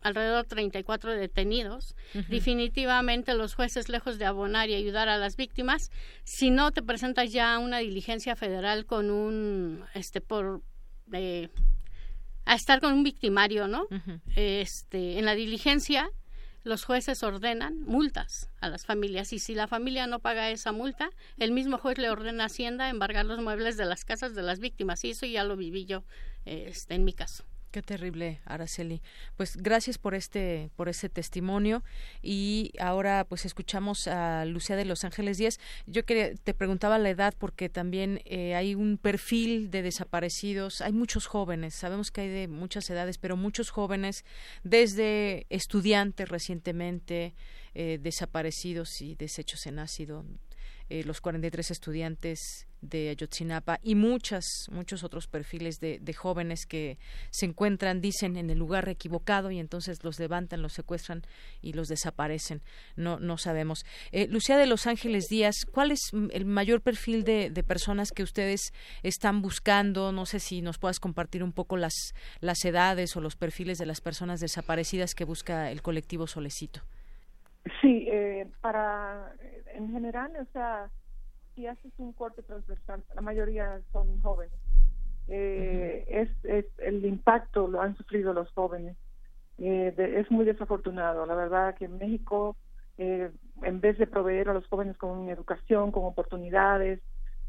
[0.00, 1.94] alrededor de 34 detenidos.
[2.28, 5.92] Definitivamente los jueces, lejos de abonar y ayudar a las víctimas,
[6.24, 10.62] si no te presentas ya a una diligencia federal con un, este, por,
[11.12, 11.48] eh,
[12.44, 13.86] a estar con un victimario, ¿no?
[14.34, 16.10] Este, en la diligencia,
[16.64, 21.10] los jueces ordenan multas a las familias y si la familia no paga esa multa,
[21.38, 24.58] el mismo juez le ordena a Hacienda embargar los muebles de las casas de las
[24.58, 26.02] víctimas y eso ya lo viví yo
[26.44, 27.44] este, en mi caso.
[27.76, 29.02] Qué terrible, Araceli.
[29.36, 31.82] Pues gracias por este por este testimonio
[32.22, 35.60] y ahora pues escuchamos a Lucía de Los Ángeles Díaz.
[35.86, 40.80] Yo que te preguntaba la edad porque también eh, hay un perfil de desaparecidos.
[40.80, 44.24] Hay muchos jóvenes, sabemos que hay de muchas edades, pero muchos jóvenes
[44.64, 47.34] desde estudiantes recientemente
[47.74, 50.24] eh, desaparecidos y desechos en ácido,
[50.88, 56.98] eh, los 43 estudiantes de Ayotzinapa y muchas, muchos otros perfiles de, de, jóvenes que
[57.30, 61.22] se encuentran, dicen, en el lugar equivocado y entonces los levantan, los secuestran
[61.60, 62.62] y los desaparecen.
[62.96, 63.84] No, no sabemos.
[64.12, 68.72] Eh, Lucía de Los Ángeles Díaz, ¿cuál es el mayor perfil de, personas que ustedes
[69.02, 70.12] están buscando?
[70.12, 73.86] No sé si nos puedas compartir un poco las, las edades o los perfiles de
[73.86, 76.82] las personas desaparecidas que busca el colectivo Solecito.
[77.80, 79.32] Sí, eh, para,
[79.74, 80.88] en general, o sea,
[81.56, 84.54] si haces un corte transversal, la mayoría son jóvenes.
[85.26, 86.22] Eh, uh -huh.
[86.22, 88.96] es, es, el impacto lo han sufrido los jóvenes.
[89.58, 91.26] Eh, de, es muy desafortunado.
[91.26, 92.56] La verdad que en México,
[92.98, 93.30] eh,
[93.62, 97.00] en vez de proveer a los jóvenes con educación, con oportunidades,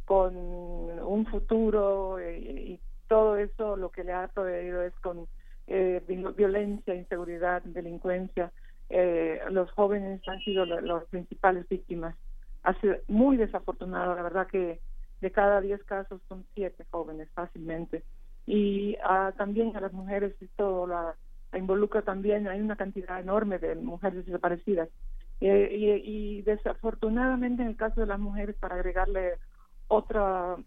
[0.05, 2.79] con un futuro eh, y
[3.09, 5.27] todo eso, lo que le ha proveído es con
[5.67, 6.01] eh,
[6.35, 8.51] violencia, inseguridad, delincuencia.
[8.89, 12.15] Eh, los jóvenes han sido las principales víctimas.
[12.67, 12.75] Ha
[13.07, 14.81] muy desafortunado, la verdad que
[15.21, 18.03] de cada 10 casos son 7 jóvenes fácilmente.
[18.45, 21.15] Y uh, también a las mujeres esto la,
[21.53, 24.89] la, involucra también, hay una cantidad enorme de mujeres desaparecidas.
[25.39, 29.35] Eh, y, y, desafortunadamente en el caso de las mujeres, para agregarle
[29.87, 30.57] otra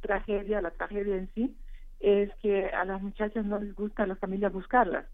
[0.00, 1.54] tragedia, la tragedia en sí,
[2.00, 5.04] es que a las muchachas no les gusta a las familias buscarlas,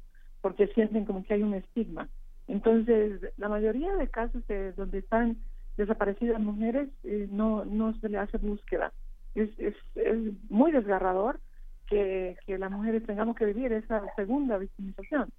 [0.40, 2.08] porque sienten como que hay un estigma.
[2.46, 5.38] Entonces, la mayoría de casos de donde están
[5.76, 8.92] desaparecidas mujeres eh, no no se le hace búsqueda.
[9.34, 10.18] Es, es, es
[10.48, 11.40] muy desgarrador
[11.88, 15.30] que, que las mujeres tengamos que vivir esa segunda victimización.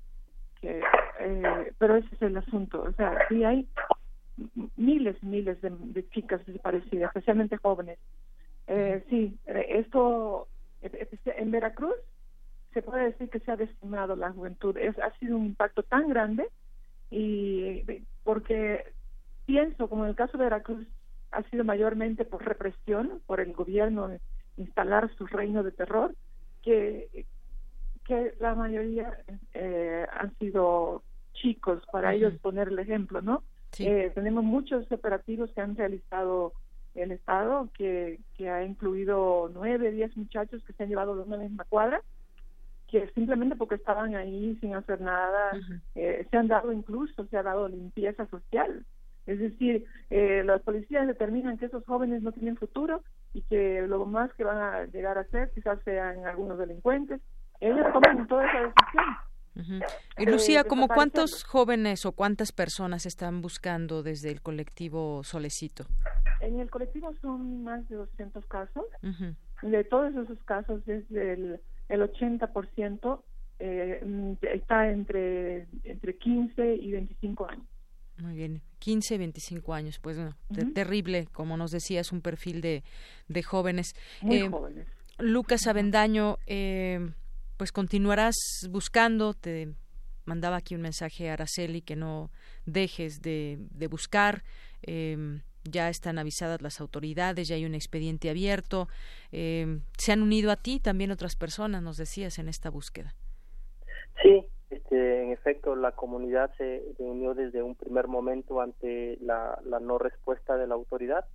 [0.60, 0.82] Que,
[1.20, 2.84] eh, pero ese es el asunto.
[2.84, 3.68] O sea, sí hay
[4.76, 7.98] miles y miles de, chicas desaparecidas, especialmente jóvenes.
[8.68, 10.48] Eh, sí, esto
[10.82, 11.95] en Veracruz
[12.74, 14.78] se puede decir que se ha decimado la juventud.
[14.78, 16.49] Es, ha sido un impacto tan grande
[17.10, 17.84] y
[18.24, 18.84] porque
[19.46, 20.88] pienso, como en el caso de Veracruz,
[21.32, 24.10] ha sido mayormente por represión, por el gobierno
[24.58, 26.16] instalar su reino de terror,
[26.62, 27.26] que,
[28.06, 29.18] que la mayoría
[29.54, 31.04] eh, han sido
[31.34, 33.44] chicos, para ellos poner el ejemplo, ¿no?
[33.72, 33.86] Sí.
[33.86, 36.54] Eh, tenemos muchos operativos que han realizado
[36.96, 41.38] el Estado, que, que ha incluido nueve, diez muchachos que se han llevado de una
[41.38, 42.02] misma cuadra,
[42.88, 45.52] que simplemente porque estaban ahí sin hacer nada,
[45.96, 48.86] eh, se han dado incluso, se ha dado limpieza social.
[49.26, 53.03] Es decir, eh, las policías determinan que esos jóvenes no tienen futuro
[53.34, 57.22] y que lo más que van a llegar a ser quizás sean algunos delincuentes.
[57.60, 59.06] Ellos toman toda esa decisión.
[59.56, 59.85] Uh -huh.
[60.18, 65.85] Y Lucía, eh, ¿como cuántos jóvenes o cuántas personas están buscando desde el colectivo Solecito?
[66.41, 68.85] En el colectivo son más de 200 casos.
[69.02, 69.35] Uh -huh.
[69.61, 73.22] De todos esos casos, desde el, el 80%
[73.60, 77.65] eh, está entre, entre 15 y 25 años.
[78.18, 80.74] Muy bien, 15, 25 años, pues bueno, uh -huh.
[80.74, 82.84] terrible, como nos decías, un perfil de,
[83.28, 83.94] de jóvenes.
[84.22, 84.88] Muy eh, jóvenes.
[85.20, 87.12] Lucas Avendaño, eh,
[87.58, 88.36] pues continuarás
[88.70, 89.74] buscando, te
[90.26, 92.32] mandaba aquí un mensaje a Araceli que no
[92.66, 94.44] dejes de, de buscar.
[94.82, 98.88] Eh, ya están avisadas las autoridades, ya hay un expediente abierto.
[99.32, 103.16] Eh, ¿Se han unido a ti también otras personas, nos decías, en esta búsqueda?
[104.22, 109.80] Sí, este, en efecto, la comunidad se unió desde un primer momento ante la, la
[109.80, 111.26] no respuesta de la autoridad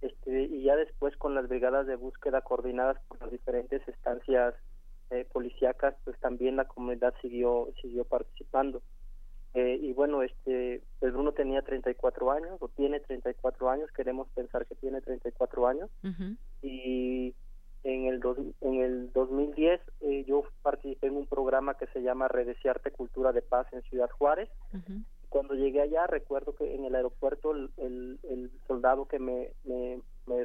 [0.00, 4.54] este, y ya después con las brigadas de búsqueda coordinadas por las diferentes estancias
[5.10, 8.82] eh, policíacas, pues también la comunidad siguió siguió participando.
[9.54, 14.74] Eh, y bueno, este, Bruno tenía 34 años, o tiene 34 años, queremos pensar que
[14.76, 16.36] tiene 34 años, uh -huh.
[16.62, 17.34] y
[17.94, 22.28] en el, dos, en el 2010 eh, yo participé en un programa que se llama
[22.28, 24.48] Redesearte Cultura de Paz en Ciudad Juárez.
[24.72, 25.04] Uh -huh.
[25.28, 30.00] Cuando llegué allá, recuerdo que en el aeropuerto el, el, el soldado que me, me,
[30.26, 30.44] me,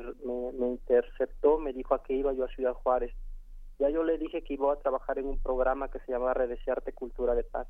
[0.59, 3.13] me, interceptó me dijo a qué iba yo a Ciudad Juárez.
[3.79, 6.91] Ya yo le dije que iba a trabajar en un programa que se llama Redesearte
[6.91, 7.67] Cultura de Paz.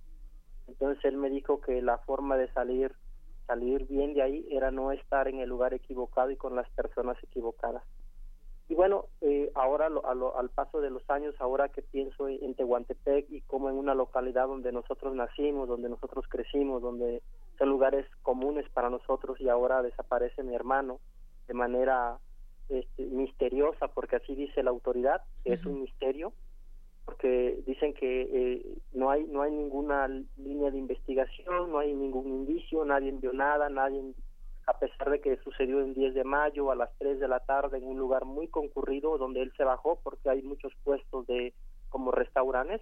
[0.67, 2.91] Entonces él me dijo que la forma de salir
[3.47, 7.17] salir bien de ahí era no estar en el lugar equivocado y con las personas
[7.23, 7.83] equivocadas.
[8.69, 12.29] Y bueno, eh, ahora lo, a lo, al paso de los años, ahora que pienso
[12.29, 17.21] en Tehuantepec y como en una localidad donde nosotros nacimos, donde nosotros crecimos, donde
[17.57, 20.99] son lugares comunes para nosotros y ahora desaparece mi hermano
[21.47, 22.17] de manera
[22.69, 25.59] este, misteriosa, porque así dice la autoridad, que uh -huh.
[25.59, 26.33] es un misterio.
[27.05, 30.07] porque dicen que eh, no hay no hay ninguna
[30.37, 34.13] línea de investigación, no hay ningún indicio, nadie vio nada, nadie
[34.65, 37.77] a pesar de que sucedió el 10 de mayo a las 3 de la tarde
[37.77, 41.53] en un lugar muy concurrido donde él se bajó porque hay muchos puestos de
[41.89, 42.81] como restaurantes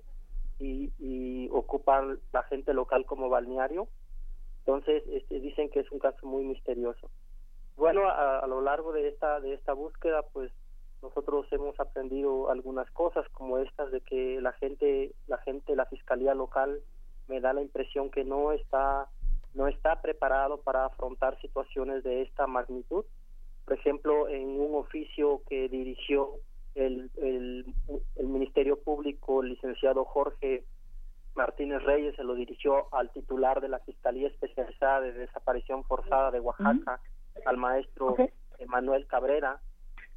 [0.60, 3.88] y, y ocupan la gente local como balneario.
[4.60, 7.10] Entonces este, dicen que es un caso muy misterioso.
[7.78, 10.52] Bueno, a, a lo largo de esta de esta búsqueda, pues
[11.02, 16.36] nosotros hemos aprendido algunas cosas como estas de que la gente la gente la fiscalía
[16.36, 16.80] local
[17.28, 19.10] me da la impresión que no está
[19.54, 23.06] no está preparado para afrontar situaciones de esta magnitud.
[23.66, 26.32] Por ejemplo en un oficio que dirigió
[26.76, 27.66] el, el,
[28.16, 30.64] el ministerio público el licenciado Jorge
[31.36, 36.40] Martínez Reyes se lo dirigió al titular de la fiscalía especializada de desaparición forzada de
[36.40, 37.00] Oaxaca
[37.46, 38.16] al maestro
[38.68, 39.62] Manuel Cabrera.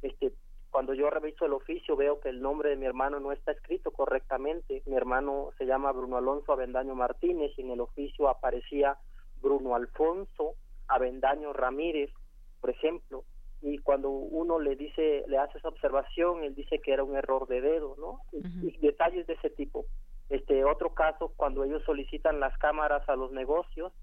[0.01, 0.33] Este
[0.71, 3.91] cuando yo reviso el oficio veo que el nombre de mi hermano no está escrito
[3.91, 4.83] correctamente.
[4.85, 8.97] Mi hermano se llama Bruno Alonso Avendaño Martínez y en el oficio aparecía
[9.45, 10.55] Bruno Alfonso
[10.87, 12.11] Avendaño Ramírez,
[12.61, 13.23] por ejemplo.
[13.61, 17.47] Y cuando uno le dice, le hace esa observación, él dice que era un error
[17.47, 18.19] de dedo, ¿no?
[18.31, 19.85] Y, y detalles de ese tipo.
[20.29, 23.93] Este otro caso, cuando ellos solicitan las cámaras a los negocios,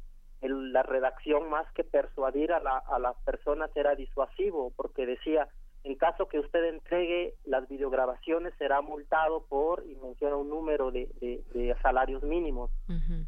[0.41, 5.49] el- la redacción más que persuadir a, la, a las personas era disuasivo, porque decía
[5.85, 11.09] en caso que usted entregue las videograbaciones será multado por y menciona un número de,
[11.21, 12.71] de, de salarios mínimos.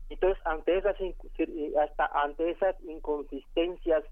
[0.08, 4.04] Entonces ante esas eh, hasta ante esas inconsistencias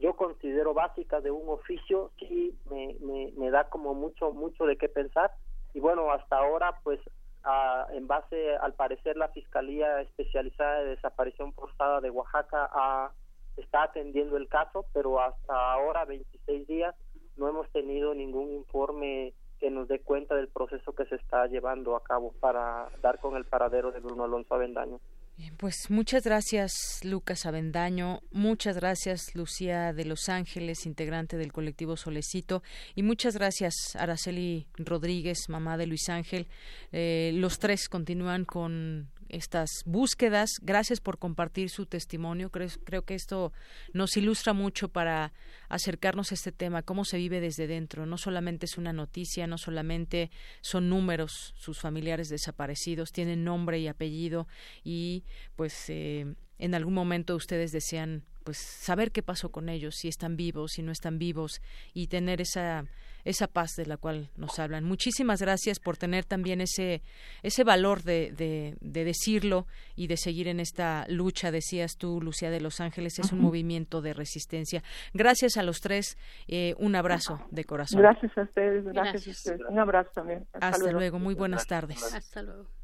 [0.00, 4.76] yo considero básicas de un oficio sí me, me, me da como mucho mucho de
[4.76, 5.30] qué pensar.
[5.72, 6.98] Y bueno hasta ahora pues
[7.44, 13.12] ah, en base al parecer la fiscalía especializada de desaparición forzada de Oaxaca ah,
[13.56, 16.94] está atendiendo el caso pero hasta ahora 26 días
[17.36, 21.96] no hemos tenido ningún informe que nos dé cuenta del proceso que se está llevando
[21.96, 25.00] a cabo para dar con el paradero de Bruno Alonso Avendaño.
[25.56, 28.20] Pues muchas gracias, Lucas Avendaño.
[28.30, 32.62] Muchas gracias, Lucía de Los Ángeles, integrante del colectivo Solecito.
[32.94, 36.46] Y muchas gracias, Araceli Rodríguez, mamá de Luis Ángel.
[36.92, 40.50] Eh, los tres continúan con estas búsquedas.
[40.62, 42.50] Gracias por compartir su testimonio.
[42.50, 43.52] Creo, creo que esto
[43.92, 45.32] nos ilustra mucho para
[45.68, 48.06] acercarnos a este tema, cómo se vive desde dentro.
[48.06, 50.30] No solamente es una noticia, no solamente
[50.60, 54.46] son números, sus familiares desaparecidos, tienen nombre y apellido
[54.82, 55.24] y
[55.56, 60.36] pues eh, en algún momento ustedes desean pues saber qué pasó con ellos, si están
[60.36, 61.60] vivos, si no están vivos
[61.92, 62.84] y tener esa
[63.24, 64.84] esa paz de la cual nos hablan.
[64.84, 67.00] Muchísimas gracias por tener también ese
[67.42, 69.66] ese valor de, de, de decirlo
[69.96, 74.02] y de seguir en esta lucha, decías tú, Lucía de Los Ángeles, es un movimiento
[74.02, 74.82] de resistencia.
[75.14, 76.18] Gracias a los tres,
[76.48, 78.02] eh, un abrazo de corazón.
[78.02, 79.26] Gracias a ustedes, gracias, Gracias.
[79.26, 79.70] a ustedes.
[79.70, 80.46] Un abrazo también.
[80.52, 82.02] Hasta luego, muy buenas tardes.
[82.12, 82.83] Hasta luego.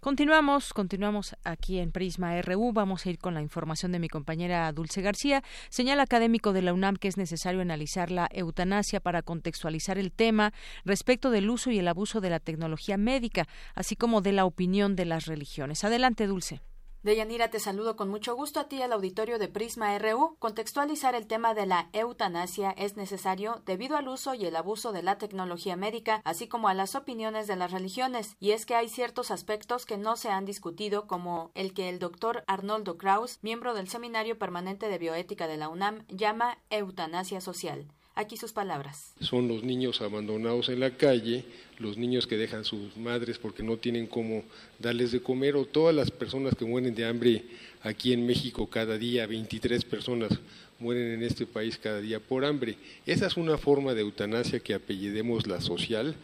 [0.00, 2.72] Continuamos, continuamos aquí en Prisma RU.
[2.72, 5.42] Vamos a ir con la información de mi compañera Dulce García.
[5.70, 10.52] Señala académico de la UNAM que es necesario analizar la eutanasia para contextualizar el tema
[10.84, 14.94] respecto del uso y el abuso de la tecnología médica, así como de la opinión
[14.94, 15.82] de las religiones.
[15.82, 16.60] Adelante, Dulce.
[17.04, 20.34] Deyanira, te saludo con mucho gusto a ti al auditorio de Prisma RU.
[20.40, 25.04] Contextualizar el tema de la eutanasia es necesario debido al uso y el abuso de
[25.04, 28.34] la tecnología médica, así como a las opiniones de las religiones.
[28.40, 32.00] Y es que hay ciertos aspectos que no se han discutido, como el que el
[32.00, 37.92] doctor Arnoldo Kraus, miembro del Seminario Permanente de Bioética de la UNAM, llama eutanasia social.
[38.20, 39.12] Aquí sus palabras.
[39.20, 41.44] son los niños abandonados en la calle,
[41.78, 44.42] los niños que dejan sus madres porque no tienen cómo
[44.80, 47.44] darles de comer, o todas las personas que mueren de hambre
[47.84, 50.32] aquí en México cada día, 23 personas
[50.80, 52.76] mueren en este país cada día por hambre.
[53.06, 56.16] Esa es una forma de eutanasia que apellidemos la social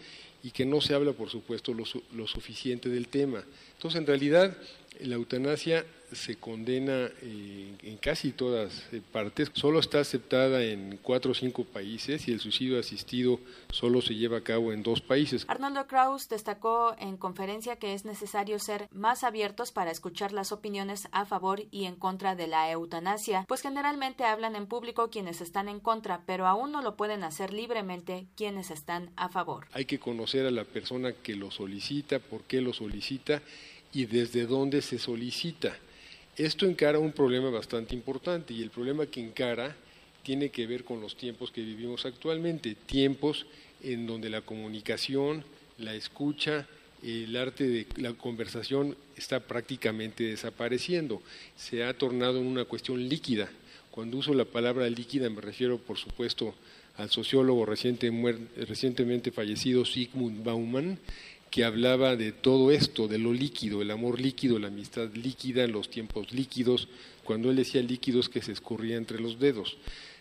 [0.42, 3.44] y que no se habla, por supuesto, lo, lo suficiente del tema.
[3.76, 4.56] Entonces, en realidad,
[5.00, 9.50] la eutanasia se condena eh, en casi todas eh, partes.
[9.54, 13.40] Solo está aceptada en cuatro o cinco países y el suicidio asistido
[13.70, 15.44] solo se lleva a cabo en dos países.
[15.48, 21.08] Arnoldo Kraus destacó en conferencia que es necesario ser más abiertos para escuchar las opiniones
[21.12, 25.68] a favor y en contra de la eutanasia, pues generalmente hablan en público quienes están
[25.68, 29.66] en contra, pero aún no lo pueden hacer libremente quienes están a favor.
[29.72, 33.42] Hay que conocer a la persona que lo solicita, por qué lo solicita
[33.94, 35.76] y desde dónde se solicita.
[36.36, 39.76] Esto encara un problema bastante importante y el problema que encara
[40.24, 43.46] tiene que ver con los tiempos que vivimos actualmente, tiempos
[43.82, 45.44] en donde la comunicación,
[45.78, 46.66] la escucha,
[47.04, 51.22] el arte de la conversación está prácticamente desapareciendo,
[51.56, 53.48] se ha tornado en una cuestión líquida.
[53.90, 56.54] Cuando uso la palabra líquida me refiero, por supuesto,
[56.96, 58.10] al sociólogo reciente,
[58.56, 60.98] recientemente fallecido Sigmund Bauman,
[61.54, 65.88] que hablaba de todo esto, de lo líquido, el amor líquido, la amistad líquida, los
[65.88, 66.88] tiempos líquidos,
[67.22, 69.76] cuando él decía líquidos que se escurría entre los dedos.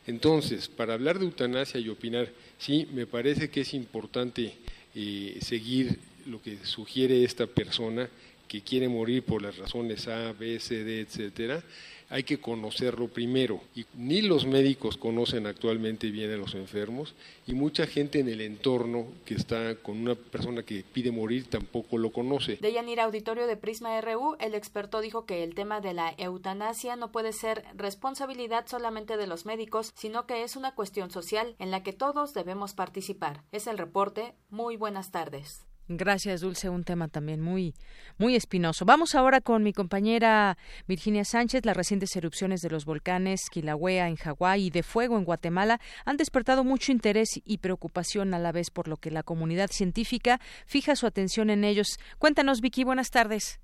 [0.05, 2.29] Entonces, para hablar de eutanasia y opinar,
[2.59, 4.53] sí, me parece que es importante
[4.93, 5.97] eh, seguir
[6.27, 8.07] lo que sugiere esta persona
[8.47, 11.63] que quiere morir por las razones A, B, C, D, etcétera,
[12.13, 13.59] hay que conocerlo primero.
[13.73, 17.15] Y ni los médicos conocen actualmente bien a los enfermos
[17.47, 21.97] y mucha gente en el entorno que está con una persona que pide morir tampoco
[21.97, 22.57] lo conoce.
[22.57, 26.95] De Yanira Auditorio de Prisma RU, el experto dijo que el tema de la eutanasia
[26.95, 31.71] no puede ser responsabilidad solamente de los médicos, sino que es una cuestión social en
[31.71, 33.41] la que todos debemos participar.
[33.51, 34.35] Es el reporte.
[34.51, 35.65] Muy buenas tardes.
[35.89, 36.69] Gracias, Dulce.
[36.69, 37.73] Un tema también muy,
[38.17, 38.85] muy espinoso.
[38.85, 40.57] Vamos ahora con mi compañera
[40.87, 41.65] Virginia Sánchez.
[41.65, 46.15] Las recientes erupciones de los volcanes Kilauea en Hawái y de Fuego en Guatemala han
[46.15, 50.95] despertado mucho interés y preocupación a la vez, por lo que la comunidad científica fija
[50.95, 51.99] su atención en ellos.
[52.17, 52.85] Cuéntanos, Vicky.
[52.85, 53.59] Buenas tardes.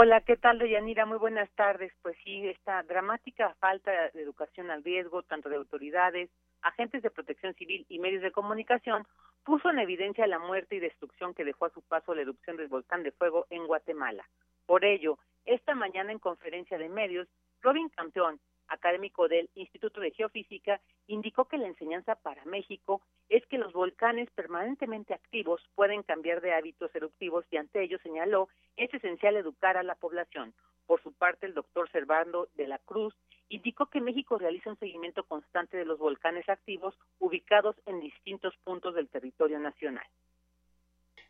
[0.00, 1.06] Hola, ¿qué tal, Deyanira?
[1.06, 1.92] Muy buenas tardes.
[2.02, 6.30] Pues sí, esta dramática falta de educación al riesgo, tanto de autoridades,
[6.64, 9.06] agentes de protección civil y medios de comunicación,
[9.44, 12.68] puso en evidencia la muerte y destrucción que dejó a su paso la erupción del
[12.68, 14.28] volcán de fuego en Guatemala.
[14.66, 17.28] Por ello, esta mañana en conferencia de medios,
[17.60, 23.58] Robin Campeón, académico del Instituto de Geofísica, indicó que la enseñanza para México es que
[23.58, 29.36] los volcanes permanentemente activos pueden cambiar de hábitos eruptivos y ante ello señaló es esencial
[29.36, 30.54] educar a la población.
[30.86, 33.14] Por su parte, el doctor Servando de la Cruz
[33.48, 38.94] indicó que México realiza un seguimiento constante de los volcanes activos ubicados en distintos puntos
[38.94, 40.06] del territorio nacional.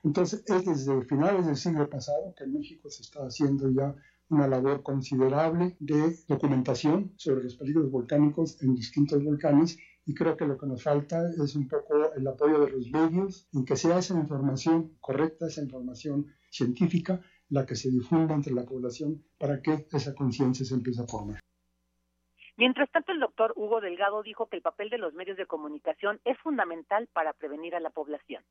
[0.02, 3.94] Entonces, es desde finales del siglo pasado que México se está haciendo ya
[4.28, 10.46] una labor considerable de documentación sobre los peligros volcánicos en distintos volcanes y creo que
[10.46, 13.98] lo que nos falta es un poco el apoyo de los medios en que sea
[13.98, 19.86] esa información correcta, esa información científica, la que se difunda entre la población para que
[19.92, 21.40] esa conciencia se empiece a formar.
[22.56, 26.20] Mientras tanto, el doctor Hugo Delgado dijo que el papel de los medios de comunicación
[26.24, 28.44] es fundamental para prevenir a la población.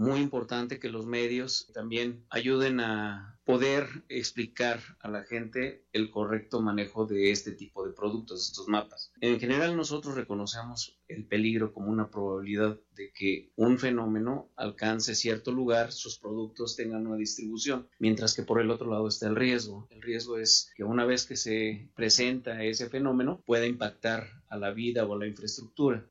[0.00, 6.62] Muy importante que los medios también ayuden a poder explicar a la gente el correcto
[6.62, 9.12] manejo de este tipo de productos, estos mapas.
[9.20, 15.52] En general nosotros reconocemos el peligro como una probabilidad de que un fenómeno alcance cierto
[15.52, 19.86] lugar, sus productos tengan una distribución, mientras que por el otro lado está el riesgo.
[19.90, 24.70] El riesgo es que una vez que se presenta ese fenómeno pueda impactar a la
[24.70, 26.08] vida o a la infraestructura.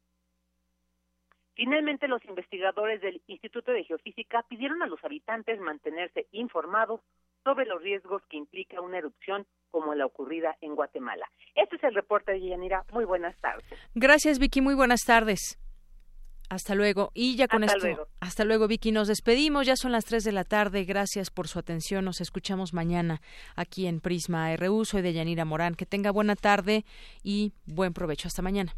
[1.60, 7.02] Finalmente, los investigadores del Instituto de Geofísica pidieron a los habitantes mantenerse informados
[7.44, 11.30] sobre los riesgos que implica una erupción como la ocurrida en Guatemala.
[11.56, 12.86] Este es el reporte de Yanira.
[12.94, 13.65] Muy buenas tardes.
[13.94, 14.61] Gracias, Vicky.
[14.61, 15.60] Muy buenas tardes.
[16.49, 17.11] Hasta luego.
[17.14, 17.88] Y ya con hasta esto.
[17.88, 18.07] Luego.
[18.22, 18.94] Hasta luego, Vicky.
[18.94, 19.68] Nos despedimos.
[19.68, 20.86] Ya son las 3 de la tarde.
[20.86, 22.06] Gracias por su atención.
[22.06, 23.19] Nos escuchamos mañana
[23.57, 24.86] aquí en Prisma RU.
[24.86, 25.76] Soy de Yanira Morán.
[25.76, 26.86] Que tenga buena tarde
[27.22, 28.30] y buen provecho.
[28.30, 28.77] Hasta mañana.